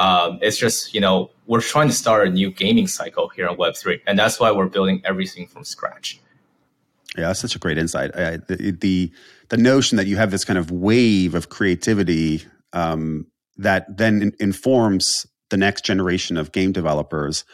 Um, 0.00 0.38
it's 0.40 0.56
just 0.56 0.94
you 0.94 1.00
know 1.00 1.30
we're 1.46 1.60
trying 1.60 1.88
to 1.88 1.94
start 1.94 2.26
a 2.26 2.30
new 2.30 2.50
gaming 2.50 2.86
cycle 2.86 3.28
here 3.28 3.46
on 3.46 3.58
Web 3.58 3.76
three, 3.76 4.00
and 4.06 4.18
that's 4.18 4.40
why 4.40 4.50
we're 4.50 4.66
building 4.66 5.02
everything 5.04 5.46
from 5.46 5.62
scratch. 5.62 6.18
Yeah, 7.16 7.26
that's 7.26 7.40
such 7.40 7.54
a 7.54 7.58
great 7.58 7.76
insight. 7.76 8.12
Uh, 8.14 8.38
the, 8.46 8.76
the, 8.80 9.12
the 9.48 9.56
notion 9.56 9.96
that 9.96 10.06
you 10.06 10.16
have 10.16 10.30
this 10.30 10.44
kind 10.44 10.58
of 10.58 10.70
wave 10.70 11.34
of 11.34 11.48
creativity 11.48 12.44
um, 12.72 13.26
that 13.56 13.96
then 13.96 14.22
in, 14.22 14.32
informs 14.38 15.26
the 15.50 15.56
next 15.56 15.84
generation 15.84 16.36
of 16.36 16.52
game 16.52 16.72
developers. 16.72 17.44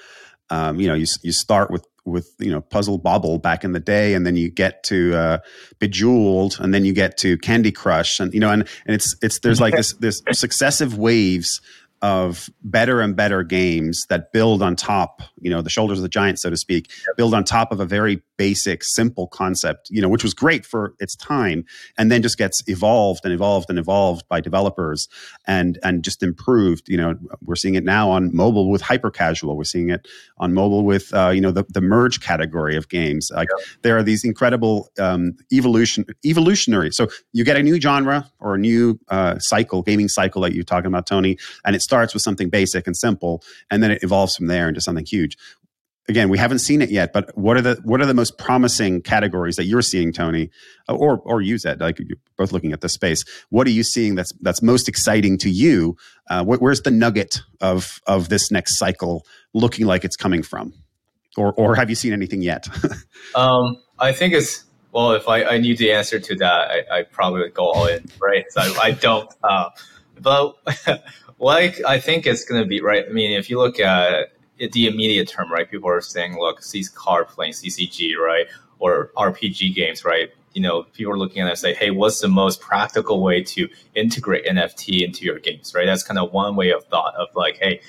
Um, 0.50 0.78
you 0.78 0.86
know, 0.86 0.94
you 0.94 1.06
you 1.22 1.32
start 1.32 1.70
with 1.70 1.84
with 2.04 2.32
you 2.38 2.50
know 2.50 2.60
Puzzle 2.60 2.98
Bobble 2.98 3.38
back 3.38 3.64
in 3.64 3.72
the 3.72 3.80
day, 3.80 4.14
and 4.14 4.24
then 4.24 4.36
you 4.36 4.50
get 4.50 4.84
to 4.84 5.16
uh, 5.16 5.38
Bejeweled, 5.80 6.58
and 6.60 6.72
then 6.72 6.84
you 6.84 6.92
get 6.92 7.16
to 7.18 7.36
Candy 7.38 7.72
Crush, 7.72 8.20
and 8.20 8.32
you 8.32 8.40
know, 8.40 8.50
and 8.50 8.62
and 8.86 8.94
it's 8.94 9.16
it's 9.20 9.40
there's 9.40 9.60
like 9.60 9.74
this 9.76 9.94
this 9.94 10.22
successive 10.32 10.96
waves 10.96 11.60
of 12.06 12.48
better 12.62 13.00
and 13.00 13.16
better 13.16 13.42
games 13.42 14.06
that 14.08 14.30
build 14.32 14.62
on 14.62 14.76
top, 14.76 15.22
you 15.40 15.50
know, 15.50 15.60
the 15.60 15.68
shoulders 15.68 15.98
of 15.98 16.02
the 16.02 16.08
giant, 16.08 16.38
so 16.38 16.48
to 16.48 16.56
speak, 16.56 16.88
build 17.16 17.34
on 17.34 17.42
top 17.42 17.72
of 17.72 17.80
a 17.80 17.84
very 17.84 18.22
basic, 18.36 18.84
simple 18.84 19.26
concept, 19.26 19.88
you 19.90 20.00
know, 20.00 20.08
which 20.08 20.22
was 20.22 20.32
great 20.32 20.64
for 20.64 20.94
its 21.00 21.16
time, 21.16 21.64
and 21.98 22.12
then 22.12 22.22
just 22.22 22.38
gets 22.38 22.62
evolved 22.68 23.22
and 23.24 23.32
evolved 23.32 23.68
and 23.70 23.76
evolved 23.76 24.22
by 24.28 24.40
developers 24.40 25.08
and 25.48 25.80
and 25.82 26.04
just 26.04 26.22
improved. 26.22 26.88
You 26.88 26.96
know, 26.96 27.14
we're 27.42 27.56
seeing 27.56 27.74
it 27.74 27.82
now 27.82 28.08
on 28.08 28.34
mobile 28.34 28.70
with 28.70 28.82
hyper 28.82 29.10
casual. 29.10 29.56
We're 29.56 29.64
seeing 29.64 29.90
it 29.90 30.06
on 30.38 30.54
mobile 30.54 30.84
with 30.84 31.12
uh, 31.12 31.30
you 31.30 31.40
know 31.40 31.50
the, 31.50 31.64
the 31.70 31.80
merge 31.80 32.20
category 32.20 32.76
of 32.76 32.88
games. 32.88 33.32
Like 33.34 33.48
there 33.82 33.96
are 33.96 34.04
these 34.04 34.24
incredible 34.24 34.92
um, 35.00 35.36
evolution 35.52 36.04
evolutionary. 36.24 36.92
So 36.92 37.08
you 37.32 37.42
get 37.42 37.56
a 37.56 37.62
new 37.64 37.80
genre 37.80 38.30
or 38.38 38.54
a 38.54 38.58
new 38.58 39.00
uh, 39.08 39.40
cycle, 39.40 39.82
gaming 39.82 40.08
cycle 40.08 40.42
that 40.42 40.52
you're 40.54 40.62
talking 40.62 40.86
about, 40.86 41.08
Tony, 41.08 41.36
and 41.64 41.74
it 41.74 41.82
starts 41.96 42.14
with 42.14 42.22
something 42.22 42.50
basic 42.50 42.86
and 42.86 42.96
simple, 42.96 43.42
and 43.70 43.82
then 43.82 43.90
it 43.90 44.02
evolves 44.02 44.36
from 44.36 44.46
there 44.46 44.68
into 44.68 44.80
something 44.80 45.04
huge 45.04 45.36
again, 46.08 46.28
we 46.28 46.38
haven't 46.38 46.60
seen 46.60 46.82
it 46.82 46.90
yet, 46.90 47.12
but 47.12 47.36
what 47.36 47.56
are 47.56 47.60
the 47.60 47.80
what 47.82 48.00
are 48.00 48.06
the 48.06 48.14
most 48.14 48.38
promising 48.38 49.02
categories 49.02 49.56
that 49.56 49.64
you're 49.64 49.82
seeing, 49.82 50.12
Tony, 50.12 50.50
or 50.88 51.18
or 51.18 51.40
use 51.40 51.64
it? 51.64 51.80
Like 51.80 51.98
you're 51.98 52.18
both 52.36 52.52
looking 52.52 52.72
at 52.72 52.80
the 52.80 52.88
space. 52.88 53.24
What 53.50 53.66
are 53.66 53.70
you 53.70 53.82
seeing 53.82 54.14
that's 54.14 54.32
that's 54.40 54.62
most 54.62 54.88
exciting 54.88 55.38
to 55.38 55.50
you? 55.50 55.96
Uh, 56.28 56.44
wh- 56.44 56.60
where's 56.60 56.82
the 56.82 56.90
nugget 56.90 57.40
of 57.60 58.00
of 58.06 58.28
this 58.28 58.50
next 58.50 58.78
cycle 58.78 59.26
looking 59.52 59.86
like 59.86 60.04
it's 60.04 60.16
coming 60.16 60.42
from, 60.42 60.72
or 61.36 61.52
or 61.54 61.74
have 61.74 61.90
you 61.90 61.96
seen 61.96 62.12
anything 62.12 62.42
yet? 62.42 62.68
um, 63.34 63.78
I 63.98 64.12
think 64.12 64.34
it's 64.34 64.64
well. 64.92 65.12
If 65.12 65.28
I, 65.28 65.44
I 65.44 65.58
knew 65.58 65.76
the 65.76 65.92
answer 65.92 66.20
to 66.20 66.36
that, 66.36 66.70
I, 66.70 66.98
I 66.98 67.02
probably 67.02 67.40
would 67.40 67.54
go 67.54 67.70
all 67.70 67.86
in, 67.86 68.04
right? 68.20 68.44
So 68.50 68.60
I, 68.60 68.78
I 68.82 68.90
don't. 68.92 69.32
Uh, 69.42 69.70
but 70.20 70.56
what 71.38 71.58
I, 71.58 71.74
I 71.86 72.00
think 72.00 72.26
it's 72.26 72.44
going 72.44 72.62
to 72.62 72.66
be 72.66 72.80
right. 72.80 73.04
I 73.08 73.12
mean, 73.12 73.32
if 73.32 73.50
you 73.50 73.58
look 73.58 73.78
at 73.78 74.30
the 74.58 74.86
immediate 74.86 75.28
term, 75.28 75.52
right? 75.52 75.70
People 75.70 75.90
are 75.90 76.00
saying, 76.00 76.38
look, 76.38 76.62
these 76.62 76.88
card 76.88 77.28
playing 77.28 77.52
CCG, 77.52 78.16
right? 78.16 78.46
Or 78.78 79.10
RPG 79.16 79.74
games, 79.74 80.04
right? 80.04 80.30
You 80.54 80.62
know, 80.62 80.84
people 80.84 81.12
are 81.12 81.18
looking 81.18 81.42
at 81.42 81.46
it 81.46 81.50
and 81.50 81.58
say, 81.58 81.74
hey, 81.74 81.90
what's 81.90 82.20
the 82.20 82.28
most 82.28 82.60
practical 82.60 83.22
way 83.22 83.42
to 83.42 83.68
integrate 83.94 84.46
NFT 84.46 85.04
into 85.04 85.24
your 85.24 85.38
games, 85.38 85.74
right? 85.74 85.84
That's 85.84 86.02
kind 86.02 86.18
of 86.18 86.32
one 86.32 86.56
way 86.56 86.70
of 86.70 86.84
thought 86.84 87.14
of 87.16 87.28
like, 87.34 87.58
hey, 87.58 87.80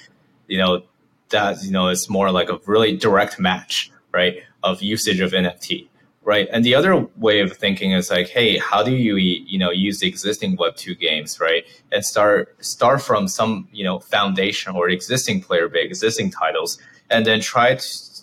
you 0.47 0.57
know, 0.57 0.83
that, 1.29 1.63
you 1.63 1.71
know, 1.71 1.87
it's 1.87 2.09
more 2.09 2.31
like 2.31 2.49
a 2.49 2.59
really 2.65 2.95
direct 2.97 3.39
match, 3.39 3.91
right? 4.11 4.43
Of 4.63 4.81
usage 4.81 5.21
of 5.21 5.31
NFT 5.31 5.87
right? 6.27 6.49
And 6.51 6.65
the 6.65 6.75
other 6.75 7.07
way 7.15 7.39
of 7.39 7.55
thinking 7.55 7.93
is 7.93 8.11
like, 8.11 8.27
hey, 8.27 8.57
how 8.57 8.83
do 8.83 8.91
you 8.91 9.15
you 9.15 9.57
know 9.57 9.71
use 9.71 9.99
the 10.01 10.07
existing 10.07 10.57
Web 10.57 10.75
two 10.75 10.93
games, 10.93 11.39
right, 11.39 11.63
and 11.93 12.03
start 12.03 12.53
start 12.63 13.01
from 13.01 13.29
some 13.29 13.67
you 13.71 13.85
know 13.87 13.99
foundation 13.99 14.75
or 14.75 14.89
existing 14.89 15.41
player 15.41 15.69
base, 15.69 15.85
existing 15.85 16.29
titles, 16.31 16.77
and 17.09 17.25
then 17.25 17.39
try 17.39 17.79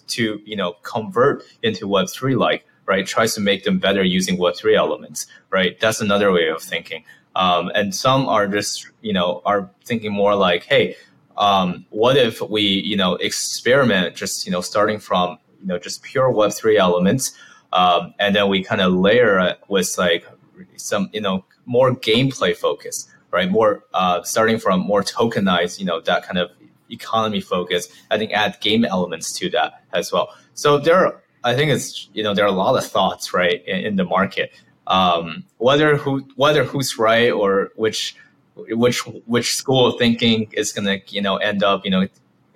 to, 0.06 0.40
you 0.44 0.56
know 0.56 0.74
convert 0.82 1.42
into 1.62 1.88
Web 1.88 2.06
three 2.10 2.36
like 2.36 2.66
right, 2.86 3.06
tries 3.06 3.34
to 3.34 3.40
make 3.40 3.64
them 3.64 3.78
better 3.78 4.04
using 4.04 4.36
Web 4.38 4.54
three 4.54 4.76
elements, 4.76 5.26
right? 5.50 5.80
That's 5.80 6.02
another 6.02 6.30
way 6.30 6.48
of 6.48 6.60
thinking. 6.62 7.04
Um, 7.34 7.70
and 7.74 7.94
some 7.94 8.28
are 8.28 8.46
just 8.46 8.86
you 9.00 9.14
know 9.14 9.40
are 9.46 9.70
thinking 9.86 10.12
more 10.12 10.34
like, 10.36 10.64
hey. 10.64 10.96
um, 11.38 11.86
what 11.90 12.16
if 12.16 12.40
we 12.42 12.62
you 12.62 12.96
know 12.96 13.14
experiment 13.16 14.14
just 14.14 14.46
you 14.46 14.52
know 14.52 14.60
starting 14.60 14.98
from 14.98 15.38
you 15.60 15.66
know 15.66 15.78
just 15.78 16.02
pure 16.02 16.30
Web 16.30 16.52
three 16.52 16.76
elements, 16.76 17.32
um, 17.74 18.14
and 18.18 18.34
then 18.34 18.48
we 18.48 18.62
kind 18.62 18.80
of 18.80 18.92
layer 18.92 19.38
it 19.40 19.58
with 19.68 19.98
like 19.98 20.24
some 20.76 21.10
you 21.12 21.20
know 21.20 21.44
more 21.66 21.90
gameplay 21.90 22.56
focus, 22.56 23.08
right? 23.30 23.50
More 23.50 23.84
uh, 23.92 24.22
starting 24.22 24.58
from 24.58 24.80
more 24.80 25.02
tokenized, 25.02 25.78
you 25.78 25.84
know, 25.84 26.00
that 26.00 26.24
kind 26.24 26.38
of 26.38 26.50
economy 26.90 27.40
focus. 27.40 27.88
I 28.10 28.16
think 28.16 28.32
add 28.32 28.58
game 28.60 28.84
elements 28.84 29.32
to 29.38 29.50
that 29.50 29.82
as 29.92 30.12
well. 30.12 30.28
So 30.54 30.78
there, 30.78 31.06
are, 31.06 31.22
I 31.42 31.54
think 31.54 31.70
it's 31.72 32.08
you 32.14 32.22
know 32.22 32.32
there 32.32 32.44
are 32.44 32.48
a 32.48 32.52
lot 32.52 32.76
of 32.76 32.86
thoughts 32.88 33.34
right 33.34 33.62
in, 33.66 33.78
in 33.86 33.96
the 33.96 34.04
market. 34.04 34.52
Um, 34.86 35.44
whether 35.58 35.96
who 35.96 36.26
whether 36.36 36.62
who's 36.62 36.96
right 36.96 37.32
or 37.32 37.70
which 37.74 38.14
which 38.54 39.00
which 39.26 39.56
school 39.56 39.86
of 39.86 39.98
thinking 39.98 40.48
is 40.52 40.72
going 40.72 40.86
to 40.86 41.14
you 41.14 41.22
know 41.22 41.36
end 41.38 41.64
up 41.64 41.84
you 41.84 41.90
know 41.90 42.06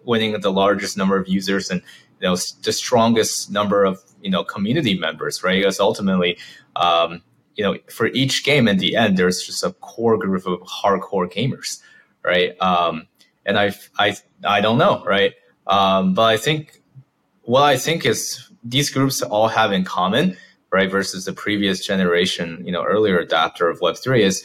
winning 0.05 0.39
the 0.41 0.53
largest 0.53 0.97
number 0.97 1.19
of 1.19 1.27
users 1.29 1.71
and 1.71 1.83
you 2.21 2.29
know 2.29 2.37
the 2.63 2.73
strongest 2.73 3.51
number 3.51 3.85
of 3.85 4.01
you 4.29 4.33
know 4.37 4.45
community 4.45 4.95
members 5.07 5.43
right? 5.43 5.59
Because 5.61 5.81
ultimately 5.81 6.33
um, 6.77 7.23
you 7.57 7.65
know 7.65 7.75
for 7.97 8.07
each 8.09 8.45
game 8.45 8.69
in 8.69 8.77
the 8.79 8.95
end 9.03 9.17
there's 9.17 9.43
just 9.43 9.65
a 9.65 9.73
core 9.89 10.19
group 10.19 10.47
of 10.47 10.61
hardcore 10.61 11.29
gamers 11.37 11.81
right? 12.31 12.51
Um, 12.61 12.95
and 13.47 13.59
i 13.59 13.67
i 13.99 14.09
i 14.57 14.61
don't 14.61 14.79
know 14.85 15.03
right? 15.15 15.33
Um, 15.67 16.15
but 16.15 16.29
i 16.35 16.37
think 16.37 16.83
what 17.53 17.63
i 17.63 17.77
think 17.77 18.05
is 18.05 18.21
these 18.75 18.91
groups 18.91 19.23
all 19.23 19.49
have 19.49 19.73
in 19.73 19.85
common 19.85 20.37
right 20.71 20.91
versus 20.91 21.25
the 21.25 21.33
previous 21.33 21.87
generation 21.87 22.63
you 22.67 22.73
know 22.73 22.85
earlier 22.85 23.19
adapter 23.19 23.71
of 23.71 23.81
web3 23.81 24.21
is 24.21 24.45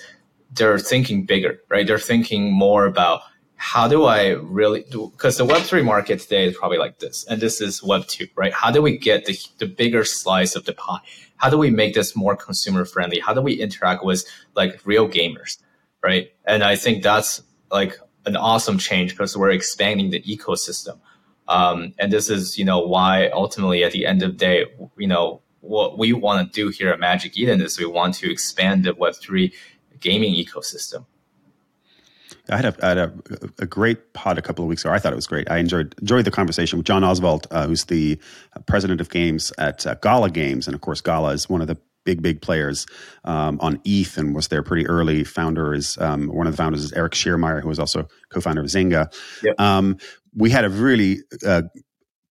they're 0.55 0.79
thinking 0.79 1.25
bigger, 1.25 1.59
right? 1.69 1.85
They're 1.85 1.99
thinking 1.99 2.51
more 2.51 2.85
about 2.85 3.21
how 3.63 3.87
do 3.87 4.03
I 4.03 4.31
really 4.31 4.83
do 4.91 5.09
because 5.11 5.37
the 5.37 5.45
Web3 5.45 5.85
market 5.85 6.19
today 6.19 6.47
is 6.47 6.57
probably 6.57 6.77
like 6.77 6.99
this, 6.99 7.23
and 7.29 7.39
this 7.39 7.61
is 7.61 7.79
Web2, 7.79 8.29
right? 8.35 8.51
How 8.51 8.69
do 8.69 8.81
we 8.81 8.97
get 8.97 9.23
the, 9.23 9.39
the 9.57 9.65
bigger 9.65 10.03
slice 10.03 10.57
of 10.57 10.65
the 10.65 10.73
pie? 10.73 10.99
How 11.37 11.49
do 11.49 11.57
we 11.57 11.69
make 11.71 11.93
this 11.93 12.13
more 12.13 12.35
consumer 12.35 12.83
friendly? 12.83 13.19
How 13.19 13.33
do 13.33 13.41
we 13.41 13.53
interact 13.53 14.03
with 14.03 14.25
like 14.53 14.81
real 14.83 15.07
gamers, 15.07 15.59
right? 16.03 16.33
And 16.43 16.61
I 16.61 16.75
think 16.75 17.03
that's 17.03 17.41
like 17.71 17.97
an 18.25 18.35
awesome 18.35 18.77
change 18.79 19.11
because 19.11 19.37
we're 19.37 19.51
expanding 19.51 20.09
the 20.09 20.21
ecosystem. 20.23 20.99
Um, 21.47 21.93
and 21.97 22.11
this 22.11 22.29
is, 22.29 22.57
you 22.57 22.65
know, 22.65 22.79
why 22.81 23.29
ultimately 23.29 23.85
at 23.85 23.93
the 23.93 24.05
end 24.05 24.23
of 24.23 24.31
the 24.31 24.37
day, 24.37 24.65
you 24.97 25.07
know, 25.07 25.41
what 25.61 25.97
we 25.97 26.11
want 26.11 26.45
to 26.45 26.53
do 26.53 26.67
here 26.67 26.89
at 26.89 26.99
Magic 26.99 27.37
Eden 27.37 27.61
is 27.61 27.79
we 27.79 27.85
want 27.85 28.15
to 28.15 28.29
expand 28.29 28.83
the 28.83 28.93
Web3 28.93 29.53
gaming 30.01 30.35
ecosystem. 30.35 31.05
I 32.49 32.57
had, 32.57 32.65
a, 32.65 32.85
I 32.85 32.89
had 32.89 32.97
a, 32.97 33.13
a, 33.59 33.65
great 33.65 34.13
pod 34.13 34.37
a 34.37 34.41
couple 34.41 34.65
of 34.65 34.69
weeks 34.69 34.83
ago. 34.83 34.93
I 34.93 34.99
thought 34.99 35.13
it 35.13 35.15
was 35.15 35.27
great. 35.27 35.49
I 35.49 35.59
enjoyed 35.59 35.95
enjoyed 36.01 36.25
the 36.25 36.31
conversation 36.31 36.77
with 36.77 36.85
John 36.85 37.03
Oswald, 37.03 37.47
uh, 37.51 37.67
who's 37.67 37.85
the 37.85 38.19
president 38.65 38.99
of 38.99 39.09
games 39.09 39.53
at 39.57 39.87
uh, 39.87 39.95
Gala 39.95 40.29
Games, 40.29 40.67
and 40.67 40.75
of 40.75 40.81
course, 40.81 40.99
Gala 40.99 41.31
is 41.31 41.47
one 41.47 41.61
of 41.61 41.67
the 41.67 41.77
big 42.03 42.21
big 42.21 42.41
players 42.41 42.85
um, 43.23 43.59
on 43.61 43.79
ETH 43.85 44.17
and 44.17 44.35
was 44.35 44.49
there 44.49 44.61
pretty 44.61 44.85
early. 44.87 45.23
Founder 45.23 45.73
is 45.73 45.97
um, 45.99 46.27
one 46.27 46.47
of 46.47 46.53
the 46.53 46.57
founders 46.57 46.83
is 46.83 46.91
Eric 46.93 47.13
Schiermeyer, 47.13 47.61
who 47.61 47.69
was 47.69 47.79
also 47.79 48.07
co-founder 48.29 48.61
of 48.61 48.67
Zynga. 48.67 49.13
Yep. 49.41 49.59
Um, 49.59 49.97
we 50.35 50.49
had 50.49 50.65
a 50.65 50.69
really 50.69 51.19
uh, 51.45 51.63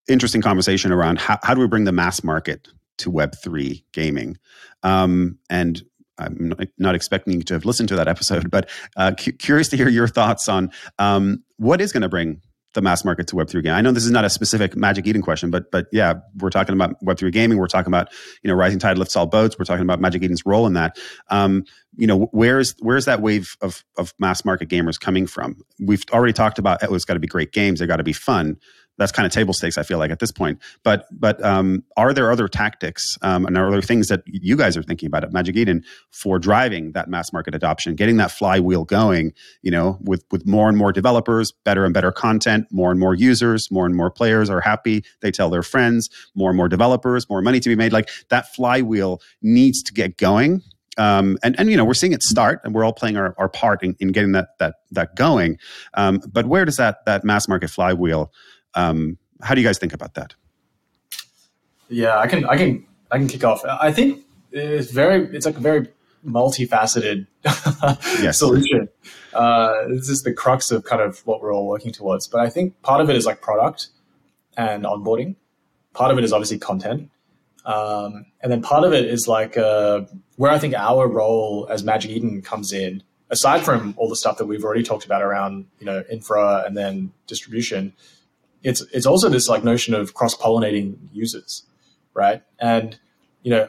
interesting 0.08 0.42
conversation 0.42 0.92
around 0.92 1.20
how, 1.20 1.38
how 1.42 1.54
do 1.54 1.60
we 1.60 1.68
bring 1.68 1.84
the 1.84 1.92
mass 1.92 2.22
market 2.22 2.68
to 2.98 3.10
Web 3.10 3.34
three 3.42 3.84
gaming, 3.92 4.36
um, 4.82 5.38
and 5.48 5.82
I'm 6.18 6.54
not 6.78 6.94
expecting 6.94 7.34
you 7.34 7.42
to 7.42 7.54
have 7.54 7.64
listened 7.64 7.88
to 7.90 7.96
that 7.96 8.08
episode, 8.08 8.50
but 8.50 8.68
uh, 8.96 9.12
cu- 9.12 9.32
curious 9.32 9.68
to 9.68 9.76
hear 9.76 9.88
your 9.88 10.08
thoughts 10.08 10.48
on 10.48 10.70
um, 10.98 11.42
what 11.56 11.80
is 11.80 11.92
going 11.92 12.02
to 12.02 12.08
bring 12.08 12.40
the 12.74 12.82
mass 12.82 13.04
market 13.04 13.26
to 13.28 13.36
Web3 13.36 13.62
gaming. 13.62 13.72
I 13.72 13.80
know 13.80 13.92
this 13.92 14.04
is 14.04 14.10
not 14.10 14.24
a 14.24 14.30
specific 14.30 14.76
Magic 14.76 15.06
Eden 15.06 15.22
question, 15.22 15.50
but 15.50 15.70
but 15.70 15.86
yeah, 15.92 16.14
we're 16.38 16.50
talking 16.50 16.74
about 16.74 17.02
Web3 17.04 17.32
gaming. 17.32 17.58
We're 17.58 17.66
talking 17.66 17.90
about 17.90 18.08
you 18.42 18.48
know 18.48 18.54
rising 18.54 18.78
tide 18.78 18.98
lifts 18.98 19.16
all 19.16 19.26
boats. 19.26 19.58
We're 19.58 19.64
talking 19.64 19.82
about 19.82 20.00
Magic 20.00 20.22
Eden's 20.22 20.44
role 20.46 20.66
in 20.66 20.72
that. 20.74 20.98
Um, 21.28 21.64
you 21.96 22.06
know, 22.06 22.30
where's 22.32 22.74
where's 22.80 23.04
that 23.04 23.20
wave 23.20 23.56
of 23.60 23.84
of 23.98 24.14
mass 24.18 24.44
market 24.44 24.68
gamers 24.68 24.98
coming 24.98 25.26
from? 25.26 25.62
We've 25.78 26.04
already 26.12 26.32
talked 26.32 26.58
about 26.58 26.82
oh, 26.82 26.94
it's 26.94 27.04
got 27.04 27.14
to 27.14 27.20
be 27.20 27.26
great 27.26 27.52
games. 27.52 27.80
They 27.80 27.86
got 27.86 27.96
to 27.96 28.04
be 28.04 28.14
fun 28.14 28.56
that's 29.02 29.12
kind 29.12 29.26
of 29.26 29.32
table 29.32 29.52
stakes. 29.52 29.76
I 29.76 29.82
feel 29.82 29.98
like 29.98 30.10
at 30.10 30.20
this 30.20 30.32
point. 30.32 30.60
But 30.84 31.06
but 31.10 31.42
um, 31.44 31.82
are 31.96 32.14
there 32.14 32.30
other 32.30 32.48
tactics 32.48 33.18
um, 33.22 33.44
and 33.46 33.58
are 33.58 33.70
there 33.70 33.82
things 33.82 34.08
that 34.08 34.22
you 34.26 34.56
guys 34.56 34.76
are 34.76 34.82
thinking 34.82 35.08
about 35.08 35.24
at 35.24 35.32
Magic 35.32 35.56
Eden 35.56 35.84
for 36.10 36.38
driving 36.38 36.92
that 36.92 37.08
mass 37.08 37.32
market 37.32 37.54
adoption, 37.54 37.94
getting 37.96 38.16
that 38.18 38.30
flywheel 38.30 38.84
going? 38.84 39.32
You 39.62 39.72
know, 39.72 39.98
with 40.02 40.24
with 40.30 40.46
more 40.46 40.68
and 40.68 40.78
more 40.78 40.92
developers, 40.92 41.52
better 41.64 41.84
and 41.84 41.92
better 41.92 42.12
content, 42.12 42.66
more 42.70 42.90
and 42.90 43.00
more 43.00 43.14
users, 43.14 43.70
more 43.70 43.86
and 43.86 43.96
more 43.96 44.10
players 44.10 44.48
are 44.48 44.60
happy. 44.60 45.04
They 45.20 45.30
tell 45.30 45.50
their 45.50 45.62
friends. 45.62 46.08
More 46.34 46.50
and 46.50 46.56
more 46.56 46.68
developers, 46.68 47.28
more 47.28 47.42
money 47.42 47.60
to 47.60 47.68
be 47.68 47.76
made. 47.76 47.92
Like 47.92 48.08
that 48.28 48.54
flywheel 48.54 49.20
needs 49.42 49.82
to 49.82 49.92
get 49.92 50.16
going. 50.16 50.62
Um, 50.98 51.38
and 51.42 51.58
and 51.58 51.70
you 51.70 51.76
know 51.76 51.84
we're 51.84 51.94
seeing 51.94 52.12
it 52.12 52.22
start, 52.22 52.60
and 52.64 52.74
we're 52.74 52.84
all 52.84 52.92
playing 52.92 53.16
our, 53.16 53.34
our 53.38 53.48
part 53.48 53.82
in, 53.82 53.96
in 53.98 54.12
getting 54.12 54.32
that 54.32 54.58
that 54.58 54.76
that 54.90 55.16
going. 55.16 55.58
Um, 55.94 56.20
but 56.30 56.46
where 56.46 56.64
does 56.64 56.76
that 56.76 57.04
that 57.06 57.24
mass 57.24 57.48
market 57.48 57.70
flywheel 57.70 58.30
um, 58.74 59.18
how 59.42 59.54
do 59.54 59.60
you 59.60 59.66
guys 59.66 59.78
think 59.78 59.92
about 59.92 60.14
that? 60.14 60.34
Yeah, 61.88 62.18
I 62.18 62.26
can, 62.26 62.44
I 62.46 62.56
can, 62.56 62.86
I 63.10 63.18
can 63.18 63.28
kick 63.28 63.44
off. 63.44 63.64
I 63.64 63.92
think 63.92 64.24
it's 64.50 64.90
very, 64.90 65.24
it's 65.34 65.46
like 65.46 65.56
a 65.56 65.60
very 65.60 65.88
multifaceted 66.26 67.26
yes. 68.22 68.38
solution. 68.38 68.88
Uh, 69.34 69.88
this 69.88 70.08
is 70.08 70.22
the 70.22 70.32
crux 70.32 70.70
of 70.70 70.84
kind 70.84 71.02
of 71.02 71.18
what 71.26 71.42
we're 71.42 71.54
all 71.54 71.66
working 71.66 71.92
towards. 71.92 72.28
But 72.28 72.40
I 72.40 72.48
think 72.48 72.80
part 72.82 73.00
of 73.00 73.10
it 73.10 73.16
is 73.16 73.26
like 73.26 73.40
product 73.40 73.88
and 74.56 74.84
onboarding. 74.84 75.36
Part 75.94 76.10
of 76.10 76.18
it 76.18 76.24
is 76.24 76.32
obviously 76.32 76.58
content. 76.58 77.10
Um, 77.64 78.26
and 78.40 78.50
then 78.50 78.62
part 78.62 78.84
of 78.84 78.92
it 78.92 79.04
is 79.04 79.28
like 79.28 79.56
uh, 79.56 80.02
where 80.36 80.50
I 80.50 80.58
think 80.58 80.74
our 80.74 81.06
role 81.06 81.66
as 81.70 81.84
Magic 81.84 82.10
Eden 82.10 82.42
comes 82.42 82.72
in, 82.72 83.02
aside 83.30 83.62
from 83.64 83.94
all 83.96 84.08
the 84.08 84.16
stuff 84.16 84.38
that 84.38 84.46
we've 84.46 84.64
already 84.64 84.82
talked 84.82 85.04
about 85.04 85.22
around, 85.22 85.66
you 85.78 85.86
know, 85.86 86.02
infra 86.10 86.64
and 86.66 86.76
then 86.76 87.12
distribution, 87.26 87.92
it's 88.62 88.82
it's 88.92 89.06
also 89.06 89.28
this 89.28 89.48
like 89.48 89.64
notion 89.64 89.94
of 89.94 90.14
cross 90.14 90.36
pollinating 90.36 90.96
users, 91.12 91.64
right? 92.14 92.42
And 92.58 92.98
you 93.42 93.50
know, 93.50 93.68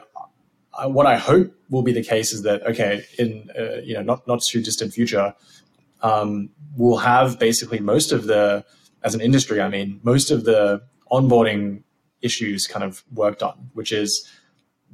I, 0.78 0.86
what 0.86 1.06
I 1.06 1.16
hope 1.16 1.52
will 1.70 1.82
be 1.82 1.92
the 1.92 2.04
case 2.04 2.32
is 2.32 2.42
that 2.42 2.62
okay, 2.62 3.04
in 3.18 3.50
uh, 3.58 3.80
you 3.82 3.94
know 3.94 4.02
not 4.02 4.26
not 4.26 4.42
too 4.42 4.62
distant 4.62 4.92
future, 4.92 5.34
um, 6.02 6.50
we'll 6.76 6.98
have 6.98 7.38
basically 7.38 7.80
most 7.80 8.12
of 8.12 8.24
the 8.26 8.64
as 9.02 9.14
an 9.14 9.20
industry, 9.20 9.60
I 9.60 9.68
mean, 9.68 10.00
most 10.02 10.30
of 10.30 10.44
the 10.44 10.82
onboarding 11.12 11.82
issues 12.22 12.66
kind 12.66 12.82
of 12.82 13.04
worked 13.12 13.42
on, 13.42 13.70
which 13.74 13.92
is 13.92 14.28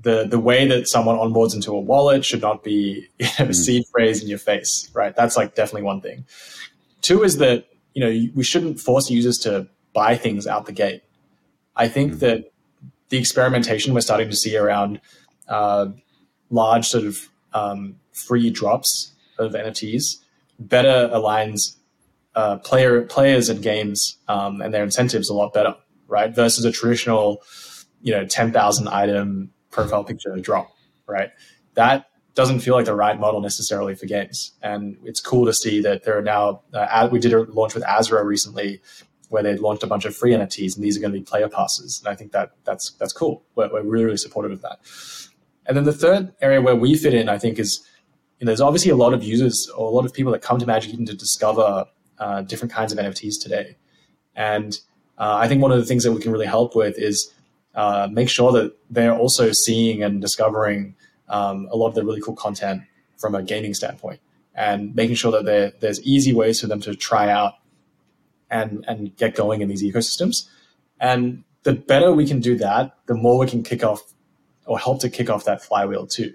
the 0.03 0.27
the 0.27 0.39
way 0.39 0.67
that 0.67 0.89
someone 0.89 1.17
onboards 1.17 1.55
into 1.55 1.73
a 1.73 1.81
wallet 1.81 2.25
should 2.25 2.41
not 2.41 2.65
be 2.65 3.09
you 3.19 3.27
know, 3.39 3.47
mm. 3.47 3.55
seed 3.55 3.85
phrase 3.93 4.23
in 4.23 4.29
your 4.29 4.39
face, 4.39 4.91
right? 4.93 5.15
That's 5.15 5.37
like 5.37 5.55
definitely 5.55 5.83
one 5.83 6.01
thing. 6.01 6.25
Two 7.03 7.23
is 7.23 7.39
that 7.39 7.67
you 7.95 8.01
know 8.01 8.31
we 8.35 8.45
shouldn't 8.45 8.81
force 8.81 9.11
users 9.11 9.39
to 9.39 9.69
buy 9.93 10.17
things 10.17 10.47
out 10.47 10.67
the 10.67 10.73
gate. 10.73 11.03
I 11.77 11.89
think 11.89 12.13
mm-hmm. 12.13 12.21
that 12.21 12.53
the 13.09 13.19
experimentation 13.19 13.95
we're 13.95 14.01
starting 14.01 14.31
to 14.31 14.37
see 14.37 14.57
around 14.57 15.01
uh, 15.49 15.87
large 16.51 16.87
sort 16.87 17.05
of 17.05 17.29
um, 17.53 17.97
free 18.13 18.51
drops 18.51 19.13
of 19.39 19.53
NFTs 19.53 20.17
better 20.61 21.11
aligns 21.13 21.77
uh, 22.35 22.59
player 22.59 23.03
players 23.03 23.49
and 23.49 23.63
games 23.63 24.19
um, 24.29 24.61
and 24.61 24.73
their 24.73 24.85
incentives 24.85 25.29
a 25.29 25.35
lot 25.35 25.53
better, 25.53 25.75
right? 26.07 26.35
Versus 26.35 26.65
a 26.65 26.71
traditional, 26.71 27.43
you 28.03 28.13
know, 28.13 28.25
ten 28.25 28.53
thousand 28.53 28.89
item 28.89 29.51
profile 29.71 30.05
picture 30.05 30.37
drop, 30.37 30.71
right? 31.07 31.31
That 31.75 32.07
doesn't 32.35 32.61
feel 32.61 32.75
like 32.75 32.85
the 32.85 32.95
right 32.95 33.19
model 33.19 33.41
necessarily 33.41 33.95
for 33.95 34.07
games, 34.07 34.53
and 34.63 34.97
it's 35.05 35.21
cool 35.21 35.47
to 35.47 35.53
see 35.53 35.81
that 35.81 36.05
there 36.05 36.17
are 36.19 36.23
now. 36.23 36.63
Uh, 36.73 37.09
we 37.11 37.19
did 37.19 37.33
a 37.33 37.43
launch 37.43 37.75
with 37.75 37.85
Azra 37.85 38.25
recently, 38.25 38.81
where 39.31 39.43
they 39.43 39.57
launched 39.57 39.83
a 39.83 39.87
bunch 39.87 40.05
of 40.05 40.15
free 40.15 40.33
NFTs, 40.33 40.77
and 40.77 40.85
these 40.85 40.97
are 40.97 41.01
going 41.01 41.13
to 41.13 41.19
be 41.19 41.25
player 41.25 41.49
passes. 41.49 42.01
And 42.01 42.13
I 42.13 42.15
think 42.15 42.33
that 42.33 42.51
that's 42.65 42.91
that's 42.93 43.13
cool. 43.13 43.43
We're, 43.55 43.73
we're 43.73 43.83
really, 43.83 44.05
really 44.05 44.17
supportive 44.17 44.53
of 44.53 44.63
that. 44.63 44.81
And 45.67 45.77
then 45.77 45.85
the 45.85 45.93
third 45.93 46.33
area 46.43 46.61
where 46.61 46.77
we 46.77 46.97
fit 46.97 47.15
in, 47.15 47.29
I 47.29 47.39
think, 47.39 47.59
is 47.59 47.87
you 48.39 48.45
know, 48.45 48.51
there's 48.51 48.61
obviously 48.61 48.91
a 48.91 48.97
lot 48.97 49.15
of 49.15 49.23
users 49.23 49.69
or 49.77 49.87
a 49.87 49.91
lot 49.91 50.05
of 50.05 50.13
people 50.13 50.33
that 50.33 50.43
come 50.43 50.59
to 50.59 50.67
Magic 50.67 50.93
Eden 50.93 51.07
to 51.07 51.15
discover 51.15 51.87
uh, 52.19 52.43
different 52.43 52.73
kinds 52.73 52.93
of 52.93 52.99
NFTs 52.99 53.41
today. 53.41 53.77
And 54.35 54.79
uh, 55.19 55.37
I 55.37 55.49
think 55.49 55.63
one 55.63 55.73
of 55.73 55.79
the 55.79 55.85
things 55.85 56.05
that 56.05 56.13
we 56.13 56.21
can 56.21 56.33
really 56.33 56.47
help 56.47 56.75
with 56.75 56.99
is 56.99 57.33
uh, 57.75 58.09
make 58.11 58.29
sure 58.29 58.51
that 58.53 58.77
they're 58.91 59.15
also 59.15 59.53
seeing 59.53 60.03
and 60.03 60.21
discovering 60.21 60.97
um, 61.29 61.69
a 61.71 61.77
lot 61.77 61.89
of 61.89 61.95
the 61.95 62.05
really 62.05 62.21
cool 62.21 62.35
content 62.35 62.83
from 63.19 63.35
a 63.35 63.43
gaming 63.43 63.75
standpoint 63.75 64.21
and 64.55 64.95
making 64.95 65.15
sure 65.15 65.31
that 65.31 65.81
there's 65.81 66.03
easy 66.03 66.33
ways 66.33 66.61
for 66.61 66.67
them 66.67 66.81
to 66.81 66.95
try 66.95 67.29
out 67.29 67.55
and 68.51 68.85
and 68.89 69.17
get 69.17 69.35
going 69.35 69.61
in 69.61 69.69
these 69.69 69.83
ecosystems. 69.83 70.49
And 71.01 71.45
the 71.63 71.73
better 71.73 72.13
we 72.13 72.27
can 72.27 72.41
do 72.41 72.57
that, 72.59 72.97
the 73.07 73.15
more 73.15 73.39
we 73.39 73.47
can 73.47 73.63
kick 73.63 73.85
off 73.85 74.03
or 74.67 74.79
help 74.79 75.01
to 75.01 75.11
kick 75.11 75.31
off 75.31 75.45
that 75.45 75.63
flywheel 75.63 76.07
too, 76.07 76.33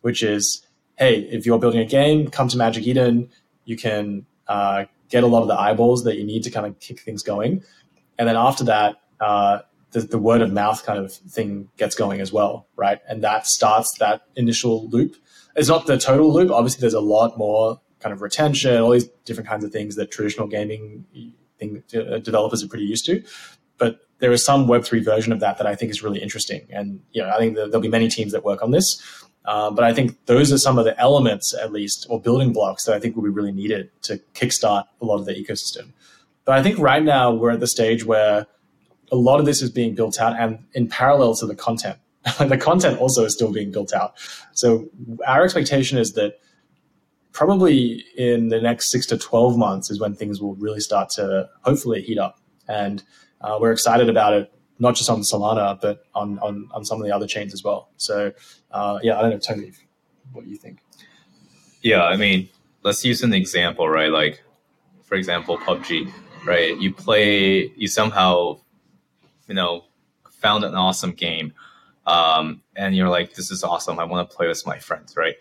which 0.00 0.22
is, 0.22 0.66
hey, 0.96 1.20
if 1.20 1.46
you're 1.46 1.58
building 1.58 1.80
a 1.80 1.84
game, 1.84 2.28
come 2.28 2.48
to 2.48 2.56
Magic 2.56 2.86
Eden. 2.86 3.28
You 3.64 3.76
can 3.76 4.26
uh, 4.48 4.84
get 5.08 5.24
a 5.24 5.26
lot 5.26 5.42
of 5.42 5.48
the 5.48 5.58
eyeballs 5.58 6.04
that 6.04 6.16
you 6.16 6.24
need 6.24 6.42
to 6.44 6.50
kind 6.50 6.66
of 6.66 6.78
kick 6.80 7.00
things 7.00 7.22
going. 7.22 7.62
And 8.18 8.28
then 8.28 8.36
after 8.36 8.64
that, 8.64 8.96
uh, 9.20 9.58
the, 9.90 10.00
the 10.00 10.18
word 10.18 10.40
of 10.40 10.52
mouth 10.52 10.84
kind 10.84 10.98
of 10.98 11.12
thing 11.12 11.68
gets 11.76 11.94
going 11.94 12.20
as 12.20 12.32
well, 12.32 12.66
right? 12.76 13.00
And 13.08 13.22
that 13.24 13.46
starts 13.46 13.96
that 13.98 14.22
initial 14.36 14.88
loop. 14.88 15.16
It's 15.54 15.68
not 15.68 15.86
the 15.86 15.98
total 15.98 16.32
loop. 16.32 16.50
Obviously, 16.50 16.80
there's 16.80 16.94
a 16.94 17.00
lot 17.00 17.38
more 17.38 17.80
kind 18.00 18.12
of 18.12 18.20
retention, 18.20 18.80
all 18.80 18.90
these 18.90 19.08
different 19.24 19.48
kinds 19.48 19.64
of 19.64 19.72
things 19.72 19.96
that 19.96 20.10
traditional 20.10 20.46
gaming 20.46 21.04
thing, 21.58 21.82
uh, 21.94 22.18
developers 22.18 22.62
are 22.62 22.68
pretty 22.68 22.84
used 22.84 23.06
to. 23.06 23.22
But 23.78 24.00
there 24.18 24.32
is 24.32 24.44
some 24.44 24.66
Web3 24.66 25.04
version 25.04 25.32
of 25.32 25.40
that 25.40 25.58
that 25.58 25.66
I 25.66 25.74
think 25.74 25.90
is 25.90 26.02
really 26.02 26.20
interesting. 26.20 26.66
And, 26.70 27.00
you 27.12 27.22
know, 27.22 27.30
I 27.30 27.38
think 27.38 27.54
there'll 27.56 27.80
be 27.80 27.88
many 27.88 28.08
teams 28.08 28.32
that 28.32 28.44
work 28.44 28.62
on 28.62 28.70
this. 28.70 29.02
Um, 29.44 29.74
but 29.74 29.84
I 29.84 29.94
think 29.94 30.16
those 30.26 30.52
are 30.52 30.58
some 30.58 30.78
of 30.78 30.84
the 30.84 30.98
elements, 30.98 31.54
at 31.54 31.72
least, 31.72 32.06
or 32.10 32.20
building 32.20 32.52
blocks 32.52 32.84
that 32.84 32.94
I 32.94 32.98
think 32.98 33.14
will 33.14 33.22
be 33.22 33.28
really 33.30 33.52
needed 33.52 33.90
to 34.02 34.20
kickstart 34.34 34.84
a 35.00 35.04
lot 35.04 35.18
of 35.18 35.26
the 35.26 35.34
ecosystem. 35.34 35.92
But 36.44 36.56
I 36.58 36.62
think 36.62 36.78
right 36.78 37.02
now 37.02 37.32
we're 37.32 37.52
at 37.52 37.60
the 37.60 37.66
stage 37.66 38.04
where 38.04 38.46
a 39.12 39.16
lot 39.16 39.38
of 39.38 39.46
this 39.46 39.62
is 39.62 39.70
being 39.70 39.94
built 39.94 40.20
out 40.20 40.38
and 40.38 40.58
in 40.74 40.88
parallel 40.88 41.34
to 41.36 41.46
the 41.46 41.54
content. 41.54 41.98
the 42.38 42.58
content 42.58 42.98
also 42.98 43.24
is 43.24 43.34
still 43.34 43.52
being 43.52 43.70
built 43.70 43.92
out. 43.92 44.14
So 44.52 44.88
our 45.26 45.44
expectation 45.44 45.96
is 45.96 46.14
that 46.14 46.40
probably 47.36 48.02
in 48.16 48.48
the 48.48 48.58
next 48.58 48.90
six 48.90 49.04
to 49.04 49.18
12 49.18 49.58
months 49.58 49.90
is 49.90 50.00
when 50.00 50.14
things 50.14 50.40
will 50.40 50.54
really 50.54 50.80
start 50.80 51.10
to 51.10 51.46
hopefully 51.60 52.00
heat 52.00 52.18
up. 52.18 52.40
And 52.66 53.02
uh, 53.42 53.58
we're 53.60 53.72
excited 53.72 54.08
about 54.08 54.32
it, 54.32 54.50
not 54.78 54.94
just 54.94 55.10
on 55.10 55.20
Solana, 55.20 55.78
but 55.78 56.04
on, 56.14 56.38
on, 56.38 56.66
on 56.72 56.86
some 56.86 56.98
of 56.98 57.06
the 57.06 57.14
other 57.14 57.26
chains 57.26 57.52
as 57.52 57.62
well. 57.62 57.90
So, 57.98 58.32
uh, 58.70 59.00
yeah, 59.02 59.18
I 59.18 59.20
don't 59.20 59.32
know, 59.32 59.38
Tony, 59.38 59.72
what 60.32 60.46
you 60.46 60.56
think. 60.56 60.78
Yeah, 61.82 62.04
I 62.04 62.16
mean, 62.16 62.48
let's 62.82 63.04
use 63.04 63.22
an 63.22 63.34
example, 63.34 63.86
right? 63.86 64.10
Like, 64.10 64.42
for 65.04 65.16
example, 65.16 65.58
PUBG, 65.58 66.10
right? 66.46 66.74
You 66.80 66.94
play, 66.94 67.70
you 67.76 67.86
somehow 67.86 68.60
you 69.46 69.54
know, 69.54 69.84
found 70.30 70.64
an 70.64 70.74
awesome 70.74 71.12
game, 71.12 71.52
um, 72.06 72.62
and 72.74 72.96
you're 72.96 73.10
like, 73.10 73.34
this 73.34 73.50
is 73.50 73.62
awesome. 73.62 73.98
I 73.98 74.04
want 74.04 74.30
to 74.30 74.36
play 74.36 74.48
with 74.48 74.66
my 74.66 74.78
friends, 74.78 75.16
right? 75.18 75.36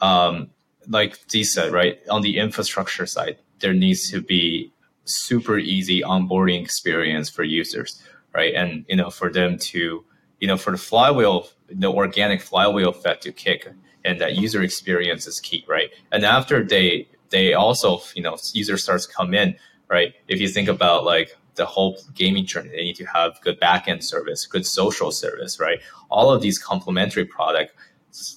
Um, 0.00 0.50
like 0.88 1.18
Z 1.30 1.44
said, 1.44 1.72
right? 1.72 1.98
On 2.10 2.22
the 2.22 2.38
infrastructure 2.38 3.06
side, 3.06 3.38
there 3.60 3.74
needs 3.74 4.10
to 4.10 4.20
be 4.20 4.72
super 5.04 5.58
easy 5.58 6.02
onboarding 6.02 6.62
experience 6.62 7.30
for 7.30 7.42
users, 7.44 8.02
right? 8.34 8.54
And 8.54 8.84
you 8.88 8.96
know, 8.96 9.10
for 9.10 9.30
them 9.32 9.58
to, 9.58 10.04
you 10.40 10.48
know, 10.48 10.56
for 10.56 10.70
the 10.70 10.78
flywheel, 10.78 11.48
the 11.68 11.90
organic 11.90 12.40
flywheel 12.40 12.90
effect 12.90 13.22
to 13.24 13.32
kick, 13.32 13.68
and 14.04 14.20
that 14.20 14.36
user 14.36 14.62
experience 14.62 15.26
is 15.26 15.40
key, 15.40 15.64
right? 15.68 15.90
And 16.12 16.24
after 16.24 16.64
they 16.64 17.08
they 17.30 17.54
also, 17.54 18.00
you 18.14 18.22
know, 18.22 18.36
user 18.52 18.78
starts 18.78 19.06
come 19.06 19.34
in, 19.34 19.56
right? 19.88 20.14
If 20.28 20.40
you 20.40 20.48
think 20.48 20.68
about 20.68 21.04
like 21.04 21.36
the 21.58 21.66
whole 21.66 21.98
gaming 22.14 22.46
journey. 22.46 22.70
They 22.70 22.84
need 22.84 22.96
to 22.96 23.04
have 23.04 23.38
good 23.42 23.60
backend 23.60 24.02
service, 24.02 24.46
good 24.46 24.64
social 24.64 25.10
service, 25.12 25.60
right? 25.60 25.80
All 26.08 26.30
of 26.30 26.40
these 26.40 26.58
complementary 26.58 27.26
products, 27.26 27.74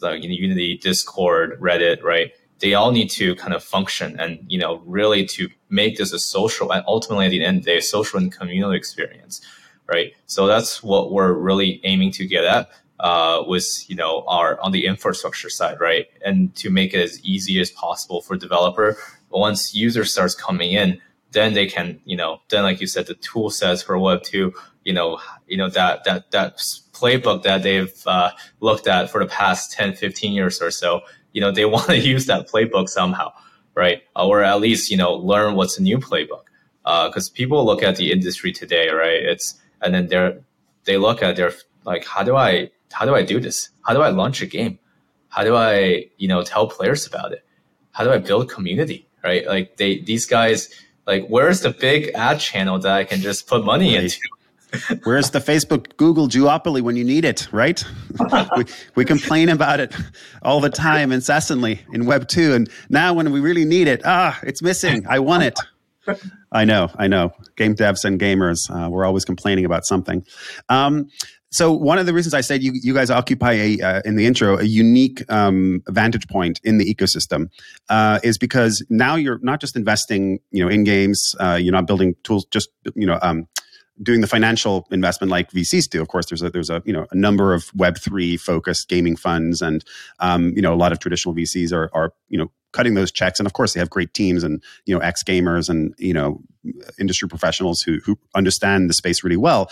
like 0.02 0.22
Unity, 0.24 0.78
Discord, 0.78 1.58
Reddit, 1.62 2.04
right? 2.04 2.34
They 2.62 2.74
all 2.74 2.92
need 2.92 3.10
to 3.12 3.36
kind 3.36 3.54
of 3.54 3.64
function 3.64 4.20
and 4.20 4.40
you 4.48 4.60
know 4.60 4.82
really 4.86 5.26
to 5.28 5.50
make 5.70 5.98
this 5.98 6.14
a 6.14 6.20
social 6.20 6.72
and 6.72 6.84
ultimately 6.88 7.26
at 7.26 7.30
the 7.30 7.44
end 7.44 7.60
of 7.60 7.66
the 7.66 7.72
day, 7.72 7.80
social 7.80 8.20
and 8.20 8.32
communal 8.32 8.72
experience, 8.72 9.42
right? 9.88 10.14
So 10.28 10.48
that's 10.48 10.84
what 10.84 11.12
we're 11.12 11.34
really 11.34 11.82
aiming 11.84 12.12
to 12.14 12.26
get 12.26 12.44
at. 12.46 12.70
Uh, 13.00 13.44
with 13.48 13.90
you 13.90 13.96
know 13.96 14.24
our 14.28 14.62
on 14.62 14.72
the 14.72 14.86
infrastructure 14.86 15.50
side, 15.50 15.80
right, 15.80 16.06
and 16.24 16.54
to 16.56 16.70
make 16.70 16.94
it 16.94 17.02
as 17.02 17.20
easy 17.26 17.60
as 17.60 17.72
possible 17.72 18.22
for 18.22 18.38
developer. 18.38 18.96
but 19.32 19.40
Once 19.40 19.74
user 19.74 20.06
starts 20.06 20.36
coming 20.36 20.72
in, 20.74 21.02
then 21.32 21.54
they 21.54 21.66
can, 21.66 22.00
you 22.06 22.16
know, 22.16 22.42
then 22.50 22.62
like 22.62 22.80
you 22.80 22.88
said, 22.88 23.08
the 23.08 23.16
tool 23.16 23.50
sets 23.50 23.82
for 23.82 23.98
Web 23.98 24.22
two, 24.22 24.54
you 24.84 24.94
know, 24.94 25.20
you 25.48 25.58
know 25.58 25.70
that 25.70 26.04
that 26.04 26.30
that 26.32 26.58
playbook 26.94 27.44
that 27.44 27.64
they've 27.64 28.04
uh, 28.06 28.32
looked 28.60 28.88
at 28.88 29.10
for 29.10 29.20
the 29.24 29.30
past 29.30 29.72
10, 29.72 29.96
15 29.96 30.34
years 30.34 30.62
or 30.62 30.70
so, 30.70 31.02
you 31.34 31.42
know, 31.42 31.52
they 31.52 31.66
want 31.76 31.88
to 31.88 31.98
use 31.98 32.26
that 32.28 32.50
playbook 32.50 32.90
somehow, 32.90 33.32
right? 33.76 34.04
Or 34.16 34.44
at 34.44 34.60
least 34.60 34.92
you 34.92 34.98
know 34.98 35.14
learn 35.14 35.56
what's 35.56 35.78
a 35.78 35.84
new 35.84 35.98
playbook, 35.98 36.46
because 36.84 37.30
uh, 37.30 37.34
people 37.34 37.66
look 37.66 37.84
at 37.84 37.96
the 37.96 38.12
industry 38.12 38.52
today, 38.52 38.90
right? 38.90 39.22
It's 39.24 39.60
and 39.82 39.94
then 39.94 40.08
they're 40.08 40.40
they 40.86 40.98
look 40.98 41.22
at 41.22 41.36
their 41.36 41.54
like, 41.86 42.06
how 42.06 42.24
do 42.24 42.36
I 42.36 42.72
how 42.92 43.06
do 43.06 43.16
I 43.16 43.24
do 43.24 43.40
this? 43.40 43.70
How 43.84 43.94
do 43.94 44.02
I 44.02 44.10
launch 44.10 44.42
a 44.42 44.46
game? 44.46 44.80
How 45.30 45.44
do 45.44 45.56
I 45.56 46.08
you 46.18 46.28
know 46.28 46.44
tell 46.44 46.68
players 46.68 47.06
about 47.08 47.32
it? 47.32 47.46
How 47.92 48.04
do 48.04 48.12
I 48.12 48.18
build 48.18 48.50
community? 48.50 49.08
Right? 49.24 49.46
Like 49.46 49.78
they 49.78 50.00
these 50.00 50.26
guys 50.26 50.70
like, 51.08 51.28
where's 51.28 51.62
the 51.62 51.72
big 51.72 52.12
ad 52.16 52.40
channel 52.40 52.80
that 52.80 52.92
I 52.92 53.04
can 53.04 53.20
just 53.20 53.48
put 53.48 53.66
money 53.66 53.96
right. 53.96 54.04
into? 54.04 54.20
Where's 55.04 55.32
the 55.32 55.40
Facebook 55.40 55.98
Google 55.98 56.28
duopoly 56.28 56.82
when 56.82 56.96
you 56.96 57.04
need 57.04 57.26
it, 57.26 57.48
right? 57.52 57.84
we, 58.58 58.66
we 58.96 59.06
complain 59.06 59.50
about 59.50 59.80
it 59.80 59.94
all 60.42 60.60
the 60.60 60.70
time, 60.70 61.12
incessantly 61.12 61.82
in 61.94 62.06
Web 62.06 62.28
2. 62.28 62.54
And 62.54 62.70
now 62.90 63.14
when 63.14 63.32
we 63.32 63.40
really 63.40 63.66
need 63.66 63.88
it, 63.88 64.02
ah, 64.06 64.40
it's 64.44 64.62
missing. 64.62 65.06
I 65.08 65.20
want 65.20 65.44
it. 65.44 65.60
I 66.52 66.66
know, 66.66 66.90
I 66.98 67.08
know. 67.08 67.32
Game 67.58 67.76
devs 67.76 68.06
and 68.06 68.20
gamers, 68.20 68.70
uh, 68.70 68.90
we're 68.90 69.06
always 69.06 69.26
complaining 69.26 69.66
about 69.66 69.86
something. 69.86 70.26
Um, 70.70 71.10
so 71.52 71.74
one 71.74 72.00
of 72.00 72.06
the 72.06 72.14
reasons 72.14 72.34
I 72.34 72.42
said 72.42 72.64
you, 72.64 72.72
you 72.74 72.94
guys 72.94 73.12
occupy 73.12 73.54
a 73.54 73.82
uh, 73.82 74.02
in 74.06 74.16
the 74.16 74.26
intro 74.26 74.58
a 74.58 74.64
unique 74.64 75.22
um, 75.30 75.84
vantage 75.90 76.28
point 76.30 76.62
in 76.64 76.78
the 76.78 76.94
ecosystem 76.94 77.50
uh, 77.90 78.20
is 78.24 78.38
because 78.38 78.86
now 78.90 79.16
you're 79.16 79.40
not 79.42 79.60
just 79.60 79.76
investing 79.76 80.40
you 80.52 80.64
know 80.64 80.70
in 80.70 80.86
games 80.86 81.36
uh, 81.42 81.60
you're 81.62 81.74
not 81.74 81.88
building 81.88 82.16
tools 82.24 82.46
just 82.52 82.70
you 82.96 83.06
know 83.06 83.20
um, 83.22 83.48
doing 84.02 84.22
the 84.22 84.28
financial 84.28 84.88
investment 84.92 85.32
like 85.32 85.52
VCs 85.52 85.90
do. 85.90 86.02
Of 86.02 86.08
course, 86.08 86.28
there's 86.28 86.42
a 86.42 86.50
there's 86.50 86.70
a 86.70 86.82
you 86.86 86.94
know 86.94 87.06
a 87.12 87.16
number 87.16 87.54
of 87.54 87.72
Web 87.76 87.98
three 87.98 88.38
focused 88.38 88.90
gaming 88.90 89.16
funds, 89.16 89.62
and 89.62 89.84
um, 90.20 90.54
you 90.56 90.62
know 90.62 90.74
a 90.74 90.76
lot 90.76 90.92
of 90.92 91.00
traditional 91.00 91.36
VCs 91.36 91.74
are 91.74 91.90
are 91.94 92.14
you 92.30 92.38
know 92.38 92.52
cutting 92.72 92.94
those 92.94 93.12
checks. 93.12 93.40
And 93.40 93.48
of 93.48 93.54
course, 93.54 93.74
they 93.74 93.80
have 93.80 93.90
great 93.90 94.14
teams 94.14 94.44
and 94.44 94.64
you 94.86 94.96
know 94.96 95.02
ex 95.02 95.24
gamers 95.24 95.70
and 95.70 95.94
you 95.98 96.14
know 96.14 96.42
industry 97.00 97.28
professionals 97.28 97.82
who 97.82 98.00
who 98.06 98.18
understand 98.36 98.90
the 98.90 98.94
space 98.94 99.24
really 99.24 99.38
well 99.38 99.70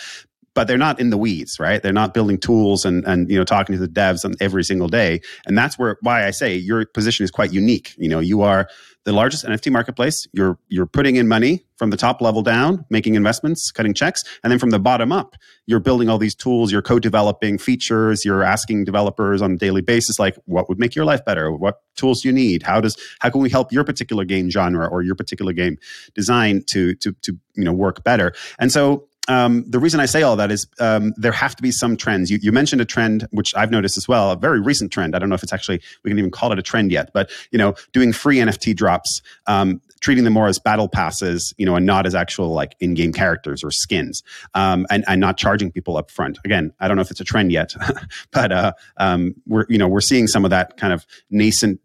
but 0.55 0.67
they're 0.67 0.77
not 0.77 0.99
in 0.99 1.09
the 1.09 1.17
weeds, 1.17 1.59
right? 1.59 1.81
They're 1.81 1.93
not 1.93 2.13
building 2.13 2.37
tools 2.37 2.83
and 2.83 3.05
and 3.05 3.29
you 3.29 3.37
know 3.37 3.45
talking 3.45 3.75
to 3.75 3.79
the 3.79 3.87
devs 3.87 4.25
on 4.25 4.33
every 4.41 4.63
single 4.63 4.87
day. 4.89 5.21
And 5.45 5.57
that's 5.57 5.77
where 5.79 5.97
why 6.01 6.25
I 6.25 6.31
say 6.31 6.55
your 6.55 6.85
position 6.85 7.23
is 7.23 7.31
quite 7.31 7.53
unique. 7.53 7.93
You 7.97 8.09
know, 8.09 8.19
you 8.19 8.41
are 8.41 8.67
the 9.09 9.15
largest 9.15 9.43
NFT 9.43 9.71
marketplace. 9.71 10.27
You're 10.33 10.59
you're 10.67 10.85
putting 10.85 11.15
in 11.15 11.27
money 11.27 11.65
from 11.77 11.89
the 11.89 11.97
top 11.97 12.21
level 12.21 12.43
down, 12.43 12.85
making 12.91 13.15
investments, 13.15 13.71
cutting 13.71 13.93
checks, 13.93 14.23
and 14.43 14.51
then 14.51 14.59
from 14.59 14.69
the 14.69 14.77
bottom 14.77 15.11
up, 15.11 15.35
you're 15.65 15.79
building 15.79 16.09
all 16.09 16.19
these 16.19 16.35
tools. 16.35 16.71
You're 16.71 16.83
co-developing 16.83 17.57
features. 17.57 18.23
You're 18.23 18.43
asking 18.43 18.83
developers 18.83 19.41
on 19.41 19.53
a 19.53 19.57
daily 19.57 19.81
basis, 19.81 20.19
like, 20.19 20.37
what 20.45 20.69
would 20.69 20.77
make 20.77 20.93
your 20.93 21.05
life 21.05 21.25
better? 21.25 21.51
What 21.51 21.81
tools 21.95 22.21
do 22.21 22.29
you 22.29 22.33
need? 22.33 22.61
How 22.61 22.79
does 22.79 22.95
how 23.19 23.31
can 23.31 23.41
we 23.41 23.49
help 23.49 23.71
your 23.71 23.83
particular 23.83 24.25
game 24.25 24.51
genre 24.51 24.87
or 24.87 25.01
your 25.01 25.15
particular 25.15 25.53
game 25.53 25.77
design 26.13 26.63
to 26.67 26.93
to 26.95 27.13
to 27.23 27.35
you 27.55 27.63
know 27.63 27.73
work 27.73 28.03
better? 28.03 28.33
And 28.59 28.71
so 28.71 29.08
um, 29.29 29.63
the 29.67 29.79
reason 29.79 29.99
I 29.99 30.07
say 30.07 30.23
all 30.23 30.35
that 30.37 30.51
is 30.51 30.65
um, 30.79 31.13
there 31.15 31.31
have 31.31 31.55
to 31.55 31.61
be 31.61 31.71
some 31.71 31.95
trends. 31.95 32.31
You, 32.31 32.39
you, 32.41 32.51
mentioned 32.51 32.81
a 32.81 32.85
trend, 32.85 33.27
which 33.29 33.55
I've 33.55 33.69
noticed 33.69 33.95
as 33.95 34.07
well, 34.07 34.31
a 34.31 34.35
very 34.35 34.59
recent 34.59 34.91
trend. 34.91 35.15
I 35.15 35.19
don't 35.19 35.29
know 35.29 35.35
if 35.35 35.43
it's 35.43 35.53
actually 35.53 35.81
we 36.03 36.09
can 36.09 36.17
even 36.17 36.31
call 36.31 36.51
it 36.51 36.57
a 36.57 36.63
trend 36.63 36.91
yet, 36.91 37.11
but 37.13 37.29
you 37.51 37.59
know, 37.59 37.75
doing 37.93 38.11
free 38.11 38.37
NFT 38.37 38.75
drops, 38.75 39.21
um, 39.45 39.81
treating 40.01 40.23
them 40.23 40.33
more 40.33 40.47
as 40.47 40.57
battle 40.57 40.89
passes, 40.89 41.53
you 41.59 41.65
know, 41.65 41.75
and 41.75 41.85
not 41.85 42.07
as 42.07 42.15
actual 42.15 42.49
like 42.49 42.75
in-game 42.79 43.13
characters 43.13 43.63
or 43.63 43.69
skins, 43.69 44.23
um, 44.55 44.87
and 44.89 45.05
and 45.07 45.21
not 45.21 45.37
charging 45.37 45.71
people 45.71 45.95
up 45.95 46.09
front. 46.09 46.39
Again, 46.43 46.73
I 46.79 46.87
don't 46.87 46.97
know 46.97 47.01
if 47.01 47.11
it's 47.11 47.21
a 47.21 47.25
trend 47.25 47.51
yet, 47.51 47.75
but 48.31 48.51
uh, 48.51 48.73
um, 48.97 49.35
we're 49.45 49.67
you 49.69 49.77
know 49.77 49.87
we're 49.87 50.01
seeing 50.01 50.25
some 50.25 50.43
of 50.43 50.49
that 50.49 50.77
kind 50.77 50.91
of 50.91 51.05
nascent 51.29 51.79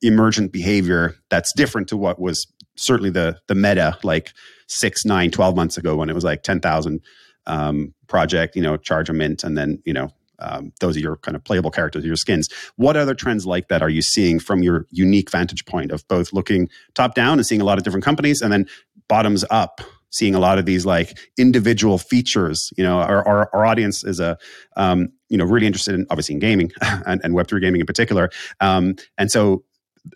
emergent 0.00 0.52
behavior 0.52 1.14
that's 1.28 1.52
different 1.52 1.88
to 1.88 1.98
what 1.98 2.18
was 2.18 2.46
certainly 2.76 3.10
the 3.10 3.38
the 3.46 3.54
meta 3.54 3.98
like 4.02 4.32
six, 4.68 5.04
nine, 5.04 5.30
12 5.30 5.56
months 5.56 5.76
ago 5.76 5.96
when 5.96 6.08
it 6.08 6.14
was 6.14 6.24
like 6.24 6.42
10,000 6.42 7.00
um, 7.46 7.94
project, 8.06 8.54
you 8.54 8.62
know, 8.62 8.76
charge 8.76 9.08
a 9.10 9.12
mint 9.12 9.42
and 9.42 9.56
then, 9.56 9.82
you 9.84 9.92
know, 9.92 10.10
um, 10.40 10.72
those 10.80 10.96
are 10.96 11.00
your 11.00 11.16
kind 11.16 11.36
of 11.36 11.42
playable 11.42 11.70
characters, 11.70 12.04
your 12.04 12.16
skins. 12.16 12.48
What 12.76 12.96
other 12.96 13.14
trends 13.14 13.46
like 13.46 13.68
that 13.68 13.82
are 13.82 13.88
you 13.88 14.02
seeing 14.02 14.38
from 14.38 14.62
your 14.62 14.86
unique 14.90 15.30
vantage 15.30 15.64
point 15.64 15.90
of 15.90 16.06
both 16.08 16.32
looking 16.32 16.68
top 16.94 17.14
down 17.14 17.38
and 17.38 17.46
seeing 17.46 17.60
a 17.60 17.64
lot 17.64 17.78
of 17.78 17.84
different 17.84 18.04
companies 18.04 18.40
and 18.40 18.52
then 18.52 18.66
bottoms 19.08 19.44
up? 19.50 19.80
Seeing 20.10 20.34
a 20.34 20.38
lot 20.38 20.58
of 20.58 20.64
these 20.64 20.86
like 20.86 21.18
individual 21.36 21.98
features, 21.98 22.70
you 22.78 22.84
know, 22.84 22.98
our, 22.98 23.26
our, 23.28 23.50
our 23.52 23.66
audience 23.66 24.04
is 24.04 24.20
a, 24.20 24.38
um, 24.74 25.08
you 25.28 25.36
know, 25.36 25.44
really 25.44 25.66
interested 25.66 25.94
in 25.94 26.06
obviously 26.08 26.34
in 26.34 26.38
gaming 26.38 26.72
and, 26.80 27.20
and 27.22 27.34
Web3 27.34 27.60
gaming 27.60 27.80
in 27.80 27.86
particular. 27.86 28.30
Um, 28.60 28.94
and 29.18 29.30
so 29.30 29.64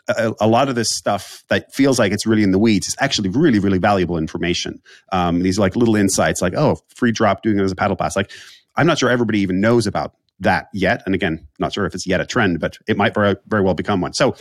a, 0.09 0.33
a, 0.41 0.49
lot 0.49 0.69
of 0.69 0.75
this 0.75 0.91
stuff 0.91 1.45
that 1.49 1.73
feels 1.73 1.99
like 1.99 2.13
it's 2.13 2.27
really 2.27 2.43
in 2.43 2.51
the 2.51 2.59
weeds 2.59 2.89
is 2.89 2.97
actually 3.01 3.29
really, 3.29 3.59
really 3.59 3.79
valuable 3.79 4.19
information. 4.19 4.81
Um, 5.13 5.43
these 5.43 5.59
like 5.59 5.77
little 5.77 5.97
insights, 5.97 6.43
like 6.43 6.55
oh, 6.55 6.79
free 6.95 7.13
drop 7.13 7.43
doing 7.43 7.59
it 7.59 7.63
as 7.63 7.73
a 7.73 7.77
battle 7.77 7.97
pass. 7.97 8.17
Like 8.17 8.31
I'm 8.77 8.87
not 8.87 8.99
sure 8.99 9.11
everybody 9.11 9.41
even 9.41 9.61
knows 9.61 9.87
about 9.87 10.15
that 10.41 10.69
yet. 10.73 11.03
And 11.07 11.15
again, 11.15 11.47
not 11.59 11.73
sure 11.73 11.87
if 11.87 11.95
it's 11.95 12.07
yet 12.07 12.21
a 12.21 12.27
trend, 12.27 12.61
but 12.61 12.79
it 12.87 12.97
might 12.97 13.15
very, 13.15 13.37
very 13.47 13.63
well 13.63 13.75
become 13.75 14.01
one. 14.01 14.13
So 14.13 14.35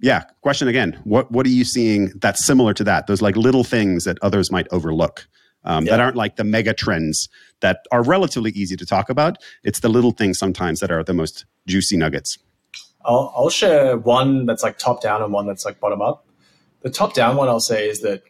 yeah, 0.00 0.24
question 0.42 0.68
again. 0.68 1.00
What 1.04 1.30
what 1.32 1.46
are 1.46 1.50
you 1.50 1.64
seeing 1.64 2.12
that's 2.20 2.44
similar 2.44 2.72
to 2.74 2.84
that? 2.84 3.06
Those 3.06 3.22
like 3.22 3.36
little 3.36 3.64
things 3.64 4.04
that 4.04 4.18
others 4.22 4.50
might 4.52 4.68
overlook. 4.70 5.26
Um, 5.64 5.84
yeah. 5.84 5.92
That 5.92 6.00
aren't 6.00 6.16
like 6.16 6.36
the 6.36 6.44
mega 6.44 6.72
trends 6.72 7.28
that 7.60 7.80
are 7.90 8.02
relatively 8.02 8.52
easy 8.52 8.76
to 8.76 8.86
talk 8.86 9.10
about. 9.10 9.38
It's 9.64 9.80
the 9.80 9.88
little 9.88 10.12
things 10.12 10.38
sometimes 10.38 10.80
that 10.80 10.90
are 10.92 11.02
the 11.02 11.14
most 11.14 11.46
juicy 11.66 11.96
nuggets. 11.96 12.38
I'll, 13.08 13.32
I'll 13.34 13.50
share 13.50 13.96
one 13.96 14.44
that's 14.44 14.62
like 14.62 14.78
top 14.78 15.02
down 15.02 15.22
and 15.22 15.32
one 15.32 15.46
that's 15.46 15.64
like 15.64 15.80
bottom 15.80 16.02
up. 16.02 16.26
The 16.82 16.90
top 16.90 17.14
down 17.14 17.36
one 17.36 17.48
I'll 17.48 17.58
say 17.58 17.88
is 17.88 18.02
that 18.02 18.22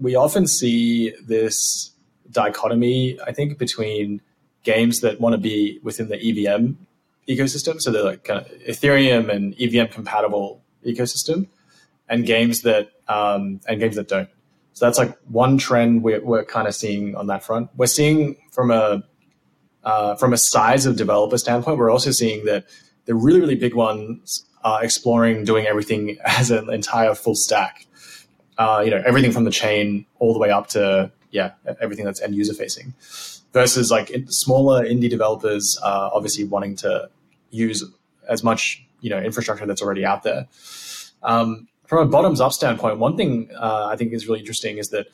we 0.00 0.16
often 0.16 0.46
see 0.46 1.12
this 1.22 1.92
dichotomy, 2.30 3.20
I 3.24 3.32
think, 3.32 3.58
between 3.58 4.22
games 4.64 5.00
that 5.00 5.20
want 5.20 5.34
to 5.34 5.38
be 5.38 5.78
within 5.82 6.08
the 6.08 6.16
EVM 6.16 6.72
ecosystem, 7.28 7.80
so 7.80 7.92
they're 7.92 8.02
like 8.02 8.24
kind 8.24 8.40
of 8.40 8.50
Ethereum 8.62 9.28
and 9.28 9.54
EVM 9.60 9.92
compatible 9.92 10.62
ecosystem, 10.84 11.46
and 12.08 12.24
games 12.26 12.62
that 12.62 12.90
um, 13.08 13.60
and 13.68 13.78
games 13.78 13.96
that 13.96 14.08
don't. 14.08 14.28
So 14.72 14.86
that's 14.86 14.98
like 14.98 15.16
one 15.28 15.58
trend 15.58 16.02
we're, 16.02 16.24
we're 16.24 16.44
kind 16.44 16.66
of 16.66 16.74
seeing 16.74 17.14
on 17.14 17.26
that 17.26 17.44
front. 17.44 17.68
We're 17.76 17.86
seeing 17.86 18.36
from 18.50 18.70
a 18.70 19.04
uh, 19.84 20.14
from 20.16 20.32
a 20.32 20.38
size 20.38 20.86
of 20.86 20.96
developer 20.96 21.36
standpoint, 21.36 21.78
we're 21.78 21.90
also 21.90 22.10
seeing 22.12 22.44
that 22.46 22.64
the 23.06 23.14
really 23.14 23.40
really 23.40 23.56
big 23.56 23.74
ones 23.74 24.46
are 24.64 24.82
exploring 24.84 25.44
doing 25.44 25.66
everything 25.66 26.18
as 26.24 26.50
an 26.50 26.72
entire 26.72 27.14
full 27.14 27.34
stack. 27.34 27.86
Uh, 28.58 28.82
you 28.84 28.90
know, 28.90 29.02
everything 29.06 29.32
from 29.32 29.44
the 29.44 29.50
chain 29.50 30.06
all 30.18 30.32
the 30.32 30.38
way 30.38 30.50
up 30.50 30.68
to 30.68 31.10
yeah, 31.30 31.52
everything 31.80 32.04
that's 32.04 32.20
end 32.20 32.34
user 32.34 32.54
facing. 32.54 32.94
Versus 33.52 33.90
like 33.90 34.10
smaller 34.28 34.84
indie 34.84 35.10
developers, 35.10 35.78
uh, 35.82 36.10
obviously 36.12 36.44
wanting 36.44 36.76
to 36.76 37.10
use 37.50 37.84
as 38.28 38.42
much 38.42 38.84
you 39.00 39.10
know 39.10 39.18
infrastructure 39.18 39.66
that's 39.66 39.82
already 39.82 40.04
out 40.04 40.22
there. 40.22 40.46
Um, 41.22 41.68
from 41.86 42.06
a 42.06 42.10
bottoms 42.10 42.40
up 42.40 42.52
standpoint, 42.52 42.98
one 42.98 43.16
thing 43.16 43.50
uh, 43.58 43.88
I 43.90 43.96
think 43.96 44.12
is 44.12 44.26
really 44.26 44.40
interesting 44.40 44.78
is 44.78 44.90
that 44.90 45.08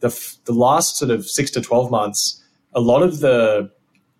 the 0.00 0.08
f- 0.08 0.36
the 0.44 0.52
last 0.52 0.96
sort 0.96 1.10
of 1.10 1.28
six 1.28 1.50
to 1.52 1.60
twelve 1.60 1.90
months, 1.90 2.42
a 2.72 2.80
lot 2.80 3.02
of 3.02 3.20
the 3.20 3.70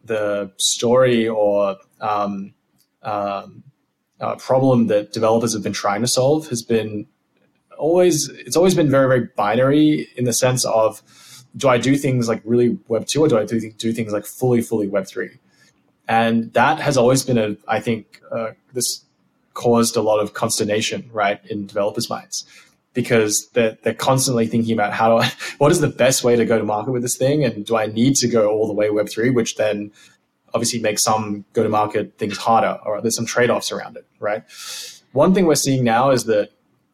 the 0.05 0.53
story 0.59 1.27
or 1.27 1.77
um, 2.01 2.53
um, 3.05 3.62
uh, 4.20 4.36
problem 4.36 4.86
that 4.88 5.12
developers 5.12 5.52
have 5.52 5.62
been 5.62 5.72
trying 5.72 6.00
to 6.00 6.07
solve 6.07 6.48
has 6.48 6.62
been 6.62 7.07
always 7.78 8.28
it's 8.30 8.57
always 8.57 8.74
been 8.74 8.90
very 8.90 9.09
very 9.09 9.28
binary 9.36 10.09
in 10.16 10.24
the 10.24 10.32
sense 10.32 10.64
of 10.64 11.02
do 11.57 11.68
I 11.68 11.78
do 11.78 11.96
things 11.96 12.28
like 12.28 12.42
really 12.44 12.78
Web 12.88 13.07
two 13.07 13.22
or 13.22 13.28
do 13.28 13.38
I 13.38 13.44
do, 13.44 13.70
do 13.72 13.92
things 13.92 14.12
like 14.12 14.26
fully 14.26 14.61
fully 14.61 14.88
Web 14.88 15.07
three, 15.07 15.38
and 16.09 16.52
that 16.55 16.78
has 16.80 16.96
always 16.96 17.22
been 17.22 17.38
a 17.38 17.57
I 17.68 17.80
think 17.80 18.20
uh, 18.30 18.52
this 18.72 19.05
caused 19.55 19.96
a 19.96 20.02
lot 20.02 20.18
of 20.18 20.34
consternation, 20.34 21.09
right, 21.12 21.40
in 21.46 21.66
developers' 21.66 22.11
minds 22.11 22.44
because 22.92 23.48
they're, 23.55 23.76
they're 23.82 23.94
constantly 23.94 24.46
thinking 24.46 24.72
about 24.72 24.92
how 24.92 25.09
do 25.09 25.22
I, 25.24 25.32
what 25.59 25.72
is 25.72 25.80
the 25.80 25.88
best 25.88 26.22
way 26.24 26.36
to 26.36 26.44
go 26.44 26.59
to 26.59 26.64
market 26.64 26.92
with 26.92 27.02
this 27.02 27.16
thing? 27.16 27.44
And 27.44 27.66
do 27.66 27.76
I 27.76 27.86
need 27.86 28.16
to 28.16 28.28
go 28.28 28.48
all 28.50 28.66
the 28.66 28.72
way 28.72 28.88
Web3, 28.88 29.34
which 29.34 29.57
then 29.57 29.90
obviously 30.55 30.80
makes 30.80 31.02
some 31.02 31.44
go 31.52 31.62
to 31.62 31.68
market 31.68 32.16
things 32.16 32.38
harder 32.38 32.78
or 32.84 33.00
there's 33.00 33.16
some 33.16 33.26
trade 33.26 33.50
offs 33.50 33.72
around 33.72 33.96
it, 33.96 34.07
right? 34.20 34.42
One 35.12 35.34
thing 35.34 35.46
we're 35.46 35.55
seeing 35.57 35.84
now 35.84 36.11
is 36.11 36.24
that 36.24 36.50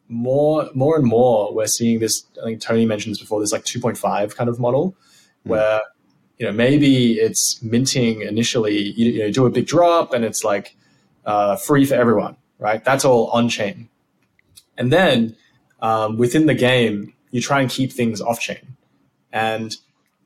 more, 0.08 0.68
more 0.74 0.96
and 0.96 1.06
more 1.06 1.54
we're 1.54 1.66
seeing 1.66 2.00
this, 2.00 2.24
I 2.42 2.46
think 2.46 2.61
Tony 2.61 2.86
mentioned 2.86 3.14
this 3.14 3.20
before, 3.20 3.40
this 3.40 3.52
like 3.52 3.64
2.5 3.64 4.34
kind 4.34 4.50
of 4.50 4.58
model 4.58 4.96
mm. 5.46 5.50
where, 5.50 5.82
you 6.38 6.46
know, 6.46 6.52
maybe 6.52 7.12
it's 7.14 7.62
minting 7.62 8.22
initially, 8.22 8.78
you, 8.78 9.12
you 9.12 9.18
know, 9.20 9.30
do 9.30 9.46
a 9.46 9.50
big 9.50 9.66
drop 9.66 10.12
and 10.12 10.24
it's 10.24 10.42
like 10.42 10.74
uh, 11.26 11.56
free 11.56 11.84
for 11.84 11.94
everyone 11.94 12.36
right? 12.61 12.84
That's 12.84 13.04
all 13.04 13.28
on 13.28 13.48
chain. 13.48 13.88
And 14.76 14.92
then 14.92 15.36
um, 15.80 16.16
within 16.18 16.46
the 16.46 16.54
game, 16.54 17.14
you 17.32 17.40
try 17.40 17.61
and 17.61 17.68
keep 17.68 17.92
things 17.92 18.20
off 18.20 18.38
chain. 18.38 18.76
And 19.32 19.74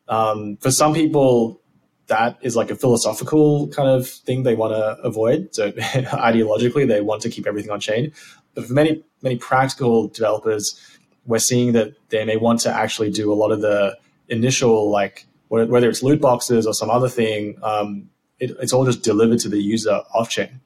um, 0.09 0.59
for 0.59 0.70
some 0.70 0.93
people, 0.93 1.61
that 2.07 2.39
is 2.43 2.57
like 2.57 2.71
a 2.71 2.77
philosophical 2.77 3.69
kind 3.69 3.89
of 3.89 4.07
thing 4.07 4.43
they 4.43 4.55
want 4.55 4.75
to 4.75 5.03
avoid. 5.03 5.55
So 5.55 5.73
ideologically, 5.73 6.87
they 6.87 7.01
want 7.01 7.23
to 7.23 7.31
keep 7.31 7.47
everything 7.47 7.71
on 7.71 7.81
chain. 7.81 8.13
But 8.55 8.67
for 8.67 8.73
many, 8.73 9.03
many 9.23 9.37
practical 9.37 10.09
developers, 10.09 10.81
we're 11.27 11.39
seeing 11.39 11.73
that 11.73 11.95
they 12.11 12.25
may 12.25 12.37
want 12.37 12.61
to 12.61 12.71
actually 12.71 13.11
do 13.11 13.33
a 13.33 13.35
lot 13.35 13.51
of 13.51 13.61
the 13.61 13.97
initial, 14.29 14.91
like 14.91 15.27
whether 15.49 15.89
it's 15.89 16.03
loot 16.03 16.21
boxes 16.21 16.67
or 16.67 16.75
some 16.75 16.91
other 16.91 17.09
thing, 17.09 17.57
um, 17.63 18.11
it, 18.41 18.51
it's 18.61 18.73
all 18.73 18.85
just 18.85 19.03
delivered 19.03 19.39
to 19.39 19.49
the 19.49 19.61
user 19.61 20.03
off 20.15 20.29
chain. 20.29 20.61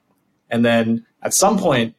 And 0.49 0.65
then 0.65 1.05
at 1.21 1.33
some 1.33 1.57
point, 1.57 1.95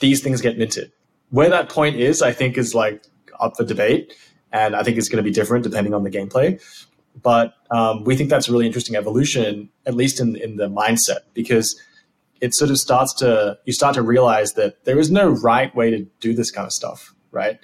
these 0.00 0.20
things 0.20 0.40
get 0.40 0.58
minted. 0.58 0.92
Where 1.30 1.48
that 1.48 1.68
point 1.68 1.96
is, 1.96 2.20
I 2.20 2.32
think, 2.32 2.58
is 2.58 2.74
like 2.74 3.04
up 3.40 3.56
for 3.56 3.64
debate. 3.64 4.12
And 4.52 4.76
I 4.76 4.82
think 4.82 4.98
it's 4.98 5.08
going 5.08 5.18
to 5.18 5.22
be 5.22 5.30
different 5.30 5.64
depending 5.64 5.94
on 5.94 6.02
the 6.02 6.10
gameplay. 6.10 6.60
But 7.20 7.54
um, 7.70 8.04
we 8.04 8.16
think 8.16 8.30
that's 8.30 8.48
a 8.48 8.52
really 8.52 8.66
interesting 8.66 8.96
evolution, 8.96 9.68
at 9.86 9.94
least 9.94 10.20
in, 10.20 10.36
in 10.36 10.56
the 10.56 10.68
mindset, 10.68 11.20
because 11.34 11.78
it 12.40 12.54
sort 12.54 12.70
of 12.70 12.78
starts 12.78 13.14
to, 13.14 13.58
you 13.64 13.72
start 13.72 13.94
to 13.94 14.02
realize 14.02 14.54
that 14.54 14.84
there 14.84 14.98
is 14.98 15.10
no 15.10 15.28
right 15.28 15.74
way 15.74 15.90
to 15.90 16.06
do 16.20 16.34
this 16.34 16.50
kind 16.50 16.66
of 16.66 16.72
stuff, 16.72 17.14
right? 17.30 17.58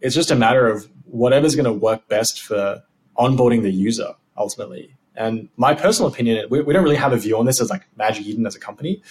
It's 0.00 0.14
just 0.14 0.30
a 0.30 0.36
matter 0.36 0.66
of 0.66 0.88
whatever's 1.04 1.54
going 1.54 1.66
to 1.66 1.72
work 1.72 2.08
best 2.08 2.42
for 2.42 2.82
onboarding 3.16 3.62
the 3.62 3.70
user 3.70 4.14
ultimately. 4.36 4.96
And 5.16 5.48
my 5.56 5.74
personal 5.74 6.10
opinion, 6.10 6.46
we, 6.50 6.60
we 6.62 6.72
don't 6.72 6.82
really 6.82 6.96
have 6.96 7.12
a 7.12 7.16
view 7.16 7.38
on 7.38 7.46
this 7.46 7.60
as 7.60 7.70
like 7.70 7.82
Magic 7.96 8.26
Eden 8.26 8.46
as 8.46 8.56
a 8.56 8.60
company, 8.60 9.02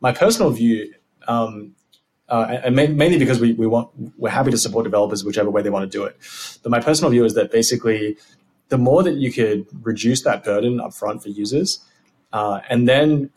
my 0.00 0.12
personal 0.12 0.50
view, 0.50 0.92
um, 1.28 1.76
uh, 2.28 2.58
and 2.64 2.74
mainly 2.74 3.18
because 3.18 3.38
we, 3.38 3.52
we 3.52 3.66
want 3.66 3.90
we're 4.16 4.30
happy 4.30 4.50
to 4.50 4.58
support 4.58 4.84
developers 4.84 5.24
whichever 5.24 5.50
way 5.50 5.62
they 5.62 5.70
want 5.70 5.90
to 5.90 5.98
do 5.98 6.02
it. 6.04 6.16
But 6.62 6.70
my 6.70 6.80
personal 6.80 7.10
view 7.10 7.24
is 7.24 7.34
that 7.34 7.52
basically, 7.52 8.16
the 8.72 8.78
more 8.78 9.02
that 9.02 9.16
you 9.16 9.30
could 9.30 9.66
reduce 9.84 10.22
that 10.22 10.42
burden 10.44 10.78
upfront 10.78 11.22
for 11.22 11.28
users, 11.28 11.84
uh, 12.32 12.60
and 12.70 12.88
then 12.88 13.28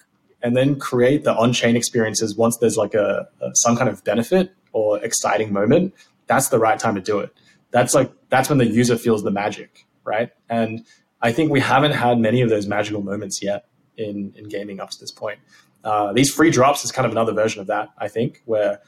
and 0.41 0.55
then 0.55 0.79
create 0.79 1.25
the 1.25 1.36
on-chain 1.36 1.75
experiences 1.75 2.38
once 2.38 2.55
there's 2.59 2.77
like 2.77 2.93
a, 2.93 3.27
a, 3.41 3.53
some 3.53 3.75
kind 3.75 3.89
of 3.89 4.01
benefit 4.05 4.53
or 4.71 4.97
exciting 5.03 5.51
moment, 5.51 5.93
that's 6.27 6.47
the 6.47 6.57
right 6.57 6.79
time 6.79 6.95
to 6.95 7.01
do 7.01 7.19
it. 7.19 7.36
That's 7.71 7.93
like 7.93 8.09
that's 8.29 8.47
when 8.47 8.59
the 8.59 8.65
user 8.65 8.97
feels 8.97 9.23
the 9.23 9.31
magic, 9.43 9.86
right? 10.05 10.29
And 10.47 10.86
I 11.21 11.33
think 11.33 11.51
we 11.51 11.59
haven't 11.59 11.91
had 11.91 12.17
many 12.17 12.39
of 12.39 12.49
those 12.49 12.65
magical 12.65 13.01
moments 13.01 13.43
yet 13.43 13.65
in 13.97 14.33
in 14.38 14.47
gaming 14.47 14.79
up 14.79 14.91
to 14.91 14.99
this 15.01 15.11
point. 15.11 15.39
Uh, 15.83 16.13
these 16.13 16.33
free 16.33 16.49
drops 16.49 16.86
is 16.86 16.93
kind 16.93 17.05
of 17.05 17.11
another 17.11 17.33
version 17.33 17.59
of 17.59 17.67
that, 17.67 17.89
I 17.97 18.07
think, 18.07 18.41
where 18.45 18.79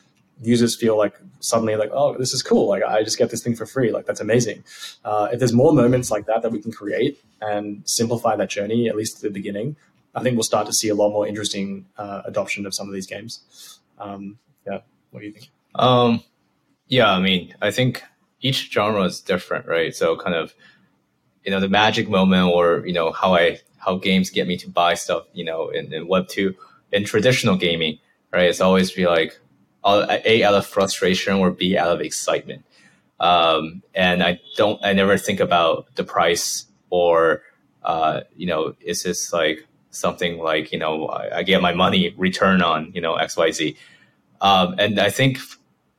users 0.41 0.75
feel 0.75 0.97
like 0.97 1.15
suddenly 1.39 1.75
like, 1.75 1.89
oh, 1.93 2.17
this 2.17 2.33
is 2.33 2.43
cool. 2.43 2.67
Like 2.67 2.83
I 2.83 3.03
just 3.03 3.17
get 3.17 3.29
this 3.29 3.43
thing 3.43 3.55
for 3.55 3.65
free. 3.65 3.91
Like 3.91 4.05
that's 4.05 4.19
amazing. 4.19 4.63
Uh, 5.03 5.29
if 5.31 5.39
there's 5.39 5.53
more 5.53 5.73
moments 5.73 6.11
like 6.11 6.25
that 6.27 6.41
that 6.41 6.51
we 6.51 6.61
can 6.61 6.71
create 6.71 7.19
and 7.41 7.81
simplify 7.85 8.35
that 8.35 8.49
journey, 8.49 8.87
at 8.87 8.95
least 8.95 9.17
at 9.17 9.21
the 9.21 9.29
beginning, 9.29 9.75
I 10.15 10.23
think 10.23 10.35
we'll 10.35 10.43
start 10.43 10.65
to 10.67 10.73
see 10.73 10.89
a 10.89 10.95
lot 10.95 11.09
more 11.09 11.27
interesting 11.27 11.85
uh, 11.97 12.23
adoption 12.25 12.65
of 12.65 12.73
some 12.73 12.87
of 12.87 12.93
these 12.93 13.07
games. 13.07 13.79
Um, 13.99 14.39
yeah, 14.65 14.79
what 15.11 15.21
do 15.21 15.27
you 15.27 15.33
think? 15.33 15.49
Um, 15.75 16.23
yeah, 16.87 17.11
I 17.11 17.19
mean, 17.19 17.53
I 17.61 17.71
think 17.71 18.03
each 18.41 18.71
genre 18.71 19.03
is 19.03 19.21
different, 19.21 19.67
right? 19.67 19.95
So 19.95 20.17
kind 20.17 20.35
of, 20.35 20.53
you 21.43 21.51
know, 21.51 21.59
the 21.59 21.69
magic 21.69 22.09
moment 22.09 22.51
or, 22.51 22.85
you 22.85 22.93
know, 22.93 23.11
how 23.11 23.35
I, 23.35 23.59
how 23.77 23.97
games 23.97 24.29
get 24.29 24.47
me 24.47 24.57
to 24.57 24.69
buy 24.69 24.95
stuff, 24.95 25.25
you 25.33 25.45
know, 25.45 25.69
in, 25.69 25.93
in 25.93 26.07
Web 26.07 26.27
2 26.27 26.53
in 26.91 27.03
traditional 27.05 27.55
gaming, 27.55 27.99
right? 28.31 28.49
It's 28.49 28.61
always 28.61 28.91
be 28.91 29.07
like 29.07 29.39
a 29.85 30.43
out 30.43 30.53
of 30.53 30.65
frustration 30.65 31.35
or 31.35 31.51
b 31.51 31.77
out 31.77 31.89
of 31.89 32.01
excitement. 32.01 32.63
Um, 33.19 33.81
and 33.95 34.21
I 34.21 34.39
don't, 34.55 34.83
I 34.83 34.93
never 34.93 35.17
think 35.17 35.39
about 35.39 35.87
the 35.95 36.03
price 36.03 36.65
or, 36.89 37.41
uh, 37.83 38.21
you 38.35 38.45
know, 38.45 38.75
is 38.81 39.03
this 39.03 39.33
like 39.33 39.65
something 39.89 40.37
like, 40.37 40.71
you 40.71 40.79
know, 40.79 41.07
I, 41.07 41.37
I 41.39 41.43
get 41.43 41.61
my 41.61 41.73
money 41.73 42.13
return 42.17 42.61
on, 42.61 42.91
you 42.93 43.01
know, 43.01 43.15
X, 43.15 43.35
Y, 43.37 43.51
Z. 43.51 43.77
Um, 44.41 44.75
and 44.77 44.99
I 44.99 45.09
think, 45.09 45.39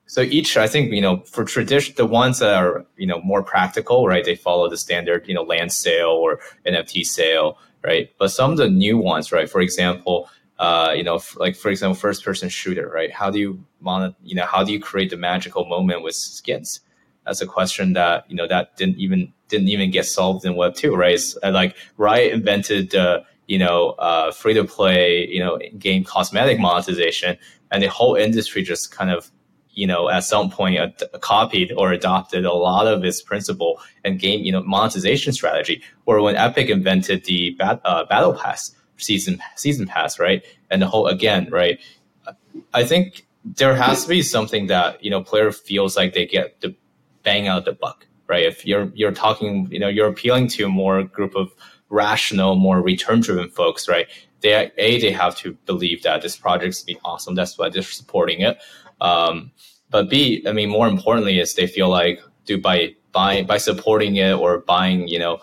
so 0.07 0.23
each, 0.23 0.57
I 0.57 0.69
think, 0.69 0.93
you 0.93 1.01
know, 1.01 1.19
for 1.27 1.45
tradition, 1.45 1.95
the 1.97 2.07
ones 2.07 2.39
that 2.39 2.55
are, 2.55 2.87
you 2.97 3.07
know, 3.07 3.21
more 3.23 3.43
practical, 3.43 4.07
right? 4.07 4.25
They 4.25 4.37
follow 4.37 4.71
the 4.71 4.79
standard, 4.79 5.27
you 5.29 5.35
know, 5.35 5.43
land 5.43 5.73
sale 5.73 6.11
or 6.11 6.41
NFT 6.67 7.05
sale, 7.05 7.59
right? 7.83 8.11
But 8.19 8.29
some 8.29 8.53
of 8.53 8.57
the 8.57 8.71
new 8.71 8.97
ones, 8.97 9.33
right? 9.33 9.51
For 9.51 9.61
example, 9.61 10.31
uh, 10.59 10.93
you 10.97 11.05
know, 11.05 11.17
f- 11.17 11.37
like 11.39 11.57
for 11.57 11.71
example, 11.71 11.95
first 11.95 12.25
person 12.25 12.49
shooter, 12.49 12.89
right? 12.89 13.13
How 13.13 13.31
do 13.31 13.39
you 13.39 13.65
mon- 13.81 14.15
you 14.23 14.35
know, 14.35 14.47
how 14.47 14.65
do 14.65 14.73
you 14.73 14.81
create 14.81 15.11
the 15.11 15.17
magical 15.17 15.65
moment 15.65 16.03
with 16.03 16.15
skins? 16.15 16.81
That's 17.25 17.43
a 17.43 17.47
question 17.47 17.93
that, 17.93 18.25
you 18.31 18.37
know, 18.37 18.49
that 18.49 18.77
didn't 18.77 18.97
even, 18.97 19.33
didn't 19.49 19.69
even 19.69 19.91
get 19.91 20.07
solved 20.07 20.47
in 20.47 20.57
web 20.57 20.75
two, 20.75 20.95
right? 20.97 21.13
It's, 21.15 21.37
uh, 21.43 21.51
like 21.51 21.77
Riot 21.99 22.33
invented, 22.33 22.95
uh, 22.95 23.21
you 23.47 23.59
know, 23.59 23.91
uh, 23.99 24.33
free 24.33 24.55
to 24.55 24.65
play, 24.65 25.29
you 25.29 25.39
know, 25.39 25.59
game 25.79 26.05
cosmetic 26.05 26.59
monetization 26.59 27.37
and 27.71 27.83
the 27.83 27.89
whole 27.89 28.15
industry 28.15 28.63
just 28.63 28.91
kind 28.91 29.11
of, 29.11 29.31
you 29.73 29.87
know, 29.87 30.09
at 30.09 30.25
some 30.25 30.51
point 30.51 30.79
ad- 30.79 31.03
copied 31.21 31.73
or 31.77 31.93
adopted 31.93 32.45
a 32.45 32.53
lot 32.53 32.87
of 32.87 33.05
its 33.05 33.23
principle 33.23 33.81
and 34.05 34.19
game, 34.19 34.43
you 34.43 34.51
know, 34.51 34.63
monetization 34.63 35.33
strategy. 35.33 35.83
Or 36.07 36.23
when 36.23 36.35
Epic 36.35 36.71
invented 36.71 37.25
the 37.27 37.51
bat- 37.59 37.83
uh, 37.85 38.05
battle 38.07 38.35
pass, 38.35 38.75
season 38.99 39.41
season 39.57 39.87
pass, 39.87 40.19
right? 40.19 40.45
And 40.71 40.83
the 40.83 40.87
whole 40.87 41.07
again, 41.07 41.49
right? 41.51 41.81
I 42.75 42.85
think 42.85 43.27
there 43.45 43.75
has 43.75 44.03
to 44.03 44.09
be 44.09 44.23
something 44.23 44.67
that 44.67 45.03
you 45.03 45.11
know 45.11 45.23
player 45.23 45.53
feels 45.53 45.97
like 45.97 46.13
they 46.13 46.27
get 46.27 46.61
the 46.61 46.75
bang 47.23 47.49
out 47.49 47.65
the 47.65 47.73
buck, 47.73 48.07
right? 48.27 48.45
If 48.45 48.67
you're 48.67 48.91
you're 48.95 49.13
talking, 49.13 49.69
you 49.71 49.79
know, 49.79 49.89
you're 49.89 50.09
appealing 50.09 50.49
to 50.49 50.69
more 50.69 51.03
group 51.03 51.35
of 51.35 51.53
rational, 51.89 52.57
more 52.57 52.81
return 52.83 53.21
driven 53.21 53.49
folks, 53.51 53.89
right? 53.89 54.07
They 54.41 54.53
a 54.77 55.01
they 55.01 55.11
have 55.13 55.37
to 55.37 55.55
believe 55.67 56.03
that 56.03 56.23
this 56.23 56.37
project's 56.37 56.83
be 56.83 56.99
awesome. 57.05 57.35
That's 57.35 57.59
why 57.59 57.71
they're 57.71 57.83
supporting 57.83 58.41
it. 58.41 58.59
Um, 59.01 59.53
but 59.91 60.11
B, 60.11 60.45
I 60.47 60.53
mean, 60.53 60.69
more 60.69 60.87
importantly, 60.87 61.39
is 61.39 61.55
they 61.55 61.67
feel 61.67 61.89
like, 61.89 62.21
do 62.45 62.61
by 62.61 62.95
buying 63.13 63.47
by 63.47 63.59
supporting 63.59 64.17
it 64.17 64.33
or 64.33 64.59
buying, 64.59 65.09
you 65.09 65.19
know, 65.19 65.39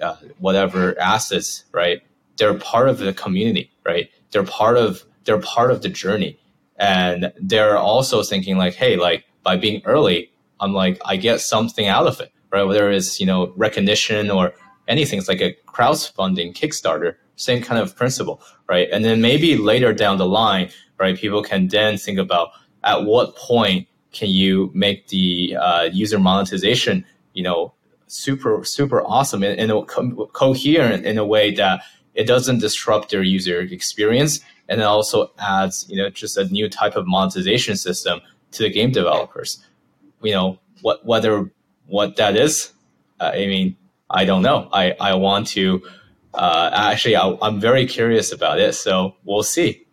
uh, 0.00 0.16
whatever 0.38 0.98
assets, 1.00 1.64
right? 1.72 2.02
They're 2.36 2.58
part 2.58 2.88
of 2.88 2.98
the 2.98 3.12
community, 3.12 3.70
right? 3.84 4.08
They're 4.30 4.44
part 4.44 4.76
of 4.76 5.04
they're 5.24 5.40
part 5.40 5.70
of 5.70 5.82
the 5.82 5.88
journey, 5.88 6.38
and 6.76 7.32
they're 7.40 7.76
also 7.76 8.22
thinking 8.22 8.56
like, 8.56 8.74
hey, 8.74 8.96
like 8.96 9.24
by 9.42 9.56
being 9.56 9.82
early, 9.84 10.30
I'm 10.60 10.72
like 10.72 11.00
I 11.04 11.16
get 11.16 11.40
something 11.40 11.86
out 11.86 12.06
of 12.06 12.20
it, 12.20 12.32
right? 12.52 12.64
Whether 12.64 12.90
it's 12.90 13.20
you 13.20 13.26
know 13.26 13.52
recognition 13.56 14.30
or 14.30 14.52
anything, 14.88 15.18
it's 15.18 15.28
like 15.28 15.40
a 15.40 15.56
crowdfunding 15.66 16.54
Kickstarter, 16.54 17.16
same 17.36 17.62
kind 17.62 17.80
of 17.80 17.96
principle, 17.96 18.40
right? 18.68 18.88
And 18.92 19.04
then 19.04 19.20
maybe 19.20 19.56
later 19.56 19.92
down 19.92 20.18
the 20.18 20.26
line, 20.26 20.70
right, 20.98 21.16
people 21.16 21.42
can 21.42 21.68
then 21.68 21.96
think 21.96 22.18
about 22.18 22.50
at 22.84 23.04
what 23.04 23.36
point 23.36 23.88
can 24.12 24.30
you 24.30 24.70
make 24.74 25.08
the 25.08 25.56
uh, 25.60 25.88
user 25.92 26.18
monetization, 26.18 27.04
you 27.34 27.42
know, 27.42 27.72
super 28.08 28.64
super 28.64 29.02
awesome 29.02 29.42
and, 29.42 29.58
and 29.58 29.88
co- 29.88 30.30
coherent 30.32 31.04
in 31.04 31.18
a 31.18 31.24
way 31.24 31.52
that 31.52 31.82
it 32.16 32.26
doesn't 32.26 32.58
disrupt 32.58 33.10
their 33.10 33.22
user 33.22 33.60
experience 33.60 34.40
and 34.68 34.80
it 34.80 34.84
also 34.84 35.30
adds 35.38 35.86
you 35.88 35.96
know 35.96 36.10
just 36.10 36.36
a 36.36 36.44
new 36.46 36.68
type 36.68 36.96
of 36.96 37.06
monetization 37.06 37.76
system 37.76 38.20
to 38.50 38.62
the 38.62 38.70
game 38.70 38.90
developers 38.90 39.64
you 40.22 40.32
know 40.32 40.58
what 40.82 41.04
whether 41.06 41.50
what 41.86 42.16
that 42.16 42.36
is 42.36 42.72
uh, 43.20 43.30
i 43.34 43.46
mean 43.46 43.76
i 44.10 44.24
don't 44.24 44.42
know 44.42 44.68
i 44.72 44.92
i 45.00 45.14
want 45.14 45.46
to 45.46 45.82
uh, 46.34 46.70
actually 46.72 47.16
I, 47.16 47.36
i'm 47.42 47.60
very 47.60 47.86
curious 47.86 48.32
about 48.32 48.58
it 48.58 48.74
so 48.74 49.14
we'll 49.24 49.42
see 49.42 49.86